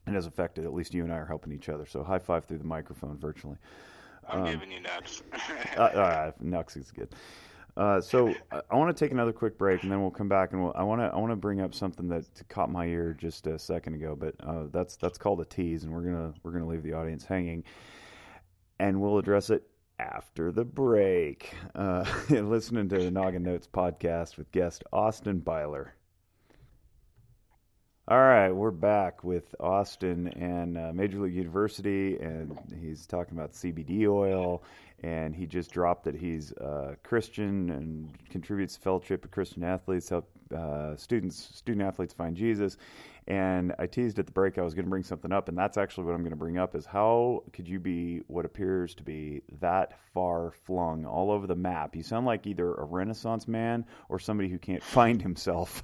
it 0.08 0.14
has 0.14 0.26
affected, 0.26 0.66
at 0.66 0.74
least 0.74 0.94
you 0.94 1.04
and 1.04 1.12
I 1.12 1.18
are 1.18 1.26
helping 1.26 1.52
each 1.54 1.70
other. 1.70 1.86
So 1.86 2.04
high 2.04 2.20
five 2.20 2.46
through 2.46 2.60
the 2.60 2.64
microphone 2.64 3.18
virtually. 3.18 3.58
I'm 4.30 4.42
um, 4.42 4.52
giving 4.52 4.72
you 4.72 4.82
nuts. 4.82 5.24
uh, 5.78 5.82
uh, 5.82 6.32
nuts 6.40 6.76
is 6.76 6.92
good. 6.92 7.10
Uh, 7.76 8.02
so 8.02 8.34
I 8.52 8.76
want 8.76 8.96
to 8.96 9.06
take 9.06 9.12
another 9.12 9.32
quick 9.32 9.56
break, 9.56 9.84
and 9.84 9.92
then 9.92 10.02
we'll 10.02 10.10
come 10.10 10.28
back, 10.28 10.52
and 10.52 10.64
we'll, 10.64 10.74
I 10.76 10.82
want 10.82 11.00
to 11.00 11.06
I 11.14 11.18
want 11.18 11.32
to 11.32 11.36
bring 11.36 11.62
up 11.62 11.76
something 11.76 12.08
that 12.08 12.26
caught 12.50 12.72
my 12.72 12.88
ear 12.88 13.16
just 13.18 13.46
a 13.46 13.60
second 13.60 13.94
ago, 13.94 14.16
but 14.20 14.34
uh, 14.40 14.64
that's 14.72 14.96
that's 14.96 15.20
called 15.20 15.42
a 15.42 15.46
tease, 15.46 15.84
and 15.84 15.94
we're 15.94 16.02
gonna 16.02 16.34
we're 16.42 16.52
gonna 16.52 16.68
leave 16.68 16.82
the 16.82 16.94
audience 16.94 17.24
hanging, 17.24 17.64
and 18.80 19.00
we'll 19.00 19.20
address 19.20 19.52
it 19.52 19.64
after 20.00 20.52
the 20.52 20.66
break. 20.66 21.54
Uh, 21.74 22.06
listening 22.30 22.90
to 22.90 22.98
the 22.98 23.12
Noggin 23.12 23.44
Notes 23.44 23.68
podcast 23.72 24.38
with 24.38 24.52
guest 24.52 24.84
Austin 24.92 25.40
Byler. 25.40 25.94
All 28.10 28.18
right, 28.18 28.52
we're 28.52 28.72
back 28.72 29.26
with 29.26 29.54
Austin 29.60 30.30
and 30.30 30.78
uh, 30.78 30.94
Major 30.94 31.20
League 31.20 31.36
University, 31.36 32.18
and 32.18 32.58
he's 32.80 33.06
talking 33.06 33.38
about 33.38 33.52
CBD 33.52 34.08
oil. 34.08 34.64
And 35.04 35.36
he 35.36 35.46
just 35.46 35.72
dropped 35.72 36.06
that 36.06 36.16
he's 36.16 36.54
uh, 36.54 36.96
Christian 37.04 37.70
and 37.70 38.10
contributes 38.30 38.76
to 38.76 38.82
fellowship 38.82 39.26
of 39.26 39.32
Christian 39.32 39.64
athletes, 39.64 40.10
help 40.10 40.30
uh, 40.56 40.96
students, 40.96 41.56
student 41.56 41.86
athletes 41.86 42.14
find 42.14 42.36
Jesus. 42.36 42.78
And 43.28 43.74
I 43.78 43.88
teased 43.88 44.20
at 44.20 44.26
the 44.26 44.32
break 44.32 44.58
I 44.58 44.62
was 44.62 44.74
going 44.74 44.86
to 44.86 44.90
bring 44.90 45.04
something 45.04 45.34
up, 45.34 45.50
and 45.50 45.58
that's 45.58 45.78
actually 45.78 46.06
what 46.06 46.14
I'm 46.14 46.22
going 46.22 46.30
to 46.32 46.38
bring 46.38 46.58
up: 46.58 46.76
is 46.76 46.86
how 46.86 47.44
could 47.52 47.68
you 47.68 47.78
be 47.78 48.22
what 48.28 48.46
appears 48.46 48.96
to 48.96 49.04
be 49.04 49.42
that 49.60 50.00
far 50.14 50.52
flung 50.52 51.06
all 51.06 51.30
over 51.30 51.46
the 51.46 51.56
map? 51.56 51.94
You 51.94 52.04
sound 52.04 52.26
like 52.26 52.48
either 52.48 52.74
a 52.74 52.86
Renaissance 52.86 53.46
man 53.46 53.86
or 54.08 54.18
somebody 54.18 54.48
who 54.48 54.58
can't 54.58 54.84
find 54.84 55.22
himself. 55.22 55.84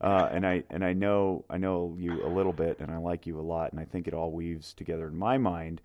Uh, 0.00 0.28
and 0.30 0.46
I 0.46 0.64
and 0.68 0.84
I 0.84 0.92
know 0.92 1.46
I 1.48 1.56
know 1.56 1.96
you 1.98 2.26
a 2.26 2.28
little 2.28 2.52
bit, 2.52 2.80
and 2.80 2.90
I 2.90 2.98
like 2.98 3.26
you 3.26 3.40
a 3.40 3.40
lot, 3.40 3.72
and 3.72 3.80
I 3.80 3.86
think 3.86 4.06
it 4.06 4.12
all 4.12 4.30
weaves 4.30 4.74
together 4.74 5.06
in 5.06 5.16
my 5.16 5.38
mind. 5.38 5.80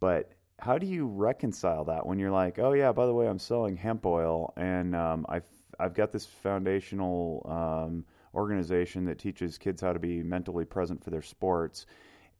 But 0.00 0.32
how 0.58 0.78
do 0.78 0.86
you 0.86 1.06
reconcile 1.06 1.84
that 1.84 2.06
when 2.06 2.18
you're 2.18 2.32
like, 2.32 2.58
oh 2.58 2.72
yeah, 2.72 2.90
by 2.90 3.06
the 3.06 3.14
way, 3.14 3.28
I'm 3.28 3.38
selling 3.38 3.76
hemp 3.76 4.04
oil, 4.06 4.52
and 4.56 4.96
um, 4.96 5.26
I've 5.28 5.46
I've 5.78 5.94
got 5.94 6.12
this 6.12 6.26
foundational 6.26 7.46
um, 7.48 8.04
organization 8.34 9.06
that 9.06 9.18
teaches 9.18 9.58
kids 9.58 9.80
how 9.80 9.92
to 9.92 9.98
be 9.98 10.22
mentally 10.22 10.64
present 10.64 11.04
for 11.04 11.10
their 11.10 11.22
sports. 11.22 11.86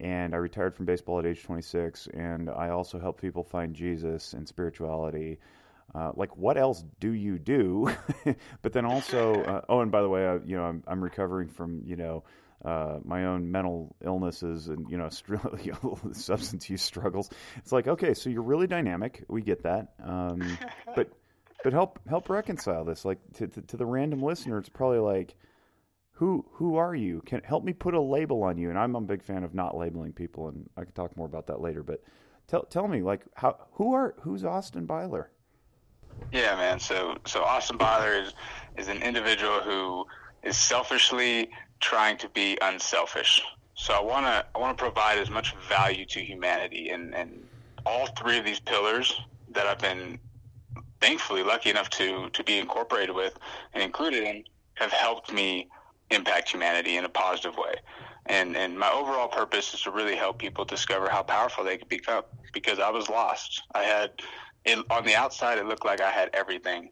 And 0.01 0.35
I 0.35 0.39
retired 0.39 0.75
from 0.75 0.87
baseball 0.87 1.21
at 1.21 1.27
age 1.27 1.43
26, 1.45 2.09
and 2.13 2.51
I 2.51 2.71
also 2.71 2.99
help 2.99 3.21
people 3.21 3.45
find 3.45 3.75
Jesus 3.75 4.33
and 4.33 4.47
spirituality. 4.47 5.39
Uh, 5.95 6.11
like 6.17 6.37
what 6.37 6.57
else 6.59 6.85
do 6.99 7.13
you 7.13 7.39
do? 7.39 7.89
but 8.63 8.73
then 8.73 8.85
also, 8.85 9.41
uh, 9.43 9.61
oh, 9.69 9.81
and 9.81 9.93
by 9.93 10.03
the 10.03 10.09
way, 10.09 10.27
I, 10.27 10.35
you 10.45 10.57
know, 10.57 10.65
I'm, 10.65 10.83
I'm 10.89 11.03
recovering 11.03 11.49
from 11.49 11.83
you 11.87 11.95
know 11.95 12.25
uh, 12.65 12.99
my 13.05 13.27
own 13.27 13.53
mental 13.53 13.95
illnesses 14.05 14.69
and 14.69 14.91
you 14.91 14.97
know 14.97 15.09
substance 16.13 16.69
use 16.69 16.83
struggles. 16.83 17.31
It's 17.59 17.71
like 17.71 17.87
okay, 17.87 18.15
so 18.15 18.31
you're 18.31 18.43
really 18.43 18.67
dynamic. 18.67 19.25
We 19.29 19.43
get 19.43 19.63
that, 19.63 19.93
um, 20.03 20.59
but 20.97 21.11
but 21.65 21.73
help 21.73 21.99
help 22.09 22.29
reconcile 22.29 22.85
this. 22.85 23.05
Like 23.05 23.19
to, 23.39 23.49
to, 23.49 23.63
to 23.63 23.77
the 23.77 23.87
random 23.87 24.23
listener, 24.23 24.59
it's 24.59 24.69
probably 24.69 25.01
like. 25.01 25.35
Who 26.19 26.47
who 26.53 26.77
are 26.77 26.95
you? 26.95 27.23
Can 27.27 27.43
help 27.43 27.65
me 27.65 27.73
put 27.73 27.93
a 27.93 28.01
label 28.01 28.45
on 28.45 28.57
you. 28.57 28.71
And 28.71 28.79
I'm 28.79 28.95
a 28.95 29.01
big 29.01 29.21
fan 29.21 29.43
of 29.43 29.53
not 29.53 29.77
labeling 29.77 30.13
people, 30.13 30.47
and 30.47 30.71
I 30.77 30.85
can 30.85 30.93
talk 30.93 31.17
more 31.17 31.27
about 31.27 31.49
that 31.49 31.61
later. 31.61 31.83
But 31.83 32.05
tell 32.47 32.63
tell 32.63 32.87
me, 32.87 33.03
like, 33.03 33.23
how 33.35 33.57
who 33.73 33.95
are 33.95 34.15
who's 34.21 34.45
Austin 34.45 34.87
Byler? 34.87 35.33
Yeah, 36.31 36.55
man. 36.55 36.79
So 36.79 37.17
so 37.27 37.43
Austin 37.43 37.79
Byler 37.79 38.13
is 38.13 38.33
is 38.77 38.87
an 38.87 39.03
individual 39.03 39.59
who 39.59 40.07
is 40.45 40.57
selfishly 40.57 41.51
trying 41.81 42.17
to 42.19 42.29
be 42.29 42.59
unselfish. 42.63 43.43
So 43.75 43.93
I 43.93 44.01
want 44.01 44.27
to 44.27 44.47
I 44.55 44.59
want 44.61 44.79
to 44.79 44.81
provide 44.81 45.19
as 45.19 45.31
much 45.31 45.53
value 45.69 46.05
to 46.07 46.21
humanity, 46.21 46.91
and 46.91 47.13
and 47.13 47.45
all 47.85 48.07
three 48.07 48.39
of 48.39 48.45
these 48.45 48.61
pillars 48.61 49.21
that 49.51 49.67
I've 49.67 49.81
been 49.81 50.21
thankfully 51.05 51.43
lucky 51.43 51.69
enough 51.69 51.91
to 51.91 52.31
to 52.31 52.43
be 52.43 52.59
incorporated 52.59 53.15
with 53.15 53.35
and 53.75 53.83
included 53.83 54.23
in 54.25 54.43
have 54.75 54.91
helped 54.91 55.33
me 55.33 55.69
impact 56.11 56.51
humanity 56.51 56.97
in 56.97 57.05
a 57.05 57.09
positive 57.09 57.57
way. 57.57 57.75
And 58.27 58.57
and 58.57 58.79
my 58.79 58.91
overall 58.91 59.29
purpose 59.29 59.75
is 59.75 59.83
to 59.83 59.91
really 59.91 60.17
help 60.17 60.39
people 60.39 60.65
discover 60.65 61.11
how 61.11 61.23
powerful 61.23 61.63
they 61.63 61.77
can 61.77 61.89
become 61.89 62.25
because 62.55 62.79
I 62.79 62.91
was 62.91 63.11
lost. 63.11 63.63
I 63.75 63.83
had 63.83 64.13
it, 64.65 64.79
on 64.89 65.05
the 65.05 65.15
outside, 65.15 65.59
it 65.59 65.67
looked 65.67 65.85
like 65.85 66.01
I 66.01 66.11
had 66.11 66.31
everything. 66.33 66.89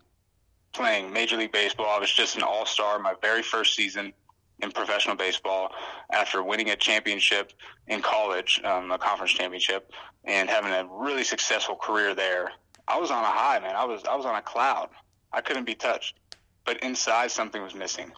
Playing 0.75 1.11
Major 1.11 1.39
League 1.39 1.53
Baseball, 1.53 1.89
I 1.89 1.99
was 1.99 2.13
just 2.13 2.37
an 2.37 2.43
all 2.43 2.67
star 2.67 2.99
my 2.99 3.15
very 3.23 3.43
first 3.43 3.75
season 3.75 4.13
in 4.61 4.71
professional 4.73 5.17
baseball 5.17 5.71
after 6.11 6.43
winning 6.43 6.71
a 6.71 6.77
championship 6.77 7.53
in 7.89 8.03
college, 8.03 8.61
um, 8.65 8.91
a 8.91 8.99
conference 8.99 9.33
championship, 9.33 9.91
and 10.25 10.51
having 10.51 10.73
a 10.73 10.87
really 10.91 11.25
successful 11.25 11.77
career 11.77 12.15
there. 12.15 12.53
I 12.89 12.99
was 12.99 13.11
on 13.11 13.23
a 13.23 13.27
high, 13.27 13.59
man. 13.61 13.77
I 13.77 13.85
was 13.85 14.03
I 14.05 14.17
was 14.17 14.27
on 14.27 14.35
a 14.35 14.43
cloud. 14.43 14.91
I 15.33 15.41
couldn't 15.41 15.65
be 15.65 15.75
touched, 15.75 16.19
but 16.65 16.83
inside 16.83 17.31
something 17.31 17.63
was 17.63 17.75
missing, 17.75 18.13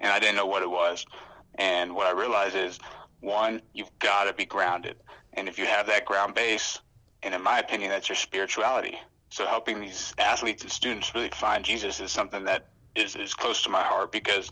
and 0.00 0.12
I 0.12 0.18
didn't 0.18 0.36
know 0.36 0.46
what 0.46 0.62
it 0.62 0.70
was. 0.70 1.06
And 1.54 1.94
what 1.94 2.06
I 2.06 2.12
realized 2.12 2.56
is, 2.56 2.78
one, 3.20 3.62
you've 3.72 3.96
got 3.98 4.24
to 4.24 4.32
be 4.32 4.44
grounded, 4.44 4.96
and 5.34 5.48
if 5.48 5.58
you 5.58 5.66
have 5.66 5.86
that 5.86 6.04
ground 6.04 6.34
base, 6.34 6.78
and 7.22 7.34
in 7.34 7.42
my 7.42 7.58
opinion, 7.58 7.90
that's 7.90 8.08
your 8.08 8.16
spirituality. 8.16 8.98
So 9.30 9.46
helping 9.46 9.80
these 9.80 10.14
athletes 10.18 10.62
and 10.62 10.72
students 10.72 11.14
really 11.14 11.30
find 11.30 11.64
Jesus 11.64 12.00
is 12.00 12.12
something 12.12 12.44
that 12.44 12.68
is, 12.94 13.14
is 13.16 13.34
close 13.34 13.62
to 13.62 13.70
my 13.70 13.82
heart 13.82 14.10
because 14.10 14.48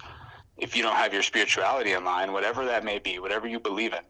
if 0.59 0.77
you 0.77 0.83
don't 0.83 0.97
have 0.97 1.13
your 1.13 1.23
spirituality 1.23 1.93
in 1.93 2.05
line, 2.05 2.33
whatever 2.33 2.65
that 2.67 2.85
may 2.85 2.99
be, 2.99 3.19
whatever 3.19 3.47
you 3.47 3.59
believe 3.59 3.93
in, 3.93 4.01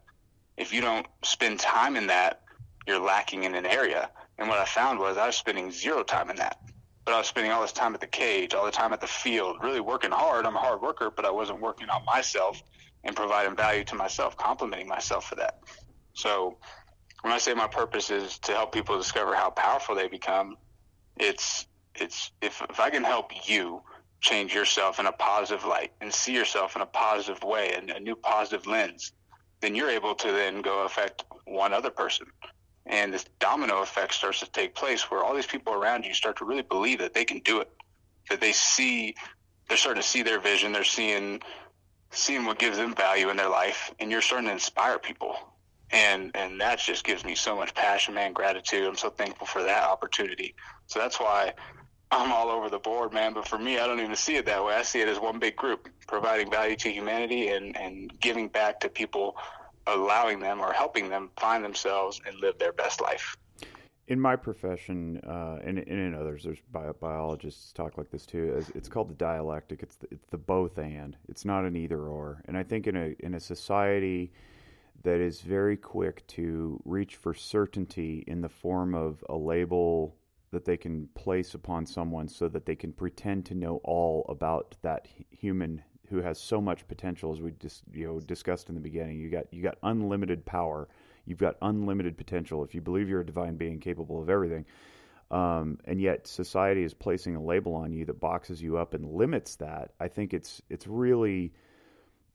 if 0.56 0.72
you 0.72 0.80
don't 0.80 1.06
spend 1.22 1.60
time 1.60 1.96
in 1.96 2.06
that, 2.08 2.42
you're 2.86 3.00
lacking 3.00 3.44
in 3.44 3.54
an 3.54 3.66
area. 3.66 4.10
And 4.38 4.48
what 4.48 4.58
I 4.58 4.64
found 4.64 4.98
was 4.98 5.16
I 5.16 5.26
was 5.26 5.36
spending 5.36 5.70
zero 5.70 6.02
time 6.02 6.30
in 6.30 6.36
that. 6.36 6.58
But 7.04 7.14
I 7.14 7.18
was 7.18 7.28
spending 7.28 7.52
all 7.52 7.62
this 7.62 7.72
time 7.72 7.94
at 7.94 8.00
the 8.00 8.06
cage, 8.06 8.52
all 8.52 8.64
the 8.64 8.72
time 8.72 8.92
at 8.92 9.00
the 9.00 9.06
field, 9.06 9.58
really 9.62 9.80
working 9.80 10.10
hard. 10.10 10.44
I'm 10.44 10.56
a 10.56 10.60
hard 10.60 10.82
worker, 10.82 11.10
but 11.14 11.24
I 11.24 11.30
wasn't 11.30 11.60
working 11.60 11.88
on 11.88 12.04
myself 12.04 12.60
and 13.04 13.14
providing 13.14 13.56
value 13.56 13.84
to 13.84 13.94
myself, 13.94 14.36
complimenting 14.36 14.88
myself 14.88 15.28
for 15.28 15.36
that. 15.36 15.60
So 16.14 16.58
when 17.22 17.32
I 17.32 17.38
say 17.38 17.54
my 17.54 17.68
purpose 17.68 18.10
is 18.10 18.38
to 18.40 18.52
help 18.52 18.72
people 18.72 18.96
discover 18.98 19.34
how 19.34 19.50
powerful 19.50 19.94
they 19.94 20.08
become, 20.08 20.56
it's 21.16 21.66
it's 21.94 22.30
if 22.42 22.60
if 22.68 22.80
I 22.80 22.90
can 22.90 23.04
help 23.04 23.48
you 23.48 23.82
change 24.20 24.54
yourself 24.54 24.98
in 24.98 25.06
a 25.06 25.12
positive 25.12 25.64
light 25.64 25.92
and 26.00 26.12
see 26.12 26.34
yourself 26.34 26.74
in 26.74 26.82
a 26.82 26.86
positive 26.86 27.42
way 27.42 27.74
and 27.74 27.90
a 27.90 28.00
new 28.00 28.16
positive 28.16 28.66
lens, 28.66 29.12
then 29.60 29.74
you're 29.74 29.90
able 29.90 30.14
to 30.14 30.32
then 30.32 30.62
go 30.62 30.84
affect 30.84 31.24
one 31.44 31.72
other 31.72 31.90
person. 31.90 32.26
And 32.86 33.12
this 33.12 33.24
domino 33.40 33.82
effect 33.82 34.14
starts 34.14 34.40
to 34.40 34.50
take 34.50 34.74
place 34.74 35.10
where 35.10 35.22
all 35.22 35.34
these 35.34 35.46
people 35.46 35.74
around 35.74 36.04
you 36.04 36.14
start 36.14 36.38
to 36.38 36.44
really 36.44 36.62
believe 36.62 37.00
that 37.00 37.14
they 37.14 37.24
can 37.24 37.40
do 37.40 37.60
it, 37.60 37.70
that 38.30 38.40
they 38.40 38.52
see, 38.52 39.14
they're 39.68 39.76
starting 39.76 40.02
to 40.02 40.08
see 40.08 40.22
their 40.22 40.40
vision, 40.40 40.72
they're 40.72 40.84
seeing, 40.84 41.42
seeing 42.10 42.44
what 42.44 42.58
gives 42.58 42.76
them 42.76 42.94
value 42.94 43.28
in 43.28 43.36
their 43.36 43.48
life, 43.48 43.92
and 43.98 44.10
you're 44.10 44.22
starting 44.22 44.46
to 44.46 44.52
inspire 44.52 44.98
people. 44.98 45.36
And 45.90 46.32
and 46.34 46.60
that 46.60 46.80
just 46.80 47.04
gives 47.04 47.24
me 47.24 47.36
so 47.36 47.54
much 47.54 47.72
passion, 47.74 48.14
man, 48.14 48.32
gratitude. 48.32 48.84
I'm 48.84 48.96
so 48.96 49.08
thankful 49.08 49.46
for 49.46 49.62
that 49.62 49.84
opportunity. 49.84 50.54
So 50.86 50.98
that's 50.98 51.20
why 51.20 51.54
I'm 52.10 52.32
all 52.32 52.48
over 52.50 52.68
the 52.68 52.78
board, 52.78 53.12
man. 53.12 53.34
But 53.34 53.48
for 53.48 53.58
me, 53.58 53.78
I 53.78 53.86
don't 53.86 54.00
even 54.00 54.16
see 54.16 54.36
it 54.36 54.46
that 54.46 54.64
way. 54.64 54.74
I 54.74 54.82
see 54.82 55.00
it 55.00 55.08
as 55.08 55.18
one 55.18 55.38
big 55.38 55.56
group 55.56 55.88
providing 56.06 56.50
value 56.50 56.76
to 56.76 56.90
humanity 56.90 57.48
and, 57.48 57.76
and 57.76 58.12
giving 58.20 58.48
back 58.48 58.80
to 58.80 58.88
people 58.88 59.36
allowing 59.86 60.40
them 60.40 60.60
or 60.60 60.72
helping 60.72 61.08
them 61.08 61.30
find 61.38 61.64
themselves 61.64 62.20
and 62.26 62.36
live 62.40 62.58
their 62.58 62.72
best 62.72 63.00
life. 63.00 63.36
In 64.08 64.20
my 64.20 64.36
profession, 64.36 65.20
uh, 65.26 65.58
and, 65.64 65.78
and, 65.78 65.88
in 65.88 66.14
others, 66.14 66.44
there's 66.44 66.60
bio- 66.70 66.92
biologists 66.92 67.72
talk 67.72 67.98
like 67.98 68.08
this 68.10 68.24
too. 68.24 68.62
It's 68.74 68.88
called 68.88 69.10
the 69.10 69.14
dialectic. 69.14 69.82
It's 69.82 69.96
the, 69.96 70.06
it's 70.12 70.26
the 70.30 70.38
both 70.38 70.78
and. 70.78 71.16
It's 71.28 71.44
not 71.44 71.64
an 71.64 71.74
either 71.74 72.00
or. 72.00 72.40
And 72.46 72.56
I 72.56 72.62
think 72.62 72.86
in 72.86 72.96
a 72.96 73.16
in 73.18 73.34
a 73.34 73.40
society 73.40 74.32
that 75.02 75.20
is 75.20 75.40
very 75.40 75.76
quick 75.76 76.24
to 76.28 76.80
reach 76.84 77.16
for 77.16 77.34
certainty 77.34 78.22
in 78.28 78.40
the 78.42 78.48
form 78.48 78.94
of 78.94 79.24
a 79.28 79.36
label 79.36 80.16
that 80.52 80.64
they 80.64 80.76
can 80.76 81.08
place 81.14 81.54
upon 81.54 81.84
someone, 81.84 82.28
so 82.28 82.46
that 82.46 82.64
they 82.64 82.76
can 82.76 82.92
pretend 82.92 83.44
to 83.46 83.54
know 83.56 83.80
all 83.82 84.24
about 84.28 84.76
that 84.82 85.08
human 85.30 85.82
who 86.08 86.22
has 86.22 86.40
so 86.40 86.60
much 86.60 86.86
potential, 86.88 87.32
as 87.32 87.40
we 87.40 87.52
just 87.60 87.82
you 87.92 88.06
know 88.06 88.20
discussed 88.20 88.68
in 88.68 88.74
the 88.74 88.80
beginning. 88.80 89.18
You 89.18 89.30
got 89.30 89.52
you 89.52 89.62
got 89.62 89.78
unlimited 89.82 90.44
power. 90.44 90.88
You've 91.24 91.38
got 91.38 91.56
unlimited 91.62 92.16
potential 92.16 92.62
if 92.64 92.74
you 92.74 92.80
believe 92.80 93.08
you're 93.08 93.20
a 93.20 93.26
divine 93.26 93.56
being 93.56 93.80
capable 93.80 94.22
of 94.22 94.30
everything. 94.30 94.64
Um, 95.30 95.78
and 95.84 96.00
yet 96.00 96.28
society 96.28 96.84
is 96.84 96.94
placing 96.94 97.34
a 97.34 97.42
label 97.42 97.74
on 97.74 97.92
you 97.92 98.04
that 98.04 98.20
boxes 98.20 98.62
you 98.62 98.78
up 98.78 98.94
and 98.94 99.04
limits 99.04 99.56
that. 99.56 99.90
I 99.98 100.08
think 100.08 100.32
it's 100.32 100.62
it's 100.70 100.86
really 100.86 101.52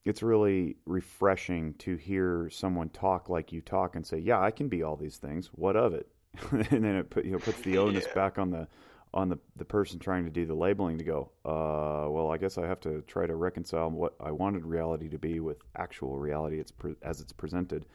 it's 0.04 0.22
really 0.22 0.76
refreshing 0.86 1.74
to 1.76 1.96
hear 1.96 2.50
someone 2.52 2.90
talk 2.90 3.30
like 3.30 3.54
you 3.54 3.62
talk 3.62 3.96
and 3.96 4.06
say, 4.06 4.18
"Yeah, 4.18 4.42
I 4.42 4.52
can 4.52 4.68
be 4.68 4.84
all 4.84 4.98
these 4.98 5.18
things. 5.18 5.50
What 5.54 5.78
of 5.78 5.94
it?" 5.94 6.08
and 6.52 6.84
then 6.84 6.96
it 6.96 7.10
put, 7.10 7.24
you 7.26 7.32
know 7.32 7.40
puts 7.40 7.62
the 7.62 7.78
onus 7.78 8.06
yeah. 8.08 8.14
back 8.14 8.38
on 8.38 8.52
the 8.52 8.68
on 9.14 9.30
the 9.30 9.38
the 9.57 9.66
person 9.66 9.99
trying 9.99 10.24
to 10.26 10.32
do 10.32 10.45
the 10.45 10.53
labeling 10.53 10.97
to 10.97 11.03
go, 11.03 11.32
uh, 11.45 12.09
well, 12.09 12.32
I 12.32 12.38
guess 12.38 12.57
I 12.57 12.66
have 12.68 12.80
to 12.82 13.01
try 13.07 13.26
to 13.26 13.36
reconcile 13.36 13.89
what 13.89 14.16
I 14.20 14.32
wanted 14.32 14.66
reality 14.66 15.09
to 15.09 15.18
be 15.18 15.39
with 15.39 15.57
actual 15.76 16.18
reality 16.18 16.59
it's 16.59 16.72
pre- 16.72 16.95
as 17.01 17.20
it's 17.20 17.34
presented. 17.34 17.86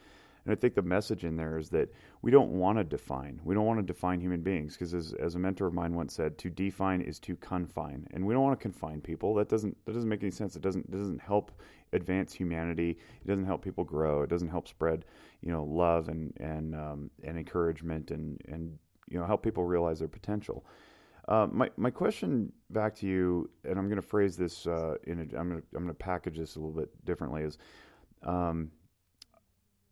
And 0.45 0.53
I 0.53 0.55
think 0.55 0.75
the 0.75 0.81
message 0.81 1.25
in 1.25 1.35
there 1.35 1.57
is 1.57 1.69
that 1.71 1.91
we 2.21 2.31
don't 2.31 2.51
want 2.51 2.77
to 2.77 2.85
define. 2.85 3.41
We 3.43 3.53
don't 3.53 3.65
want 3.65 3.79
to 3.79 3.93
define 3.93 4.21
human 4.21 4.41
beings 4.41 4.75
because, 4.75 4.93
as, 4.93 5.13
as 5.13 5.35
a 5.35 5.39
mentor 5.39 5.67
of 5.67 5.73
mine 5.73 5.93
once 5.93 6.13
said, 6.13 6.37
to 6.37 6.49
define 6.49 7.01
is 7.01 7.19
to 7.21 7.35
confine, 7.35 8.07
and 8.11 8.25
we 8.25 8.33
don't 8.33 8.43
want 8.43 8.57
to 8.57 8.61
confine 8.61 9.01
people. 9.01 9.33
That 9.33 9.49
doesn't 9.49 9.75
that 9.85 9.93
doesn't 9.93 10.07
make 10.07 10.21
any 10.21 10.31
sense. 10.31 10.55
It 10.55 10.61
doesn't 10.61 10.89
doesn't 10.89 11.19
help 11.19 11.51
advance 11.91 12.33
humanity. 12.33 12.91
It 12.91 13.27
doesn't 13.27 13.45
help 13.45 13.61
people 13.61 13.83
grow. 13.83 14.21
It 14.21 14.29
doesn't 14.29 14.47
help 14.47 14.67
spread 14.67 15.03
you 15.41 15.51
know 15.51 15.63
love 15.63 16.07
and 16.09 16.33
and 16.39 16.75
um, 16.75 17.09
and 17.23 17.37
encouragement 17.37 18.11
and 18.11 18.39
and 18.47 18.77
you 19.09 19.19
know 19.19 19.25
help 19.25 19.43
people 19.43 19.65
realize 19.65 19.99
their 19.99 20.07
potential. 20.07 20.65
Uh, 21.27 21.47
my 21.51 21.69
my 21.75 21.89
question 21.89 22.51
back 22.69 22.95
to 22.95 23.07
you, 23.07 23.49
and 23.65 23.77
I'm 23.77 23.87
going 23.87 24.01
to 24.01 24.07
phrase 24.07 24.37
this 24.37 24.65
uh, 24.65 24.95
in 25.05 25.19
a, 25.19 25.37
I'm 25.37 25.49
going 25.49 25.61
to 25.61 25.67
I'm 25.75 25.83
going 25.83 25.87
to 25.87 25.93
package 25.93 26.37
this 26.37 26.55
a 26.55 26.59
little 26.59 26.73
bit 26.73 26.89
differently. 27.05 27.43
Is 27.43 27.57
um, 28.23 28.71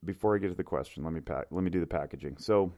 before 0.06 0.36
I 0.36 0.40
get 0.40 0.50
to 0.50 0.56
the 0.56 0.64
question, 0.64 1.04
let 1.04 1.14
me 1.14 1.20
pack 1.20 1.48
let 1.52 1.64
me 1.64 1.70
do 1.70 1.80
the 1.80 1.88
packaging. 1.88 2.38
So. 2.38 2.72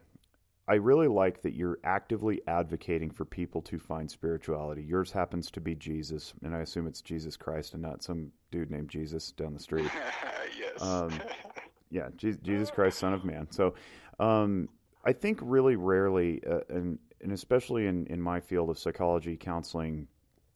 I 0.70 0.76
really 0.76 1.08
like 1.08 1.42
that 1.44 1.54
you're 1.54 1.80
actively 1.86 2.42
advocating 2.46 3.10
for 3.10 3.24
people 3.24 3.62
to 3.62 3.80
find 3.80 4.12
spirituality. 4.12 4.84
Yours 4.84 5.14
happens 5.14 5.50
to 5.52 5.62
be 5.62 5.76
Jesus, 5.76 6.34
and 6.44 6.54
I 6.54 6.60
assume 6.60 6.88
it's 6.88 7.02
Jesus 7.02 7.38
Christ 7.38 7.74
and 7.74 7.82
not 7.82 8.04
some 8.04 8.34
dude 8.52 8.70
named 8.70 8.90
Jesus 8.90 9.32
down 9.32 9.54
the 9.54 9.62
street. 9.62 9.90
yes. 10.60 10.82
Um, 10.82 11.22
yeah, 11.90 12.10
Jesus 12.18 12.70
Christ, 12.70 13.00
Son 13.00 13.14
of 13.14 13.24
Man. 13.24 13.48
So, 13.50 13.76
um, 14.20 14.68
I 15.06 15.14
think 15.14 15.40
really 15.42 15.78
rarely, 15.78 16.42
uh, 16.46 16.60
and 16.68 17.00
and 17.22 17.32
especially 17.32 17.88
in, 17.88 18.06
in 18.08 18.22
my 18.22 18.40
field 18.40 18.70
of 18.70 18.80
psychology 18.80 19.38
counseling, 19.38 20.08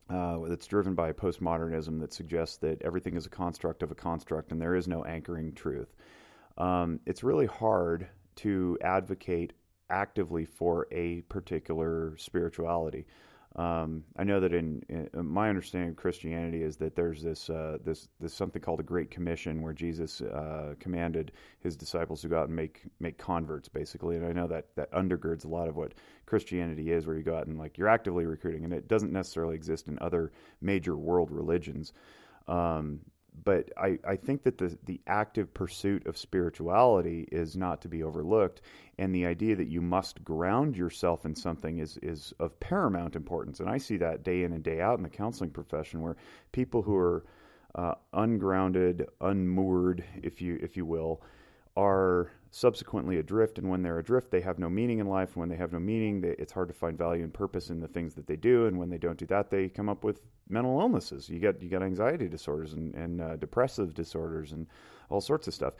uh, 0.09 0.39
that's 0.47 0.67
driven 0.67 0.93
by 0.93 1.13
postmodernism 1.13 1.99
that 2.01 2.13
suggests 2.13 2.57
that 2.57 2.81
everything 2.81 3.15
is 3.15 3.25
a 3.25 3.29
construct 3.29 3.81
of 3.81 3.91
a 3.91 3.95
construct 3.95 4.51
and 4.51 4.61
there 4.61 4.75
is 4.75 4.87
no 4.87 5.05
anchoring 5.05 5.53
truth. 5.53 5.93
Um, 6.57 6.99
it's 7.05 7.23
really 7.23 7.45
hard 7.45 8.07
to 8.37 8.77
advocate 8.81 9.53
actively 9.89 10.45
for 10.45 10.87
a 10.91 11.21
particular 11.21 12.15
spirituality. 12.17 13.05
Um, 13.57 14.05
I 14.15 14.23
know 14.23 14.39
that 14.39 14.53
in, 14.53 14.81
in, 14.87 15.09
my 15.13 15.49
understanding 15.49 15.89
of 15.89 15.97
Christianity 15.97 16.63
is 16.63 16.77
that 16.77 16.95
there's 16.95 17.21
this 17.21 17.49
uh, 17.49 17.79
this 17.83 18.07
this 18.21 18.33
something 18.33 18.61
called 18.61 18.79
a 18.79 18.83
Great 18.83 19.11
Commission 19.11 19.61
where 19.61 19.73
Jesus 19.73 20.21
uh, 20.21 20.75
commanded 20.79 21.33
his 21.59 21.75
disciples 21.75 22.21
to 22.21 22.29
go 22.29 22.39
out 22.39 22.47
and 22.47 22.55
make 22.55 22.83
make 23.01 23.17
converts 23.17 23.67
basically, 23.67 24.15
and 24.15 24.25
I 24.25 24.31
know 24.31 24.47
that 24.47 24.67
that 24.75 24.89
undergirds 24.93 25.43
a 25.43 25.49
lot 25.49 25.67
of 25.67 25.75
what 25.75 25.95
Christianity 26.25 26.91
is, 26.91 27.05
where 27.05 27.17
you 27.17 27.23
go 27.23 27.35
out 27.35 27.47
and 27.47 27.59
like 27.59 27.77
you're 27.77 27.89
actively 27.89 28.25
recruiting, 28.25 28.63
and 28.63 28.73
it 28.73 28.87
doesn't 28.87 29.11
necessarily 29.11 29.55
exist 29.55 29.89
in 29.89 29.97
other 29.99 30.31
major 30.61 30.95
world 30.95 31.29
religions. 31.29 31.91
Um, 32.47 33.01
but 33.43 33.69
I, 33.77 33.97
I 34.07 34.15
think 34.15 34.43
that 34.43 34.57
the, 34.57 34.77
the 34.85 35.01
active 35.07 35.53
pursuit 35.53 36.05
of 36.05 36.17
spirituality 36.17 37.27
is 37.31 37.55
not 37.55 37.81
to 37.81 37.87
be 37.87 38.03
overlooked. 38.03 38.61
And 38.99 39.15
the 39.15 39.25
idea 39.25 39.55
that 39.55 39.67
you 39.67 39.81
must 39.81 40.23
ground 40.23 40.75
yourself 40.75 41.25
in 41.25 41.35
something 41.35 41.79
is, 41.79 41.97
is 42.03 42.33
of 42.39 42.59
paramount 42.59 43.15
importance. 43.15 43.59
And 43.59 43.69
I 43.69 43.77
see 43.77 43.97
that 43.97 44.23
day 44.23 44.43
in 44.43 44.53
and 44.53 44.63
day 44.63 44.81
out 44.81 44.97
in 44.97 45.03
the 45.03 45.09
counseling 45.09 45.49
profession 45.49 46.01
where 46.01 46.17
people 46.51 46.81
who 46.81 46.95
are 46.95 47.25
uh, 47.73 47.95
ungrounded, 48.13 49.07
unmoored, 49.21 50.03
if 50.21 50.41
you, 50.41 50.59
if 50.61 50.75
you 50.75 50.85
will, 50.85 51.21
are 51.77 52.31
subsequently 52.51 53.17
adrift. 53.17 53.57
And 53.57 53.69
when 53.69 53.81
they're 53.81 53.99
adrift, 53.99 54.29
they 54.29 54.41
have 54.41 54.59
no 54.59 54.69
meaning 54.69 54.99
in 54.99 55.07
life. 55.07 55.29
And 55.29 55.37
When 55.37 55.49
they 55.49 55.55
have 55.55 55.71
no 55.71 55.79
meaning, 55.79 56.19
they, 56.19 56.35
it's 56.37 56.51
hard 56.51 56.67
to 56.67 56.73
find 56.73 56.97
value 56.97 57.23
and 57.23 57.33
purpose 57.33 57.69
in 57.69 57.79
the 57.79 57.87
things 57.87 58.13
that 58.15 58.27
they 58.27 58.35
do. 58.35 58.65
And 58.67 58.77
when 58.77 58.89
they 58.89 58.97
don't 58.97 59.17
do 59.17 59.25
that, 59.27 59.49
they 59.49 59.69
come 59.69 59.87
up 59.89 60.03
with 60.03 60.25
mental 60.49 60.79
illnesses. 60.79 61.29
You 61.29 61.39
get 61.39 61.63
you 61.63 61.69
get 61.69 61.81
anxiety 61.81 62.27
disorders 62.27 62.73
and, 62.73 62.93
and 62.93 63.21
uh, 63.21 63.35
depressive 63.37 63.93
disorders 63.93 64.51
and 64.51 64.67
all 65.09 65.21
sorts 65.21 65.47
of 65.47 65.53
stuff. 65.53 65.75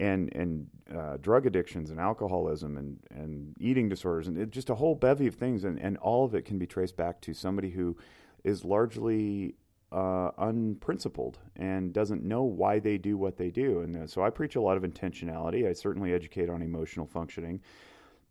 And 0.00 0.34
and 0.34 0.66
uh, 0.92 1.18
drug 1.18 1.46
addictions 1.46 1.90
and 1.90 2.00
alcoholism 2.00 2.78
and, 2.78 2.98
and 3.10 3.54
eating 3.60 3.88
disorders 3.88 4.26
and 4.26 4.36
it, 4.36 4.50
just 4.50 4.70
a 4.70 4.74
whole 4.74 4.96
bevy 4.96 5.28
of 5.28 5.36
things 5.36 5.62
and, 5.62 5.78
and 5.78 5.98
all 5.98 6.24
of 6.24 6.34
it 6.34 6.44
can 6.44 6.58
be 6.58 6.66
traced 6.66 6.96
back 6.96 7.20
to 7.20 7.32
somebody 7.32 7.70
who 7.70 7.96
is 8.42 8.64
largely 8.64 9.54
uh, 9.92 10.30
unprincipled 10.38 11.38
and 11.56 11.92
doesn't 11.92 12.24
know 12.24 12.42
why 12.42 12.78
they 12.78 12.98
do 12.98 13.16
what 13.16 13.36
they 13.36 13.50
do. 13.50 13.80
And 13.80 13.96
uh, 13.96 14.06
so 14.06 14.22
I 14.22 14.30
preach 14.30 14.56
a 14.56 14.60
lot 14.60 14.76
of 14.76 14.82
intentionality. 14.82 15.68
I 15.68 15.72
certainly 15.72 16.12
educate 16.12 16.50
on 16.50 16.62
emotional 16.62 17.06
functioning. 17.06 17.60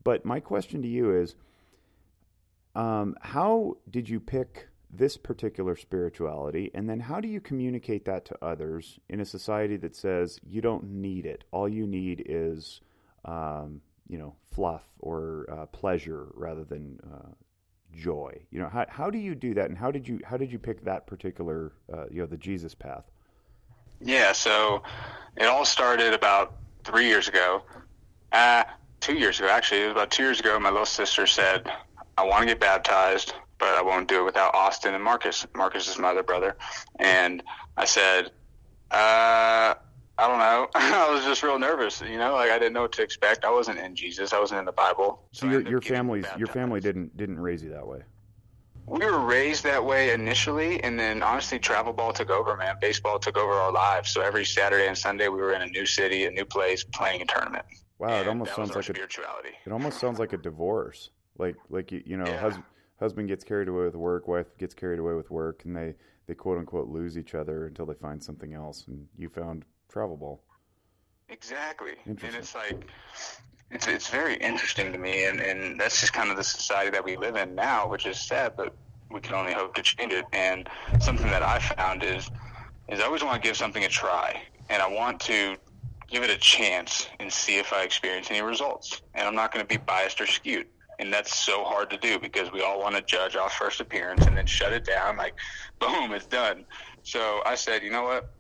But 0.03 0.25
my 0.25 0.39
question 0.39 0.81
to 0.81 0.87
you 0.87 1.15
is 1.15 1.35
um, 2.75 3.15
how 3.21 3.77
did 3.89 4.09
you 4.09 4.19
pick 4.19 4.67
this 4.89 5.15
particular 5.15 5.75
spirituality? 5.75 6.69
And 6.73 6.89
then 6.89 6.99
how 6.99 7.19
do 7.19 7.27
you 7.27 7.39
communicate 7.39 8.05
that 8.05 8.25
to 8.25 8.37
others 8.41 8.99
in 9.09 9.21
a 9.21 9.25
society 9.25 9.77
that 9.77 9.95
says 9.95 10.39
you 10.45 10.61
don't 10.61 10.83
need 10.83 11.25
it? 11.25 11.45
All 11.51 11.69
you 11.69 11.87
need 11.87 12.25
is. 12.27 12.81
Um, 13.25 13.81
you 14.07 14.17
know, 14.17 14.35
fluff 14.51 14.83
or 14.99 15.47
uh, 15.51 15.65
pleasure 15.67 16.27
rather 16.33 16.63
than 16.63 16.99
uh, 17.11 17.29
joy? 17.93 18.39
You 18.51 18.59
know 18.59 18.69
how, 18.69 18.85
how 18.89 19.09
do 19.09 19.17
you 19.17 19.35
do 19.35 19.53
that 19.53 19.69
and 19.69 19.77
how 19.77 19.91
did 19.91 20.07
you 20.07 20.19
how 20.25 20.37
did 20.37 20.51
you 20.51 20.59
pick 20.59 20.83
that 20.85 21.07
particular 21.07 21.73
uh, 21.91 22.05
you 22.09 22.21
know 22.21 22.25
the 22.25 22.37
jesus 22.37 22.75
path? 22.75 23.05
Yeah 24.01 24.31
so 24.31 24.83
it 25.37 25.45
all 25.45 25.65
started 25.65 26.13
about 26.13 26.55
three 26.83 27.07
years 27.07 27.27
ago. 27.27 27.63
Uh, 28.31 28.63
two 29.03 29.15
years 29.15 29.37
ago 29.39 29.49
actually 29.49 29.81
it 29.81 29.87
was 29.87 29.91
about 29.91 30.09
two 30.09 30.23
years 30.23 30.39
ago 30.39 30.57
my 30.57 30.69
little 30.69 30.85
sister 30.85 31.27
said 31.27 31.69
i 32.17 32.23
want 32.23 32.39
to 32.39 32.45
get 32.45 32.57
baptized 32.57 33.33
but 33.59 33.67
i 33.75 33.81
won't 33.81 34.07
do 34.07 34.21
it 34.21 34.23
without 34.23 34.55
austin 34.55 34.93
and 34.93 35.03
marcus 35.03 35.45
marcus 35.53 35.89
is 35.89 35.99
my 35.99 36.11
other 36.11 36.23
brother. 36.23 36.55
And 36.99 37.43
i 37.75 37.83
said 37.83 38.31
uh 38.91 39.73
I 40.23 40.27
don't 40.29 40.39
know. 40.39 40.67
I 40.75 41.11
was 41.13 41.25
just 41.25 41.43
real 41.43 41.59
nervous, 41.59 42.01
you 42.01 42.17
know, 42.17 42.33
like 42.35 42.49
I 42.49 42.57
didn't 42.57 42.73
know 42.73 42.83
what 42.83 42.93
to 42.93 43.01
expect. 43.03 43.43
I 43.43 43.51
wasn't 43.51 43.79
in 43.79 43.93
Jesus. 43.93 44.31
I 44.31 44.39
wasn't 44.39 44.59
in 44.59 44.65
the 44.65 44.71
Bible. 44.71 45.27
So, 45.33 45.47
so 45.47 45.51
your 45.51 45.61
your 45.69 45.81
family's 45.81 46.25
your 46.37 46.47
family 46.47 46.79
didn't 46.79 47.15
didn't 47.17 47.39
raise 47.39 47.61
you 47.61 47.71
that 47.71 47.85
way. 47.85 47.99
we 48.87 49.03
were 49.05 49.19
raised 49.19 49.63
that 49.65 49.83
way 49.83 50.13
initially, 50.13 50.81
and 50.83 50.97
then 50.97 51.21
honestly, 51.21 51.59
travel 51.59 51.91
ball 51.91 52.13
took 52.13 52.29
over. 52.29 52.55
Man, 52.55 52.75
baseball 52.79 53.19
took 53.19 53.37
over 53.37 53.51
our 53.51 53.71
lives. 53.71 54.11
So 54.11 54.21
every 54.21 54.45
Saturday 54.45 54.87
and 54.87 54.97
Sunday, 54.97 55.27
we 55.27 55.37
were 55.41 55.53
in 55.53 55.61
a 55.61 55.67
new 55.67 55.85
city, 55.85 56.25
a 56.25 56.31
new 56.31 56.45
place, 56.45 56.83
playing 56.85 57.21
a 57.21 57.25
tournament. 57.25 57.65
Wow, 57.99 58.21
it 58.21 58.27
almost 58.27 58.55
sounds 58.55 58.69
like 58.75 58.89
a 58.89 58.93
spirituality. 58.93 59.49
it 59.65 59.71
almost 59.73 59.99
sounds 59.99 60.19
like 60.19 60.31
a 60.33 60.37
divorce. 60.37 61.09
Like 61.37 61.57
like 61.69 61.91
you, 61.91 62.01
you 62.05 62.15
know, 62.17 62.25
Yeah. 62.27 62.39
hus- 62.39 62.59
husband 62.97 63.27
gets 63.27 63.43
carried 63.43 63.67
away 63.67 63.83
with 63.83 63.95
work, 63.95 64.27
wife 64.29 64.57
gets 64.57 64.73
carried 64.73 64.99
away 64.99 65.15
with 65.15 65.29
work, 65.31 65.65
and 65.65 65.75
they 65.75 65.95
they 66.27 66.33
quote 66.33 66.57
unquote 66.59 66.87
lose 66.87 67.17
each 67.17 67.35
other 67.35 67.65
until 67.67 67.85
they 67.85 67.93
find 67.95 68.23
something 68.23 68.53
else. 68.53 68.85
And 68.87 69.07
you 69.17 69.27
found 69.27 69.65
travel 69.93 70.17
ball. 70.17 70.41
Exactly. 71.29 71.93
And 72.05 72.19
it's 72.35 72.55
like 72.55 72.85
it's 73.71 73.87
it's 73.87 74.09
very 74.09 74.35
interesting 74.35 74.91
to 74.91 74.97
me 74.97 75.25
and, 75.25 75.39
and 75.39 75.79
that's 75.79 76.01
just 76.01 76.13
kind 76.13 76.31
of 76.31 76.37
the 76.37 76.43
society 76.43 76.89
that 76.89 77.05
we 77.05 77.15
live 77.15 77.35
in 77.35 77.55
now, 77.55 77.87
which 77.87 78.05
is 78.05 78.19
sad, 78.19 78.53
but 78.57 78.75
we 79.11 79.21
can 79.21 79.35
only 79.35 79.53
hope 79.53 79.75
to 79.75 79.83
change 79.83 80.11
it. 80.11 80.25
And 80.33 80.67
something 80.99 81.27
that 81.27 81.43
I 81.43 81.59
found 81.59 82.03
is 82.03 82.29
is 82.89 82.99
I 82.99 83.03
always 83.03 83.23
want 83.23 83.41
to 83.41 83.47
give 83.47 83.55
something 83.55 83.85
a 83.85 83.87
try 83.87 84.41
and 84.69 84.81
I 84.81 84.87
want 84.87 85.19
to 85.21 85.55
give 86.09 86.23
it 86.23 86.29
a 86.29 86.37
chance 86.37 87.07
and 87.19 87.31
see 87.31 87.57
if 87.57 87.71
I 87.71 87.83
experience 87.83 88.29
any 88.29 88.41
results. 88.41 89.01
And 89.13 89.27
I'm 89.27 89.35
not 89.35 89.53
going 89.53 89.65
to 89.65 89.69
be 89.69 89.77
biased 89.77 90.19
or 90.19 90.25
skewed. 90.25 90.67
And 90.99 91.11
that's 91.11 91.35
so 91.35 91.63
hard 91.63 91.89
to 91.91 91.97
do 91.97 92.19
because 92.19 92.51
we 92.51 92.61
all 92.61 92.79
want 92.79 92.95
to 92.95 93.01
judge 93.01 93.35
off 93.35 93.53
first 93.53 93.79
appearance 93.79 94.25
and 94.25 94.37
then 94.37 94.45
shut 94.45 94.73
it 94.73 94.85
down 94.85 95.17
like, 95.17 95.33
boom, 95.79 96.13
it's 96.13 96.25
done. 96.25 96.65
So 97.03 97.41
I 97.45 97.55
said, 97.55 97.83
you 97.83 97.91
know 97.91 98.03
what? 98.03 98.33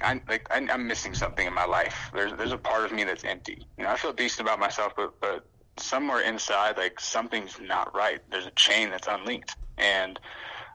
I 0.00 0.20
like 0.28 0.46
I, 0.50 0.66
I'm 0.70 0.86
missing 0.86 1.14
something 1.14 1.46
in 1.46 1.54
my 1.54 1.64
life. 1.64 2.10
There's 2.14 2.32
there's 2.36 2.52
a 2.52 2.58
part 2.58 2.84
of 2.84 2.92
me 2.92 3.04
that's 3.04 3.24
empty. 3.24 3.66
You 3.76 3.84
know, 3.84 3.90
I 3.90 3.96
feel 3.96 4.12
decent 4.12 4.46
about 4.46 4.60
myself, 4.60 4.92
but 4.96 5.20
but 5.20 5.46
somewhere 5.76 6.20
inside, 6.20 6.76
like 6.76 7.00
something's 7.00 7.58
not 7.60 7.94
right. 7.94 8.20
There's 8.30 8.46
a 8.46 8.52
chain 8.52 8.90
that's 8.90 9.08
unlinked, 9.08 9.56
and 9.76 10.18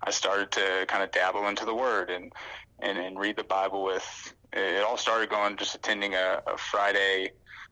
I 0.03 0.11
started 0.11 0.51
to 0.51 0.85
kind 0.87 1.03
of 1.03 1.11
dabble 1.11 1.47
into 1.47 1.65
the 1.65 1.75
Word 1.75 2.09
and 2.09 2.31
and, 2.79 2.97
and 2.97 3.19
read 3.19 3.37
the 3.37 3.43
Bible 3.43 3.83
with. 3.83 4.33
It 4.51 4.83
all 4.83 4.97
started 4.97 5.29
going 5.29 5.57
just 5.57 5.73
attending 5.73 6.13
a, 6.13 6.41
a 6.45 6.57
Friday 6.57 7.31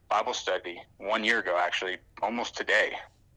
Bible 0.10 0.34
study 0.34 0.82
one 0.98 1.24
year 1.24 1.40
ago, 1.40 1.58
actually, 1.60 1.98
almost 2.22 2.58
today, 2.58 2.94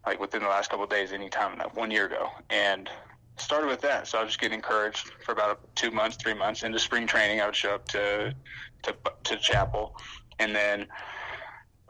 like 0.07 0.19
within 0.19 0.43
the 0.43 0.49
last 0.49 0.71
couple 0.71 0.85
of 0.85 0.91
days, 0.91 1.13
anytime 1.13 1.59
like 1.59 1.77
one 1.77 1.91
year 1.91 2.07
ago, 2.07 2.29
and 2.51 2.89
started 3.37 3.67
with 3.67 3.81
that. 3.83 4.07
So 4.07 4.19
I 4.19 4.23
was 4.23 4.31
just 4.31 4.41
getting 4.41 4.57
encouraged 4.57 5.13
for 5.25 5.33
about 5.33 5.61
two 5.75 5.91
months, 5.91 6.17
three 6.17 6.35
months 6.35 6.63
into 6.63 6.79
spring 6.79 7.07
training. 7.07 7.41
I 7.41 7.47
would 7.47 7.57
show 7.57 7.75
up 7.75 7.87
to 7.89 8.35
to 8.83 8.97
to 9.25 9.37
chapel, 9.37 9.95
and 10.39 10.55
then 10.55 10.87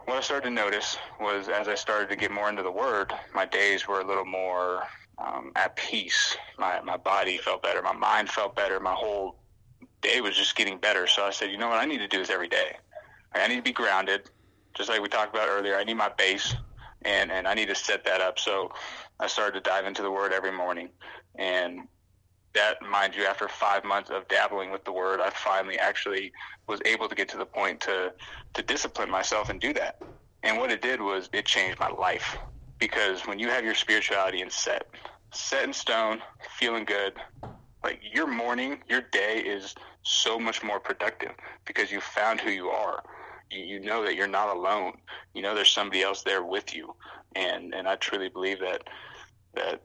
what 0.07 0.19
I 0.19 0.21
started 0.21 0.49
to 0.49 0.55
notice 0.55 0.99
was 1.21 1.49
as 1.49 1.69
I 1.69 1.75
started 1.75 2.09
to 2.11 2.17
get 2.17 2.31
more 2.31 2.49
into 2.49 2.63
the 2.63 2.71
Word, 2.71 3.13
my 3.35 3.47
days 3.47 3.89
were 3.89 4.01
a 4.01 4.07
little 4.07 4.25
more 4.25 4.83
um, 5.19 5.53
at 5.57 5.77
peace. 5.77 6.37
My 6.59 6.81
my 6.83 6.97
body 6.97 7.39
felt 7.39 7.63
better. 7.63 7.83
My 7.83 7.93
mind 7.93 8.29
felt 8.29 8.55
better. 8.57 8.81
My 8.81 8.95
whole 8.95 9.37
day 10.03 10.21
was 10.21 10.37
just 10.37 10.57
getting 10.57 10.79
better. 10.79 11.07
So 11.07 11.25
I 11.25 11.31
said, 11.31 11.51
you 11.51 11.59
know 11.59 11.69
what 11.69 11.81
I 11.81 11.87
need 11.87 11.99
to 11.99 12.09
do 12.09 12.19
this 12.19 12.31
every 12.31 12.49
day. 12.49 12.77
I 13.35 13.49
need 13.49 13.57
to 13.57 13.63
be 13.63 13.73
grounded, 13.73 14.31
just 14.75 14.89
like 14.89 15.01
we 15.01 15.09
talked 15.09 15.35
about 15.35 15.49
earlier. 15.49 15.77
I 15.77 15.85
need 15.85 15.95
my 15.95 16.11
base, 16.17 16.55
and 17.03 17.33
and 17.33 17.49
I 17.49 17.55
need 17.55 17.69
to 17.69 17.75
set 17.75 18.05
that 18.05 18.21
up. 18.21 18.39
So 18.39 18.71
I 19.21 19.27
started 19.27 19.63
to 19.63 19.71
dive 19.71 19.87
into 19.87 20.03
the 20.03 20.11
Word 20.11 20.33
every 20.33 20.53
morning, 20.53 20.91
and 21.37 21.81
that, 22.55 22.81
mind 22.83 23.15
you, 23.17 23.25
after 23.25 23.49
five 23.49 23.85
months 23.85 24.11
of 24.11 24.27
dabbling 24.29 24.71
with 24.71 24.85
the 24.85 24.93
Word, 24.93 25.21
I 25.21 25.31
finally 25.31 25.79
actually 25.79 26.33
was 26.69 26.81
able 26.85 27.09
to 27.09 27.15
get 27.15 27.29
to 27.31 27.37
the 27.37 27.47
point 27.47 27.81
to 27.83 28.13
to 28.55 28.63
discipline 28.63 29.11
myself 29.11 29.51
and 29.51 29.61
do 29.61 29.73
that. 29.75 29.97
And 30.43 30.59
what 30.59 30.71
it 30.71 30.83
did 30.83 31.01
was 31.01 31.29
it 31.33 31.47
changed 31.47 31.81
my 31.81 31.89
life 31.89 32.37
because 32.79 33.27
when 33.27 33.39
you 33.39 33.49
have 33.49 33.65
your 33.65 33.75
spirituality 33.75 34.43
in 34.43 34.51
set, 34.51 34.87
set 35.33 35.65
in 35.65 35.73
stone, 35.73 36.21
feeling 36.59 36.85
good, 36.85 37.15
like 37.83 38.01
your 38.13 38.27
morning, 38.27 38.79
your 38.89 39.03
day 39.13 39.39
is 39.39 39.75
so 40.03 40.39
much 40.39 40.63
more 40.63 40.81
productive 40.81 41.33
because 41.67 41.91
you 41.91 42.01
found 42.01 42.41
who 42.41 42.51
you 42.51 42.69
are. 42.69 43.03
You, 43.51 43.65
you 43.65 43.81
know 43.81 44.05
that 44.05 44.17
you're 44.17 44.27
not 44.27 44.55
alone. 44.55 44.99
You 45.35 45.43
know 45.43 45.55
there's 45.55 45.71
somebody 45.71 46.03
else 46.03 46.23
there 46.23 46.45
with 46.45 46.75
you, 46.75 46.95
and 47.35 47.75
and 47.75 47.89
I 47.89 47.97
truly 47.97 48.29
believe 48.29 48.61
that 48.61 48.89
that 49.55 49.83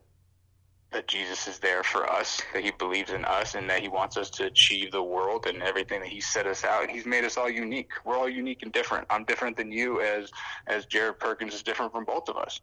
that 0.91 1.07
Jesus 1.07 1.47
is 1.47 1.59
there 1.59 1.83
for 1.83 2.11
us, 2.11 2.41
that 2.53 2.63
he 2.63 2.71
believes 2.71 3.11
in 3.11 3.23
us, 3.23 3.53
and 3.53 3.69
that 3.69 3.81
he 3.81 3.87
wants 3.87 4.17
us 4.17 4.29
to 4.31 4.45
achieve 4.45 4.91
the 4.91 5.03
world 5.03 5.45
and 5.45 5.61
everything 5.61 5.99
that 5.99 6.09
he 6.09 6.19
set 6.19 6.47
us 6.47 6.63
out. 6.63 6.81
And 6.81 6.91
he's 6.91 7.05
made 7.05 7.23
us 7.23 7.37
all 7.37 7.49
unique. 7.49 7.91
We're 8.05 8.17
all 8.17 8.29
unique 8.29 8.63
and 8.63 8.71
different. 8.71 9.05
I'm 9.11 9.23
different 9.23 9.55
than 9.55 9.71
you, 9.71 10.01
as 10.01 10.31
as 10.67 10.85
Jared 10.85 11.19
Perkins 11.19 11.53
is 11.53 11.63
different 11.63 11.91
from 11.91 12.05
both 12.05 12.27
of 12.27 12.37
us. 12.37 12.59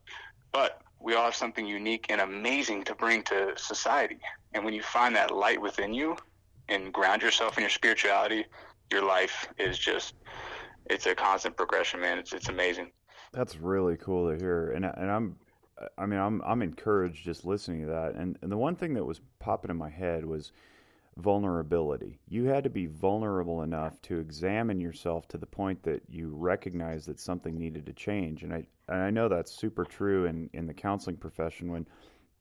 But 0.53 0.81
we 0.99 1.15
all 1.15 1.25
have 1.25 1.37
something 1.37 1.67
unique 1.67 2.07
and 2.09 2.21
amazing 2.21 2.85
to 2.85 2.95
bring 2.95 3.23
to 3.25 3.53
society. 3.57 4.19
And 4.55 4.65
when 4.65 4.75
you 4.75 4.83
find 4.83 5.15
that 5.15 5.31
light 5.31 5.61
within 5.61 5.95
you 5.95 6.17
and 6.69 6.93
ground 6.93 7.23
yourself 7.23 7.59
in 7.59 7.63
your 7.63 7.71
spirituality, 7.71 8.45
your 8.91 9.05
life 9.05 9.49
is 9.59 9.79
just 9.79 10.15
it's 10.89 11.07
a 11.07 11.15
constant 11.15 11.57
progression, 11.57 12.01
man. 12.01 12.19
It's 12.19 12.33
it's 12.33 12.49
amazing. 12.49 12.91
That's 13.33 13.57
really 13.57 13.97
cool 13.97 14.31
to 14.31 14.39
hear, 14.39 14.71
and 14.71 14.85
uh, 14.85 14.93
and 14.97 15.11
I'm, 15.11 15.37
I 15.99 16.07
mean, 16.07 16.19
I'm 16.19 16.43
I'm 16.43 16.63
encouraged 16.63 17.25
just 17.25 17.45
listening 17.45 17.83
to 17.83 17.87
that. 17.89 18.15
And 18.15 18.39
and 18.43 18.51
the 18.51 18.57
one 18.57 18.77
thing 18.77 18.95
that 18.95 19.05
was 19.05 19.21
popping 19.39 19.71
in 19.71 19.77
my 19.77 19.91
head 19.91 20.25
was 20.25 20.53
vulnerability. 21.19 22.19
You 22.29 22.45
had 22.45 22.65
to 22.65 22.71
be 22.71 22.87
vulnerable 22.87 23.63
enough 23.63 24.01
to 24.03 24.19
examine 24.19 24.81
yourself 24.81 25.27
to 25.29 25.39
the 25.39 25.47
point 25.47 25.83
that 25.83 26.03
you 26.09 26.29
recognize 26.35 27.07
that 27.07 27.19
something 27.19 27.57
needed 27.59 27.87
to 27.87 27.93
change. 27.93 28.43
And 28.43 28.53
I 28.53 28.67
and 28.89 29.03
I 29.03 29.11
know 29.11 29.29
that's 29.29 29.53
super 29.53 29.85
true 29.85 30.27
in 30.27 30.51
in 30.53 30.67
the 30.67 30.75
counseling 30.75 31.17
profession 31.17 31.73
when 31.73 31.87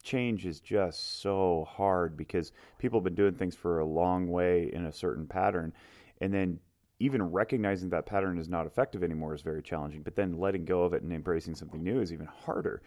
change 0.04 0.46
is 0.46 0.60
just 0.60 1.22
so 1.22 1.68
hard 1.68 2.16
because 2.16 2.52
people 2.78 3.00
have 3.00 3.04
been 3.04 3.16
doing 3.16 3.34
things 3.34 3.56
for 3.56 3.80
a 3.80 3.86
long 3.86 4.28
way 4.28 4.72
in 4.72 4.86
a 4.86 4.92
certain 4.92 5.26
pattern 5.26 5.74
and 6.22 6.32
then 6.32 6.60
even 7.00 7.22
recognizing 7.24 7.90
that 7.90 8.06
pattern 8.06 8.38
is 8.38 8.50
not 8.50 8.66
effective 8.66 9.04
anymore 9.04 9.34
is 9.34 9.42
very 9.42 9.62
challenging 9.62 10.02
but 10.02 10.16
then 10.16 10.40
letting 10.40 10.66
go 10.66 10.84
of 10.84 10.94
it 10.94 11.04
and 11.04 11.12
embracing 11.12 11.56
something 11.56 11.84
new 11.84 12.00
is 12.00 12.14
even 12.14 12.28
harder. 12.28 12.82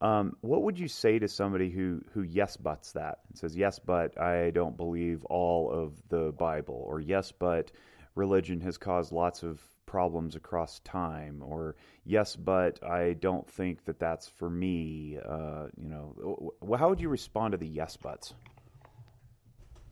Um, 0.00 0.36
what 0.40 0.62
would 0.62 0.78
you 0.78 0.88
say 0.88 1.18
to 1.18 1.28
somebody 1.28 1.70
who 1.70 2.02
who 2.12 2.22
yes 2.22 2.56
buts 2.56 2.92
that 2.92 3.20
and 3.28 3.38
says 3.38 3.56
yes 3.56 3.78
but 3.78 4.20
i 4.20 4.50
don't 4.50 4.76
believe 4.76 5.24
all 5.26 5.70
of 5.70 5.92
the 6.08 6.32
bible 6.32 6.82
or 6.86 7.00
yes 7.00 7.32
but 7.32 7.70
religion 8.14 8.60
has 8.60 8.76
caused 8.76 9.12
lots 9.12 9.42
of 9.42 9.62
problems 9.86 10.34
across 10.34 10.80
time 10.80 11.42
or 11.42 11.76
yes 12.04 12.34
but 12.34 12.82
i 12.82 13.12
don't 13.14 13.48
think 13.48 13.84
that 13.84 13.98
that's 14.00 14.28
for 14.28 14.50
me 14.50 15.16
uh, 15.24 15.66
you 15.80 15.88
know 15.88 16.52
how 16.76 16.88
would 16.88 17.00
you 17.00 17.08
respond 17.08 17.52
to 17.52 17.58
the 17.58 17.66
yes 17.66 17.96
buts 17.96 18.34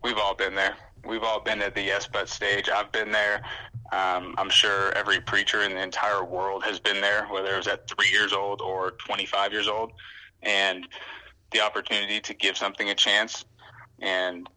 We've 0.02 0.18
all 0.18 0.34
been 0.34 0.54
there. 0.54 0.76
We've 1.04 1.22
all 1.22 1.40
been 1.40 1.62
at 1.62 1.74
the 1.74 1.82
yes 1.82 2.08
but 2.12 2.28
stage. 2.28 2.68
I've 2.68 2.92
been 2.92 3.10
there. 3.10 3.42
Um, 3.92 4.34
I'm 4.38 4.50
sure 4.50 4.92
every 4.92 5.20
preacher 5.20 5.62
in 5.62 5.72
the 5.72 5.82
entire 5.82 6.24
world 6.24 6.64
has 6.64 6.80
been 6.80 7.00
there, 7.00 7.26
whether 7.26 7.54
it 7.54 7.56
was 7.56 7.66
at 7.66 7.88
three 7.88 8.08
years 8.10 8.32
old 8.32 8.60
or 8.60 8.92
25 8.92 9.52
years 9.52 9.68
old, 9.68 9.92
and 10.42 10.86
the 11.50 11.60
opportunity 11.60 12.20
to 12.20 12.34
give 12.34 12.56
something 12.56 12.90
a 12.90 12.94
chance. 12.94 13.44
And 14.00 14.48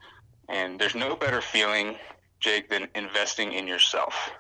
and 0.48 0.80
there's 0.80 0.96
no 0.96 1.16
better 1.16 1.42
feeling, 1.42 1.96
Jake, 2.40 2.70
than 2.70 2.88
investing 2.96 3.54
in 3.54 3.68
yourself. 3.68 4.32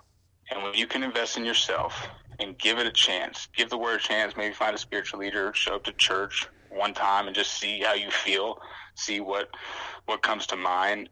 And 0.51 0.63
when 0.63 0.75
you 0.75 0.85
can 0.85 1.03
invest 1.03 1.37
in 1.37 1.45
yourself 1.45 2.07
and 2.39 2.57
give 2.59 2.77
it 2.77 2.85
a 2.85 2.91
chance, 2.91 3.47
give 3.55 3.69
the 3.69 3.77
word 3.77 3.99
a 3.99 4.03
chance, 4.03 4.35
maybe 4.37 4.53
find 4.53 4.75
a 4.75 4.77
spiritual 4.77 5.19
leader, 5.19 5.51
show 5.55 5.75
up 5.75 5.83
to 5.85 5.93
church 5.93 6.47
one 6.69 6.93
time 6.93 7.25
and 7.27 7.35
just 7.35 7.53
see 7.53 7.81
how 7.81 7.93
you 7.93 8.11
feel, 8.11 8.59
see 8.95 9.19
what 9.19 9.49
what 10.05 10.21
comes 10.21 10.47
to 10.47 10.55
mind, 10.55 11.09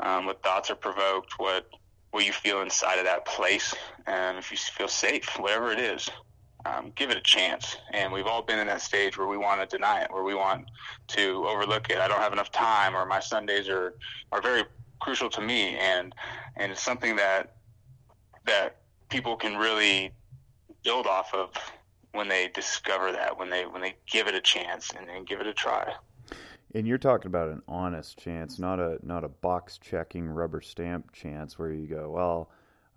um, 0.00 0.26
what 0.26 0.42
thoughts 0.42 0.70
are 0.70 0.74
provoked, 0.76 1.38
what 1.38 1.68
what 2.10 2.26
you 2.26 2.32
feel 2.32 2.60
inside 2.60 2.98
of 2.98 3.04
that 3.04 3.24
place, 3.24 3.74
and 4.06 4.36
if 4.38 4.50
you 4.50 4.56
feel 4.56 4.88
safe, 4.88 5.38
whatever 5.38 5.72
it 5.72 5.78
is, 5.78 6.10
um, 6.66 6.92
give 6.94 7.10
it 7.10 7.16
a 7.16 7.22
chance. 7.22 7.76
And 7.92 8.12
we've 8.12 8.26
all 8.26 8.42
been 8.42 8.58
in 8.58 8.66
that 8.66 8.82
stage 8.82 9.16
where 9.16 9.26
we 9.26 9.38
want 9.38 9.60
to 9.60 9.76
deny 9.76 10.02
it, 10.02 10.12
where 10.12 10.22
we 10.22 10.34
want 10.34 10.70
to 11.08 11.46
overlook 11.48 11.90
it. 11.90 11.98
I 11.98 12.08
don't 12.08 12.20
have 12.20 12.32
enough 12.32 12.52
time, 12.52 12.94
or 12.94 13.06
my 13.06 13.20
Sundays 13.20 13.68
are 13.68 13.94
are 14.30 14.42
very 14.42 14.64
crucial 15.00 15.30
to 15.30 15.40
me, 15.40 15.76
and 15.76 16.14
and 16.56 16.70
it's 16.70 16.82
something 16.82 17.16
that 17.16 17.56
that 18.44 18.76
people 19.08 19.36
can 19.36 19.56
really 19.56 20.12
build 20.82 21.06
off 21.06 21.32
of 21.34 21.50
when 22.12 22.28
they 22.28 22.48
discover 22.48 23.12
that, 23.12 23.38
when 23.38 23.50
they 23.50 23.64
when 23.66 23.80
they 23.80 23.94
give 24.10 24.26
it 24.26 24.34
a 24.34 24.40
chance 24.40 24.90
and, 24.96 25.08
and 25.08 25.26
give 25.26 25.40
it 25.40 25.46
a 25.46 25.54
try. 25.54 25.92
And 26.74 26.86
you're 26.86 26.98
talking 26.98 27.26
about 27.26 27.48
an 27.48 27.62
honest 27.68 28.18
chance, 28.18 28.58
not 28.58 28.80
a 28.80 28.98
not 29.02 29.24
a 29.24 29.28
box 29.28 29.78
checking 29.78 30.26
rubber 30.26 30.60
stamp 30.60 31.12
chance 31.12 31.58
where 31.58 31.70
you 31.70 31.86
go, 31.86 32.10
well, 32.10 32.50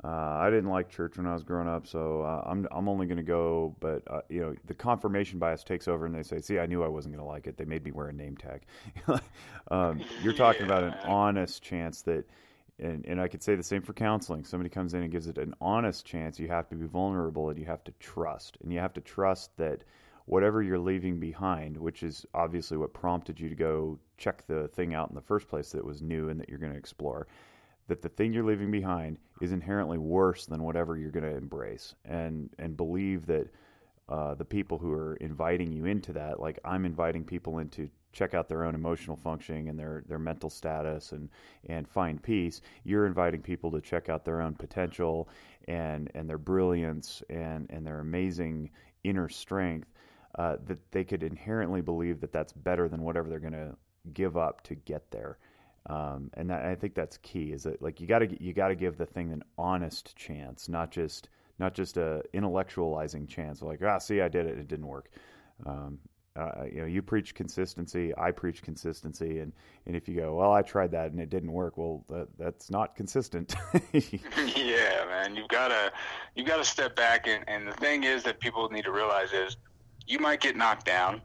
uh, 0.03 0.07
I 0.07 0.49
didn't 0.49 0.69
like 0.69 0.89
church 0.89 1.17
when 1.17 1.26
I 1.26 1.34
was 1.34 1.43
growing 1.43 1.67
up, 1.67 1.88
so 1.88 2.21
uh, 2.21 2.43
I'm 2.45 2.67
I'm 2.71 2.88
only 2.88 3.07
going 3.07 3.17
to 3.17 3.23
go. 3.23 3.76
But 3.80 4.03
uh, 4.07 4.21
you 4.30 4.41
know, 4.41 4.55
the 4.65 4.73
confirmation 4.73 5.39
bias 5.39 5.63
takes 5.63 5.88
over, 5.88 6.05
and 6.05 6.13
they 6.13 6.21
say, 6.21 6.41
"See, 6.41 6.59
I 6.59 6.67
knew 6.67 6.84
I 6.84 6.88
wasn't 6.88 7.15
going 7.15 7.26
to 7.26 7.28
like 7.28 7.47
it. 7.47 7.57
They 7.57 7.65
made 7.65 7.84
me 7.84 7.91
wear 7.91 8.07
a 8.07 8.13
name 8.13 8.38
tag." 8.38 8.61
um, 9.71 10.01
you're 10.21 10.34
talking 10.34 10.65
about 10.65 10.84
an 10.84 10.93
honest 11.05 11.63
chance 11.63 12.01
that, 12.03 12.26
and 12.78 13.05
and 13.05 13.19
I 13.19 13.28
could 13.28 13.41
say 13.41 13.55
the 13.55 13.63
same 13.63 13.82
for 13.82 13.93
counseling. 13.93 14.43
Somebody 14.43 14.69
comes 14.69 14.93
in 14.93 15.01
and 15.01 15.11
gives 15.11 15.28
it 15.28 15.38
an 15.38 15.55
honest 15.59 16.05
chance. 16.05 16.39
You 16.39 16.49
have 16.49 16.67
to 16.69 16.76
be 16.76 16.86
vulnerable, 16.86 17.49
and 17.49 17.57
you 17.57 17.65
have 17.65 17.84
to 17.86 17.93
trust, 17.99 18.57
and 18.61 18.71
you 18.71 18.80
have 18.80 18.93
to 18.93 19.01
trust 19.01 19.57
that 19.57 19.84
whatever 20.26 20.61
you're 20.61 20.80
leaving 20.80 21.19
behind, 21.19 21.78
which 21.78 22.03
is 22.03 22.26
obviously 22.34 22.78
what 22.78 22.93
prompted 22.93 23.39
you 23.39 23.49
to 23.49 23.55
go 23.55 23.99
check 24.17 24.45
the 24.47 24.67
thing 24.69 24.93
out 24.93 25.09
in 25.09 25.15
the 25.15 25.21
first 25.21 25.47
place 25.47 25.71
that 25.71 25.86
was 25.86 26.01
new 26.01 26.30
and 26.30 26.39
that 26.39 26.49
you're 26.49 26.57
going 26.57 26.71
to 26.71 26.78
explore 26.78 27.28
that 27.88 28.01
the 28.01 28.09
thing 28.09 28.34
you're 28.34 28.43
leaving 28.43 28.71
behind 28.71 29.17
is 29.41 29.51
inherently 29.51 29.99
worse 29.99 30.47
than 30.47 30.63
whatever 30.63 30.97
you're 30.97 31.11
going 31.11 31.23
to 31.23 31.38
embrace. 31.38 31.93
And 32.03 32.49
and 32.57 32.76
believe 32.76 33.28
that 33.28 33.47
uh, 34.09 34.34
the 34.34 34.45
people 34.45 34.78
who 34.78 34.91
are 34.91 35.15
inviting 35.15 35.71
you 35.71 35.86
into 35.86 36.13
that 36.13 36.39
like 36.39 36.59
i'm 36.63 36.86
inviting 36.86 37.23
people 37.23 37.57
into 37.57 37.89
check 38.15 38.34
out 38.34 38.47
their 38.47 38.63
own 38.63 38.73
emotional 38.73 39.17
functioning 39.17 39.67
and 39.67 39.78
their 39.78 40.03
their 40.07 40.17
mental 40.17 40.49
status 40.49 41.11
and 41.11 41.30
and 41.67 41.88
find 41.88 42.23
peace. 42.23 42.61
You're 42.84 43.05
inviting 43.05 43.41
people 43.41 43.69
to 43.71 43.82
check 43.82 44.09
out 44.09 44.23
their 44.23 44.41
own 44.41 44.55
potential 44.55 45.28
and 45.67 46.09
and 46.15 46.28
their 46.28 46.38
brilliance 46.38 47.21
and 47.30 47.67
and 47.69 47.86
their 47.86 47.99
amazing 47.99 48.71
inner 49.03 49.30
strength 49.30 49.89
uh, 50.38 50.58
that 50.66 50.80
they 50.92 51.04
could 51.04 51.24
inherently 51.24 51.82
believe 51.82 52.20
that 52.22 52.32
that's 52.32 52.54
better 52.54 52.88
than 52.88 53.02
whatever 53.02 53.30
they're 53.30 53.40
going 53.40 53.54
to 53.54 53.76
give 54.14 54.38
up 54.38 54.62
to 54.64 54.76
get 54.76 55.10
there 55.12 55.38
um, 55.88 56.32
and 56.34 56.50
that, 56.50 56.66
I 56.66 56.76
think 56.76 56.96
that's 56.96 57.18
key. 57.18 57.52
Is 57.52 57.64
that 57.64 57.82
like 57.82 58.02
you 58.02 58.08
got 58.08 58.20
to 58.20 58.44
you 58.44 58.54
got 58.54 58.70
to 58.70 58.76
give 58.76 58.98
the 58.98 59.06
thing 59.06 59.32
an 59.32 59.44
honest 59.58 60.16
chance, 60.16 60.68
not 60.68 60.92
just 60.92 61.30
not 61.60 61.74
just 61.74 61.98
a 61.98 62.24
intellectualizing 62.34 63.28
chance. 63.28 63.62
Like 63.62 63.82
ah, 63.84 64.00
see, 64.00 64.22
I 64.22 64.28
did 64.28 64.48
it, 64.48 64.58
it 64.58 64.68
didn't 64.68 64.88
work. 64.88 65.10
Um, 65.66 66.00
uh, 66.36 66.66
you 66.70 66.82
know, 66.82 66.86
you 66.86 67.02
preach 67.02 67.34
consistency, 67.34 68.14
I 68.18 68.32
preach 68.32 68.64
consistency, 68.64 69.40
and 69.40 69.54
and 69.86 69.96
if 69.96 70.10
you 70.10 70.16
go, 70.16 70.36
well, 70.36 70.52
I 70.52 70.64
tried 70.64 70.92
that 70.92 71.12
and 71.12 71.20
it 71.20 71.30
didn't 71.30 71.52
work, 71.52 71.78
well, 71.78 72.04
that, 72.10 72.28
that's 72.38 72.72
not 72.72 72.96
consistent. 72.96 73.56
yeah, 73.94 75.06
man, 75.06 75.36
you've 75.36 75.48
got 75.50 75.68
to 75.68 75.94
you've 76.34 76.48
got 76.48 76.58
to 76.58 76.66
step 76.66 76.96
back, 76.96 77.28
and 77.28 77.44
and 77.48 77.68
the 77.68 77.74
thing 77.74 78.04
is 78.04 78.24
that 78.24 78.40
people 78.40 78.68
need 78.70 78.86
to 78.86 78.92
realize 78.92 79.34
is 79.34 79.56
you 80.08 80.20
might 80.20 80.41
get 80.41 80.56
knocked 80.56 80.86
down. 80.86 81.22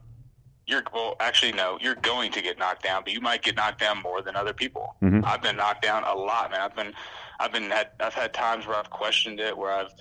You're 0.67 0.83
well 0.93 1.15
actually 1.19 1.51
no 1.51 1.77
you're 1.81 1.95
going 1.95 2.31
to 2.31 2.41
get 2.41 2.57
knocked 2.57 2.83
down 2.83 3.03
but 3.03 3.11
you 3.11 3.19
might 3.19 3.41
get 3.41 3.55
knocked 3.55 3.79
down 3.79 4.01
more 4.01 4.21
than 4.21 4.35
other 4.35 4.53
people. 4.53 4.95
Mm-hmm. 5.01 5.25
i've 5.25 5.41
been 5.41 5.57
knocked 5.57 5.81
down 5.81 6.03
a 6.03 6.13
lot 6.13 6.51
man. 6.51 6.61
I've 6.61 6.75
been 6.75 6.93
i've 7.39 7.51
been 7.51 7.69
had 7.69 7.89
i've 7.99 8.13
had 8.13 8.33
times 8.33 8.67
where 8.67 8.77
i've 8.77 8.89
questioned 8.89 9.39
it 9.41 9.57
where 9.57 9.71
i've 9.71 9.91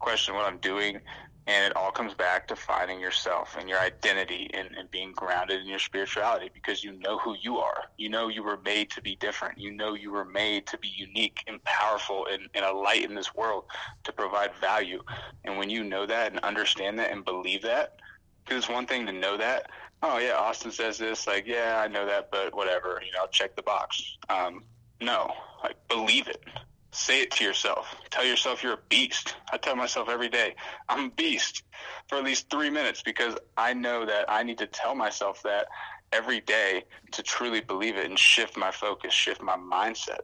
questioned 0.00 0.36
what 0.36 0.46
i'm 0.46 0.58
doing 0.58 1.00
and 1.46 1.64
it 1.64 1.76
all 1.76 1.92
comes 1.92 2.12
back 2.14 2.48
to 2.48 2.56
finding 2.56 2.98
yourself 2.98 3.56
and 3.58 3.68
your 3.68 3.78
identity 3.78 4.50
and, 4.52 4.68
and 4.76 4.90
being 4.90 5.12
grounded 5.12 5.60
in 5.60 5.68
your 5.68 5.78
spirituality 5.78 6.50
because 6.52 6.82
you 6.82 6.92
know 6.98 7.18
who 7.18 7.36
you 7.40 7.58
are. 7.58 7.84
You 7.96 8.08
know 8.08 8.28
you 8.28 8.42
were 8.42 8.58
made 8.64 8.90
to 8.90 9.00
be 9.00 9.14
different. 9.16 9.56
You 9.58 9.70
know 9.70 9.94
you 9.94 10.10
were 10.10 10.24
made 10.24 10.66
to 10.68 10.78
be 10.78 10.88
unique 10.88 11.44
and 11.46 11.62
powerful 11.62 12.26
and, 12.32 12.48
and 12.54 12.64
a 12.64 12.72
light 12.72 13.04
in 13.04 13.14
this 13.14 13.32
world 13.34 13.64
to 14.04 14.12
provide 14.12 14.54
value. 14.56 15.02
And 15.44 15.56
when 15.56 15.70
you 15.70 15.84
know 15.84 16.04
that 16.04 16.32
and 16.32 16.40
understand 16.40 16.98
that 16.98 17.12
and 17.12 17.24
believe 17.24 17.62
that 17.62 17.96
because 18.46 18.64
it's 18.64 18.72
one 18.72 18.86
thing 18.86 19.06
to 19.06 19.12
know 19.12 19.36
that 19.36 19.68
oh 20.02 20.18
yeah, 20.18 20.34
Austin 20.34 20.70
says 20.70 20.98
this, 20.98 21.26
like, 21.26 21.46
yeah, 21.46 21.80
I 21.82 21.88
know 21.88 22.06
that, 22.06 22.30
but 22.30 22.54
whatever, 22.54 23.00
you 23.04 23.12
know, 23.12 23.26
check 23.30 23.56
the 23.56 23.62
box. 23.62 24.16
Um, 24.28 24.64
no, 25.00 25.32
like, 25.62 25.76
believe 25.88 26.28
it. 26.28 26.42
Say 26.92 27.22
it 27.22 27.30
to 27.32 27.44
yourself. 27.44 27.94
Tell 28.10 28.24
yourself 28.24 28.62
you're 28.62 28.74
a 28.74 28.78
beast. 28.88 29.36
I 29.52 29.58
tell 29.58 29.76
myself 29.76 30.08
every 30.08 30.28
day, 30.28 30.54
I'm 30.88 31.06
a 31.06 31.10
beast 31.10 31.62
for 32.08 32.16
at 32.16 32.24
least 32.24 32.48
three 32.50 32.70
minutes 32.70 33.02
because 33.02 33.34
I 33.56 33.74
know 33.74 34.06
that 34.06 34.26
I 34.28 34.42
need 34.44 34.58
to 34.58 34.66
tell 34.66 34.94
myself 34.94 35.42
that 35.42 35.66
every 36.12 36.40
day 36.40 36.84
to 37.12 37.22
truly 37.22 37.60
believe 37.60 37.96
it 37.96 38.06
and 38.06 38.18
shift 38.18 38.56
my 38.56 38.70
focus, 38.70 39.12
shift 39.12 39.42
my 39.42 39.56
mindset. 39.56 40.20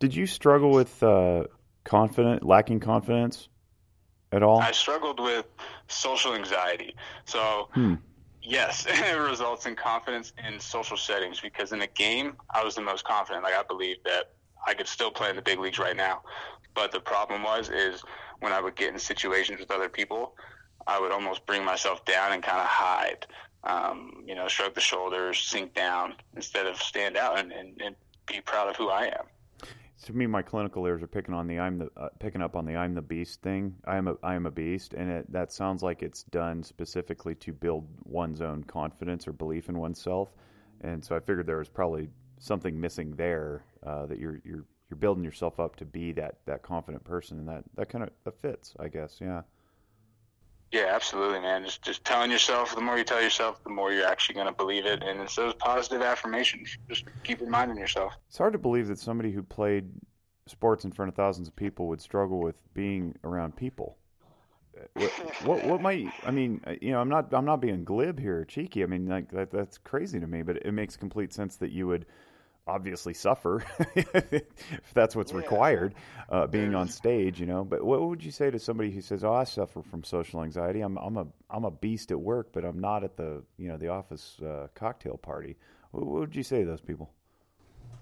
Did 0.00 0.16
you 0.16 0.26
struggle 0.26 0.70
with 0.70 1.00
uh, 1.00 1.44
confident, 1.84 2.42
lacking 2.42 2.80
confidence 2.80 3.48
at 4.32 4.42
all? 4.42 4.60
I 4.60 4.72
struggled 4.72 5.20
with 5.20 5.46
social 5.88 6.34
anxiety. 6.34 6.94
So 7.24 7.68
hmm. 7.72 7.94
Yes, 8.42 8.86
it 8.88 9.18
results 9.18 9.66
in 9.66 9.76
confidence 9.76 10.32
in 10.46 10.58
social 10.58 10.96
settings 10.96 11.40
because 11.40 11.72
in 11.72 11.82
a 11.82 11.86
game, 11.86 12.36
I 12.50 12.64
was 12.64 12.74
the 12.74 12.80
most 12.80 13.04
confident. 13.04 13.44
Like 13.44 13.54
I 13.54 13.62
believe 13.62 13.98
that 14.04 14.32
I 14.66 14.74
could 14.74 14.88
still 14.88 15.10
play 15.10 15.30
in 15.30 15.36
the 15.36 15.42
big 15.42 15.58
leagues 15.58 15.78
right 15.78 15.96
now. 15.96 16.22
But 16.74 16.92
the 16.92 17.00
problem 17.00 17.42
was 17.42 17.70
is 17.70 18.02
when 18.40 18.52
I 18.52 18.60
would 18.60 18.74
get 18.74 18.92
in 18.92 18.98
situations 18.98 19.60
with 19.60 19.70
other 19.70 19.88
people, 19.88 20.34
I 20.86 20.98
would 20.98 21.12
almost 21.12 21.46
bring 21.46 21.64
myself 21.64 22.04
down 22.04 22.32
and 22.32 22.42
kind 22.42 22.58
of 22.58 22.66
hide. 22.66 23.26
Um, 23.64 24.24
you 24.26 24.34
know, 24.34 24.48
shrug 24.48 24.74
the 24.74 24.80
shoulders, 24.80 25.38
sink 25.38 25.74
down 25.74 26.14
instead 26.34 26.66
of 26.66 26.76
stand 26.78 27.16
out 27.16 27.38
and, 27.38 27.52
and, 27.52 27.80
and 27.80 27.94
be 28.26 28.40
proud 28.40 28.68
of 28.68 28.74
who 28.74 28.88
I 28.88 29.06
am 29.06 29.26
to 30.04 30.12
me, 30.12 30.26
my 30.26 30.42
clinical 30.42 30.86
ears 30.86 31.02
are 31.02 31.06
picking 31.06 31.34
on 31.34 31.46
the 31.46 31.58
I'm 31.58 31.78
the 31.78 31.90
uh, 31.96 32.08
picking 32.18 32.42
up 32.42 32.56
on 32.56 32.64
the 32.64 32.76
I'm 32.76 32.94
the 32.94 33.02
beast 33.02 33.42
thing. 33.42 33.74
I 33.84 33.96
am 33.96 34.08
a 34.08 34.16
I 34.22 34.34
am 34.34 34.46
a 34.46 34.50
beast, 34.50 34.94
and 34.94 35.10
it, 35.10 35.32
that 35.32 35.52
sounds 35.52 35.82
like 35.82 36.02
it's 36.02 36.24
done 36.24 36.62
specifically 36.62 37.34
to 37.36 37.52
build 37.52 37.86
one's 38.04 38.40
own 38.40 38.64
confidence 38.64 39.28
or 39.28 39.32
belief 39.32 39.68
in 39.68 39.78
oneself. 39.78 40.34
And 40.80 41.04
so 41.04 41.14
I 41.14 41.20
figured 41.20 41.46
there 41.46 41.58
was 41.58 41.68
probably 41.68 42.08
something 42.38 42.78
missing 42.80 43.14
there 43.16 43.64
uh, 43.86 44.06
that 44.06 44.18
you're 44.18 44.40
you're 44.44 44.64
you're 44.90 44.98
building 44.98 45.24
yourself 45.24 45.60
up 45.60 45.76
to 45.76 45.84
be 45.84 46.12
that 46.12 46.38
that 46.46 46.62
confident 46.62 47.04
person, 47.04 47.38
and 47.38 47.48
that 47.48 47.64
that 47.76 47.88
kind 47.88 48.02
of 48.02 48.10
that 48.24 48.40
fits, 48.40 48.74
I 48.80 48.88
guess. 48.88 49.18
Yeah. 49.20 49.42
Yeah, 50.72 50.86
absolutely, 50.90 51.40
man. 51.40 51.64
Just 51.64 51.82
just 51.82 52.02
telling 52.02 52.30
yourself. 52.30 52.74
The 52.74 52.80
more 52.80 52.96
you 52.96 53.04
tell 53.04 53.22
yourself, 53.22 53.62
the 53.62 53.70
more 53.70 53.92
you're 53.92 54.06
actually 54.06 54.36
going 54.36 54.46
to 54.46 54.54
believe 54.54 54.86
it. 54.86 55.02
And 55.02 55.20
it's 55.20 55.36
those 55.36 55.52
positive 55.54 56.00
affirmations. 56.00 56.78
Just 56.88 57.04
keep 57.22 57.42
reminding 57.42 57.76
yourself. 57.76 58.14
It's 58.28 58.38
hard 58.38 58.54
to 58.54 58.58
believe 58.58 58.88
that 58.88 58.98
somebody 58.98 59.32
who 59.32 59.42
played 59.42 59.90
sports 60.46 60.84
in 60.84 60.90
front 60.90 61.10
of 61.10 61.14
thousands 61.14 61.46
of 61.46 61.54
people 61.54 61.88
would 61.88 62.00
struggle 62.00 62.40
with 62.40 62.56
being 62.74 63.14
around 63.22 63.54
people. 63.54 63.98
What, 64.94 65.10
what, 65.44 65.64
what 65.66 65.82
might 65.82 66.08
I 66.24 66.30
mean? 66.30 66.62
Uh, 66.66 66.72
you 66.80 66.92
know, 66.92 67.00
I'm 67.00 67.10
not 67.10 67.32
I'm 67.34 67.44
not 67.44 67.60
being 67.60 67.84
glib 67.84 68.18
here, 68.18 68.40
or 68.40 68.44
cheeky. 68.46 68.82
I 68.82 68.86
mean, 68.86 69.06
like 69.06 69.30
that, 69.32 69.50
that's 69.50 69.76
crazy 69.76 70.18
to 70.18 70.26
me. 70.26 70.42
But 70.42 70.56
it 70.56 70.72
makes 70.72 70.96
complete 70.96 71.34
sense 71.34 71.56
that 71.56 71.72
you 71.72 71.86
would 71.86 72.06
obviously 72.66 73.12
suffer 73.12 73.64
if 73.94 74.94
that's 74.94 75.16
what's 75.16 75.32
yeah. 75.32 75.38
required 75.38 75.94
uh, 76.28 76.46
being 76.46 76.74
on 76.74 76.88
stage 76.88 77.40
you 77.40 77.46
know. 77.46 77.64
But 77.64 77.84
what 77.84 78.00
would 78.02 78.24
you 78.24 78.30
say 78.30 78.50
to 78.50 78.58
somebody 78.58 78.90
who 78.90 79.00
says 79.00 79.24
oh 79.24 79.34
i 79.34 79.44
suffer 79.44 79.82
from 79.82 80.04
social 80.04 80.42
anxiety. 80.42 80.80
I'm, 80.80 80.96
I'm 80.96 81.16
a 81.16 81.26
i'm 81.50 81.64
a 81.64 81.70
beast 81.70 82.10
at 82.10 82.20
work 82.20 82.50
but 82.52 82.64
i'm 82.64 82.78
not 82.78 83.04
at 83.04 83.16
the 83.16 83.42
you 83.58 83.68
know 83.68 83.76
the 83.76 83.88
office 83.88 84.36
uh, 84.40 84.68
cocktail 84.74 85.16
party. 85.16 85.56
What, 85.90 86.06
what, 86.06 86.20
would 86.20 86.36
you 86.36 86.42
say 86.42 86.60
to 86.60 86.66
those 86.66 86.80
people? 86.80 87.10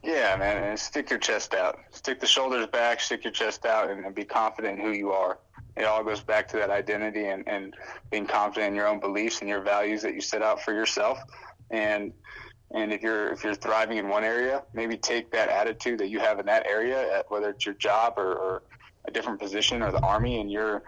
Yeah 0.03 0.37
man 0.37 0.63
and 0.63 0.79
stick 0.79 1.11
your 1.11 1.19
chest 1.19 1.55
out. 1.55 1.79
Stick 1.91 2.21
the 2.21 2.27
shoulders 2.27 2.67
back 2.67 3.01
stick 3.01 3.25
your 3.25 3.33
chest 3.33 3.65
out 3.65 3.91
and, 3.91 4.05
and 4.05 4.15
be 4.15 4.25
confident 4.25 4.79
in 4.79 4.85
who 4.85 4.93
you 4.93 5.13
are. 5.13 5.39
It 5.77 5.85
all 5.85 6.05
goes 6.05 6.21
back 6.21 6.49
to 6.49 6.57
that 6.57 6.71
identity 6.71 7.27
and, 7.27 7.49
and 7.49 7.75
being 8.11 8.27
confident 8.27 8.71
in 8.71 8.75
your 8.75 8.89
own 8.89 9.01
beliefs 9.01 9.41
and 9.41 9.49
your 9.49 9.63
values 9.63 10.03
that 10.03 10.15
you 10.15 10.21
set 10.21 10.43
out 10.43 10.61
for 10.61 10.75
yourself. 10.75 11.19
And 11.71 12.13
and 12.73 12.93
if 12.93 13.03
you're 13.03 13.33
if 13.33 13.43
you're 13.43 13.55
thriving 13.55 13.99
in 13.99 14.09
one 14.09 14.25
area, 14.25 14.63
maybe 14.73 14.97
take 14.97 15.33
that 15.33 15.49
attitude 15.49 15.99
that 15.99 16.09
you 16.09 16.21
have 16.21 16.39
in 16.39 16.47
that 16.47 16.67
area, 16.67 17.23
whether 17.29 17.51
it's 17.51 17.67
your 17.67 17.75
job 17.75 18.15
or, 18.17 18.35
or 18.35 18.63
a 19.07 19.11
different 19.11 19.41
position 19.41 19.83
or 19.83 19.91
the 19.91 20.01
army, 20.01 20.41
and 20.41 20.51
you're 20.51 20.83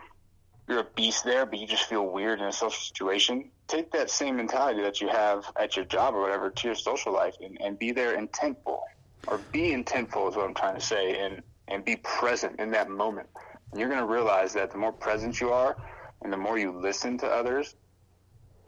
you're 0.69 0.81
a 0.81 0.87
beast 0.95 1.25
there, 1.25 1.45
but 1.45 1.59
you 1.59 1.67
just 1.67 1.85
feel 1.85 2.07
weird 2.07 2.41
in 2.41 2.47
a 2.47 2.53
social 2.53 2.81
situation. 2.81 3.51
Take 3.67 3.91
that 3.93 4.11
same 4.11 4.37
mentality 4.37 4.83
that 4.83 5.01
you 5.01 5.09
have 5.09 5.45
at 5.59 5.75
your 5.75 5.85
job 5.85 6.15
or 6.15 6.21
whatever 6.21 6.51
to 6.51 6.69
your 6.69 6.77
social 6.77 7.13
life, 7.13 7.35
and, 7.41 7.61
and 7.61 7.79
be 7.79 7.91
there 7.91 8.17
intentful, 8.17 8.79
or 9.27 9.39
be 9.39 9.73
intentful 9.73 10.31
is 10.31 10.37
what 10.37 10.47
I'm 10.47 10.55
trying 10.55 10.77
to 10.77 10.81
say, 10.81 11.19
and 11.19 11.43
and 11.67 11.85
be 11.85 11.97
present 11.97 12.61
in 12.61 12.71
that 12.73 12.91
moment. 12.91 13.29
And 13.73 13.81
you're 13.81 13.89
going 13.89 14.01
to 14.01 14.07
realize 14.07 14.53
that 14.55 14.71
the 14.71 14.79
more 14.79 14.93
present 14.93 15.41
you 15.41 15.53
are, 15.53 15.77
and 16.23 16.33
the 16.33 16.37
more 16.37 16.59
you 16.59 16.71
listen 16.71 17.19
to 17.19 17.27
others, 17.27 17.75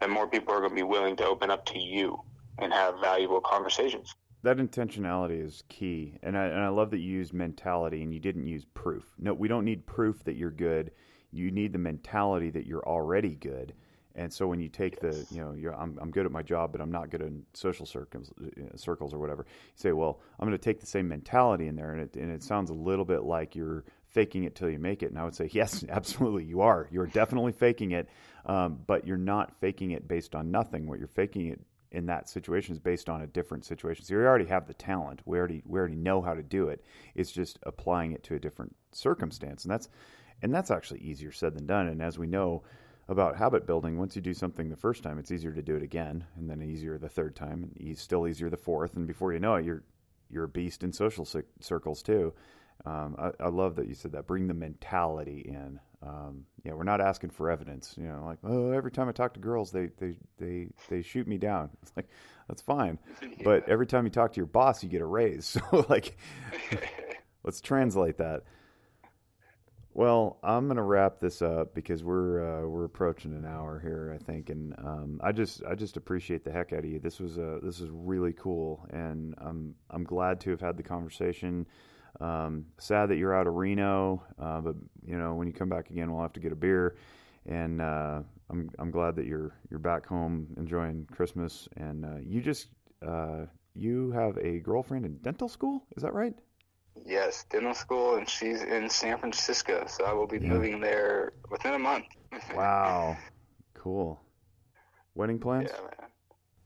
the 0.01 0.07
more 0.09 0.27
people 0.27 0.53
are 0.53 0.59
going 0.59 0.71
to 0.71 0.75
be 0.75 0.83
willing 0.83 1.15
to 1.17 1.25
open 1.25 1.49
up 1.49 1.65
to 1.67 1.79
you 1.79 2.19
and 2.59 2.73
have 2.73 2.99
valuable 2.99 3.41
conversations. 3.41 4.15
That 4.43 4.57
intentionality 4.57 5.43
is 5.43 5.63
key, 5.69 6.19
and 6.21 6.37
I 6.37 6.45
and 6.45 6.59
I 6.59 6.67
love 6.67 6.91
that 6.91 6.99
you 6.99 7.11
used 7.11 7.33
mentality 7.33 8.03
and 8.03 8.13
you 8.13 8.19
didn't 8.19 8.45
use 8.45 8.65
proof. 8.75 9.03
No, 9.17 9.33
we 9.33 9.47
don't 9.47 9.65
need 9.65 9.87
proof 9.87 10.23
that 10.25 10.35
you're 10.35 10.51
good. 10.51 10.91
You 11.31 11.49
need 11.51 11.73
the 11.73 11.79
mentality 11.79 12.51
that 12.51 12.67
you're 12.67 12.87
already 12.87 13.35
good. 13.35 13.73
And 14.15 14.31
so 14.31 14.47
when 14.47 14.61
you 14.61 14.69
take 14.69 14.97
yes. 15.03 15.27
the, 15.27 15.35
you 15.35 15.41
know, 15.41 15.75
I'm, 15.77 15.99
I'm 16.01 16.09
good 16.09 16.25
at 16.25 16.31
my 16.31 16.41
job, 16.41 16.71
but 16.71 16.79
I'm 16.79 16.91
not 16.91 17.09
good 17.09 17.21
in 17.21 17.43
social 17.53 17.85
circles, 17.85 18.31
uh, 18.41 18.77
circles 18.77 19.13
or 19.13 19.19
whatever. 19.19 19.45
You 19.47 19.73
say, 19.75 19.91
well, 19.91 20.21
I'm 20.39 20.47
going 20.47 20.57
to 20.57 20.63
take 20.63 20.79
the 20.79 20.85
same 20.85 21.09
mentality 21.09 21.67
in 21.67 21.75
there, 21.75 21.91
and 21.91 22.01
it 22.01 22.15
and 22.15 22.31
it 22.31 22.41
sounds 22.41 22.69
a 22.69 22.73
little 22.73 23.03
bit 23.03 23.23
like 23.23 23.55
you're 23.55 23.83
faking 24.07 24.45
it 24.45 24.55
till 24.55 24.69
you 24.69 24.79
make 24.79 25.03
it. 25.03 25.07
And 25.07 25.19
I 25.19 25.25
would 25.25 25.35
say, 25.35 25.49
yes, 25.51 25.83
absolutely, 25.89 26.45
you 26.45 26.61
are. 26.61 26.87
You're 26.91 27.07
definitely 27.07 27.51
faking 27.51 27.91
it, 27.91 28.07
um, 28.45 28.79
but 28.87 29.05
you're 29.05 29.17
not 29.17 29.59
faking 29.59 29.91
it 29.91 30.07
based 30.07 30.33
on 30.33 30.49
nothing. 30.49 30.87
What 30.87 30.99
you're 30.99 31.07
faking 31.09 31.47
it 31.47 31.59
in 31.95 32.05
that 32.07 32.27
situation 32.27 32.73
is 32.73 32.79
based 32.79 33.09
on 33.09 33.21
a 33.21 33.27
different 33.27 33.63
situation. 33.63 34.03
So 34.03 34.15
we 34.15 34.23
already 34.23 34.45
have 34.45 34.67
the 34.67 34.73
talent. 34.73 35.21
We 35.25 35.37
already 35.37 35.63
we 35.65 35.79
already 35.79 35.95
know 35.95 36.21
how 36.21 36.33
to 36.33 36.43
do 36.43 36.67
it. 36.67 36.83
It's 37.15 37.31
just 37.31 37.57
applying 37.63 38.11
it 38.11 38.23
to 38.23 38.35
a 38.35 38.39
different 38.39 38.75
circumstance, 38.91 39.63
and 39.63 39.71
that's 39.71 39.87
and 40.41 40.53
that's 40.53 40.71
actually 40.71 40.99
easier 40.99 41.31
said 41.31 41.55
than 41.55 41.65
done. 41.65 41.87
And 41.87 42.01
as 42.01 42.19
we 42.19 42.27
know 42.27 42.63
about 43.07 43.37
habit 43.37 43.65
building, 43.65 43.97
once 43.97 44.15
you 44.15 44.21
do 44.21 44.33
something 44.33 44.69
the 44.69 44.75
first 44.75 45.03
time, 45.03 45.17
it's 45.17 45.31
easier 45.31 45.53
to 45.53 45.61
do 45.61 45.75
it 45.75 45.83
again, 45.83 46.25
and 46.35 46.49
then 46.49 46.61
easier 46.61 46.97
the 46.97 47.07
third 47.07 47.35
time, 47.35 47.71
and 47.79 47.97
still 47.97 48.27
easier 48.27 48.49
the 48.49 48.57
fourth, 48.57 48.95
and 48.95 49.07
before 49.07 49.31
you 49.31 49.39
know 49.39 49.55
it, 49.55 49.65
you're 49.65 49.83
you're 50.29 50.43
a 50.43 50.49
beast 50.49 50.83
in 50.83 50.91
social 50.91 51.25
circles 51.61 52.03
too. 52.03 52.33
Um, 52.85 53.15
I, 53.17 53.45
I, 53.45 53.47
love 53.49 53.75
that 53.77 53.87
you 53.87 53.95
said 53.95 54.11
that. 54.11 54.27
Bring 54.27 54.47
the 54.47 54.53
mentality 54.53 55.43
in. 55.47 55.79
Um, 56.05 56.45
yeah, 56.63 56.73
we're 56.73 56.83
not 56.83 57.01
asking 57.01 57.31
for 57.31 57.49
evidence. 57.49 57.95
You 57.97 58.07
know, 58.07 58.23
like 58.25 58.37
oh, 58.43 58.71
every 58.71 58.91
time 58.91 59.09
I 59.09 59.11
talk 59.11 59.33
to 59.35 59.39
girls, 59.39 59.71
they 59.71 59.89
they 59.97 60.17
they 60.37 60.67
they 60.89 61.01
shoot 61.01 61.27
me 61.27 61.37
down. 61.37 61.69
It's 61.81 61.93
like 61.95 62.09
that's 62.47 62.61
fine, 62.61 62.99
yeah. 63.21 63.29
but 63.43 63.67
every 63.69 63.87
time 63.87 64.05
you 64.05 64.11
talk 64.11 64.33
to 64.33 64.37
your 64.37 64.45
boss, 64.45 64.83
you 64.83 64.89
get 64.89 65.01
a 65.01 65.05
raise. 65.05 65.57
So 65.71 65.85
like, 65.89 66.17
let's 67.43 67.61
translate 67.61 68.17
that. 68.17 68.43
Well, 69.95 70.37
I'm 70.43 70.67
gonna 70.67 70.83
wrap 70.83 71.19
this 71.19 71.41
up 71.41 71.73
because 71.73 72.03
we're 72.03 72.43
uh, 72.43 72.67
we're 72.67 72.83
approaching 72.83 73.33
an 73.33 73.45
hour 73.45 73.79
here, 73.79 74.13
I 74.13 74.21
think, 74.21 74.49
and 74.49 74.75
um, 74.77 75.21
I 75.23 75.31
just 75.31 75.63
I 75.63 75.73
just 75.73 75.95
appreciate 75.95 76.43
the 76.43 76.51
heck 76.51 76.73
out 76.73 76.79
of 76.79 76.85
you. 76.85 76.99
This 76.99 77.19
was 77.19 77.37
a 77.37 77.59
this 77.63 77.79
is 77.79 77.89
really 77.91 78.33
cool, 78.33 78.85
and 78.91 79.33
I'm 79.37 79.73
I'm 79.89 80.03
glad 80.03 80.41
to 80.41 80.51
have 80.51 80.59
had 80.59 80.75
the 80.75 80.83
conversation. 80.83 81.65
Um, 82.19 82.65
sad 82.77 83.09
that 83.09 83.17
you're 83.17 83.35
out 83.35 83.47
of 83.47 83.55
Reno, 83.55 84.23
uh, 84.39 84.61
but 84.61 84.75
you 85.05 85.17
know 85.17 85.33
when 85.33 85.47
you 85.47 85.53
come 85.53 85.69
back 85.69 85.89
again, 85.89 86.11
we'll 86.11 86.21
have 86.21 86.33
to 86.33 86.39
get 86.39 86.51
a 86.51 86.55
beer. 86.55 86.95
And 87.45 87.81
uh, 87.81 88.21
I'm 88.49 88.69
I'm 88.79 88.91
glad 88.91 89.15
that 89.17 89.25
you're 89.25 89.55
you're 89.69 89.79
back 89.79 90.05
home 90.05 90.47
enjoying 90.57 91.07
Christmas. 91.11 91.67
And 91.77 92.05
uh, 92.05 92.17
you 92.21 92.41
just 92.41 92.67
uh, 93.05 93.45
you 93.75 94.11
have 94.11 94.37
a 94.37 94.59
girlfriend 94.59 95.05
in 95.05 95.17
dental 95.17 95.49
school, 95.49 95.85
is 95.95 96.03
that 96.03 96.13
right? 96.13 96.33
Yes, 97.05 97.45
dental 97.49 97.73
school, 97.73 98.15
and 98.15 98.27
she's 98.27 98.63
in 98.63 98.89
San 98.89 99.17
Francisco, 99.17 99.85
so 99.87 100.05
I 100.05 100.13
will 100.13 100.27
be 100.27 100.39
yeah. 100.39 100.47
moving 100.47 100.79
there 100.79 101.33
within 101.51 101.73
a 101.73 101.79
month. 101.79 102.05
wow, 102.55 103.17
cool. 103.73 104.21
Wedding 105.13 105.39
plans? 105.39 105.69
Yeah, 105.73 105.81
man. 105.81 106.09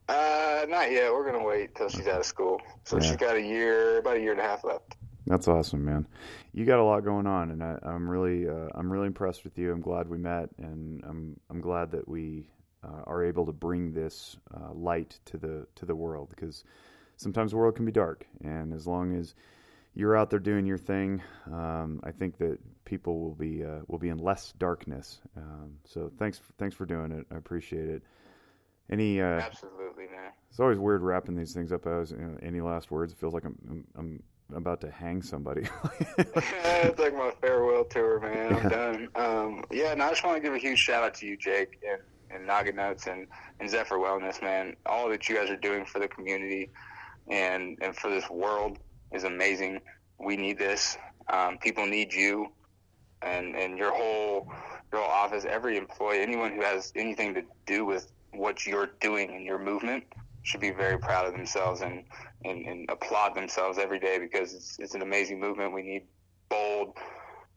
Uh, 0.08 0.66
not 0.68 0.92
yet. 0.92 1.12
We're 1.12 1.32
gonna 1.32 1.44
wait 1.44 1.76
till 1.76 1.90
she's 1.90 2.08
out 2.08 2.20
of 2.20 2.26
school. 2.26 2.62
So 2.84 2.98
yeah. 2.98 3.04
she's 3.04 3.16
got 3.16 3.36
a 3.36 3.42
year, 3.42 4.00
about 4.00 4.18
a 4.18 4.20
year 4.20 4.32
and 4.32 4.40
a 4.40 4.44
half 4.44 4.64
left. 4.64 4.96
That's 5.30 5.48
awesome, 5.48 5.86
man. 5.86 6.08
You 6.54 6.66
got 6.66 6.80
a 6.80 6.84
lot 6.84 7.06
going 7.06 7.28
on, 7.28 7.52
and 7.52 7.64
I, 7.64 7.78
am 7.84 8.10
really, 8.10 8.50
uh, 8.50 8.68
I'm 8.74 8.92
really 8.92 9.06
impressed 9.06 9.44
with 9.44 9.60
you. 9.60 9.72
I'm 9.72 9.80
glad 9.80 10.10
we 10.10 10.18
met, 10.18 10.50
and 10.58 11.04
I'm, 11.08 11.40
I'm 11.52 11.62
glad 11.62 11.92
that 11.92 12.08
we 12.08 12.50
uh, 12.84 13.04
are 13.06 13.24
able 13.24 13.46
to 13.46 13.52
bring 13.52 13.94
this 13.94 14.38
uh, 14.52 14.74
light 14.74 15.20
to 15.26 15.38
the 15.38 15.68
to 15.76 15.86
the 15.86 15.96
world 15.96 16.30
because 16.32 16.64
sometimes 17.18 17.52
the 17.52 17.58
world 17.58 17.76
can 17.76 17.86
be 17.86 17.92
dark, 17.92 18.26
and 18.44 18.74
as 18.74 18.88
long 18.88 19.16
as 19.16 19.36
you're 19.94 20.18
out 20.18 20.32
there 20.32 20.40
doing 20.40 20.66
your 20.66 20.80
thing, 20.80 21.22
um, 21.52 22.00
I 22.04 22.10
think 22.10 22.40
that 22.40 22.58
people 22.84 23.20
will 23.20 23.36
be 23.36 23.64
uh, 23.64 23.82
will 23.88 24.00
be 24.00 24.10
in 24.10 24.18
less 24.18 24.52
darkness. 24.54 25.22
Um, 25.38 25.74
so 25.86 26.12
thanks 26.18 26.42
thanks 26.58 26.76
for 26.76 26.88
doing 26.88 27.12
it. 27.12 27.28
I 27.32 27.38
appreciate 27.38 27.88
it. 27.88 28.02
Any 28.92 29.22
uh, 29.22 29.26
absolutely 29.26 30.08
man. 30.08 30.32
It's 30.50 30.60
always 30.60 30.80
weird 30.80 31.04
wrapping 31.04 31.36
these 31.36 31.54
things 31.54 31.72
up. 31.72 31.86
As 31.86 32.10
you 32.10 32.18
know, 32.18 32.38
any 32.42 32.62
last 32.62 32.90
words? 32.90 33.14
It 33.14 33.20
feels 33.20 33.36
like 33.36 33.46
I'm 33.46 33.56
I'm, 33.70 33.88
I'm 33.96 34.24
about 34.58 34.82
to 34.82 34.92
hang 34.92 35.22
somebody. 35.22 35.68
it's 36.18 37.00
like 37.00 37.14
my 37.14 37.32
farewell 37.42 37.86
tour, 37.86 38.20
man. 38.20 38.56
I'm 38.56 38.70
done. 38.70 39.10
Um, 39.16 39.64
yeah, 39.72 39.92
and 39.92 40.02
I 40.02 40.10
just 40.10 40.24
want 40.24 40.38
to 40.38 40.42
give 40.42 40.54
a 40.54 40.58
huge 40.58 40.80
shout 40.80 41.04
out 41.04 41.14
to 41.16 41.26
you, 41.26 41.38
Jake, 41.38 41.80
and 41.88 42.02
and 42.32 42.48
Noggin 42.48 42.76
Notes 42.76 43.08
and 43.08 43.28
and 43.60 43.70
Zephyr 43.70 43.96
Wellness, 43.96 44.42
man. 44.42 44.76
All 44.86 45.10
that 45.10 45.30
you 45.30 45.36
guys 45.36 45.50
are 45.50 45.58
doing 45.58 45.86
for 45.86 46.00
the 46.00 46.08
community 46.08 46.72
and 47.28 47.78
and 47.82 47.96
for 47.96 48.10
this 48.10 48.30
world 48.30 48.80
is 49.12 49.24
amazing. 49.24 49.82
We 50.20 50.36
need 50.36 50.58
this. 50.58 50.98
Um, 51.30 51.58
people 51.60 51.86
need 51.86 52.14
you, 52.14 52.52
and 53.22 53.56
and 53.56 53.78
your 53.78 53.92
whole 53.92 54.52
your 54.92 55.02
whole 55.02 55.12
office, 55.12 55.46
every 55.46 55.78
employee, 55.78 56.22
anyone 56.22 56.54
who 56.54 56.62
has 56.62 56.92
anything 56.96 57.34
to 57.36 57.44
do 57.66 57.86
with 57.86 58.12
what 58.32 58.66
you're 58.66 58.90
doing 59.00 59.34
in 59.34 59.44
your 59.44 59.60
movement 59.60 60.04
should 60.50 60.62
be 60.62 60.72
very 60.72 60.98
proud 60.98 61.28
of 61.28 61.34
themselves 61.34 61.82
and, 61.82 62.04
and, 62.44 62.66
and 62.66 62.90
applaud 62.90 63.36
themselves 63.36 63.78
every 63.78 64.00
day 64.00 64.18
because 64.18 64.56
it's, 64.56 64.80
it's 64.80 64.96
an 64.96 65.04
amazing 65.04 65.40
movement. 65.40 65.74
We 65.74 65.84
need 65.84 66.08
bold, 66.50 66.98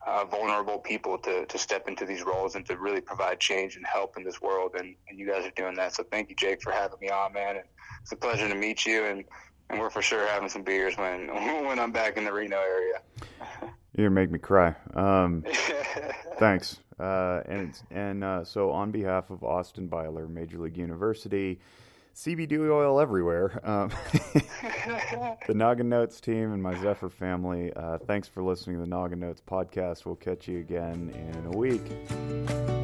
uh, 0.07 0.26
vulnerable 0.26 0.78
people 0.78 1.16
to, 1.18 1.47
to 1.47 1.59
step 1.59 1.88
into 1.88 2.05
these 2.05 2.22
roles 2.22 2.55
and 2.55 2.66
to 2.66 2.76
really 2.76 3.01
provide 3.01 3.40
change 3.40 3.76
and 3.76 3.86
help 3.86 4.18
in 4.18 4.24
this 4.24 4.43
world. 4.43 4.72
And, 4.78 4.95
and 5.09 5.18
you 5.18 5.26
guys 5.26 5.47
are 5.47 5.53
doing 5.57 5.74
that. 5.76 5.95
So 5.95 6.05
thank 6.11 6.28
you, 6.28 6.36
Jake, 6.36 6.61
for 6.61 6.70
having 6.70 6.99
me 7.01 7.09
on, 7.09 7.32
man. 7.32 7.57
And 7.57 7.64
it's 8.03 8.12
a 8.12 8.16
pleasure 8.16 8.47
to 8.47 8.55
meet 8.55 8.84
you. 8.84 9.07
And 9.07 9.24
and 9.70 9.80
we're 9.80 9.90
for 9.90 10.03
sure 10.03 10.26
having 10.26 10.51
some 10.51 10.62
beers 10.62 10.97
when 10.97 11.28
when 11.66 11.78
I'm 11.78 11.93
back 11.93 12.16
in 12.16 12.24
the 12.24 12.32
Reno 12.32 12.59
area. 12.59 13.01
You're 13.97 14.09
gonna 14.09 14.20
make 14.20 14.30
me 14.30 14.38
cry. 14.38 14.74
Um, 14.95 15.45
thanks. 16.38 16.78
Uh, 16.99 17.43
and 17.47 17.78
and 17.90 18.22
uh, 18.22 18.45
so 18.45 18.70
on 18.70 18.90
behalf 18.90 19.30
of 19.30 19.43
Austin 19.43 19.86
Byler, 19.86 20.28
Major 20.28 20.59
League 20.59 20.76
University, 20.76 21.59
CBD 22.15 22.59
oil 22.71 23.01
everywhere, 23.01 23.61
um, 23.69 23.89
the 25.47 25.55
Noggin 25.55 25.89
Notes 25.89 26.21
team, 26.21 26.53
and 26.53 26.63
my 26.63 26.79
Zephyr 26.81 27.09
family. 27.09 27.73
Uh, 27.75 27.99
thanks 27.99 28.29
for 28.29 28.43
listening 28.43 28.77
to 28.77 28.83
the 28.83 28.89
Noggin 28.89 29.19
Notes 29.19 29.43
podcast. 29.47 30.05
We'll 30.05 30.17
catch 30.17 30.47
you 30.49 30.59
again 30.59 31.11
in 31.15 31.47
a 31.47 31.57
week. 31.57 32.82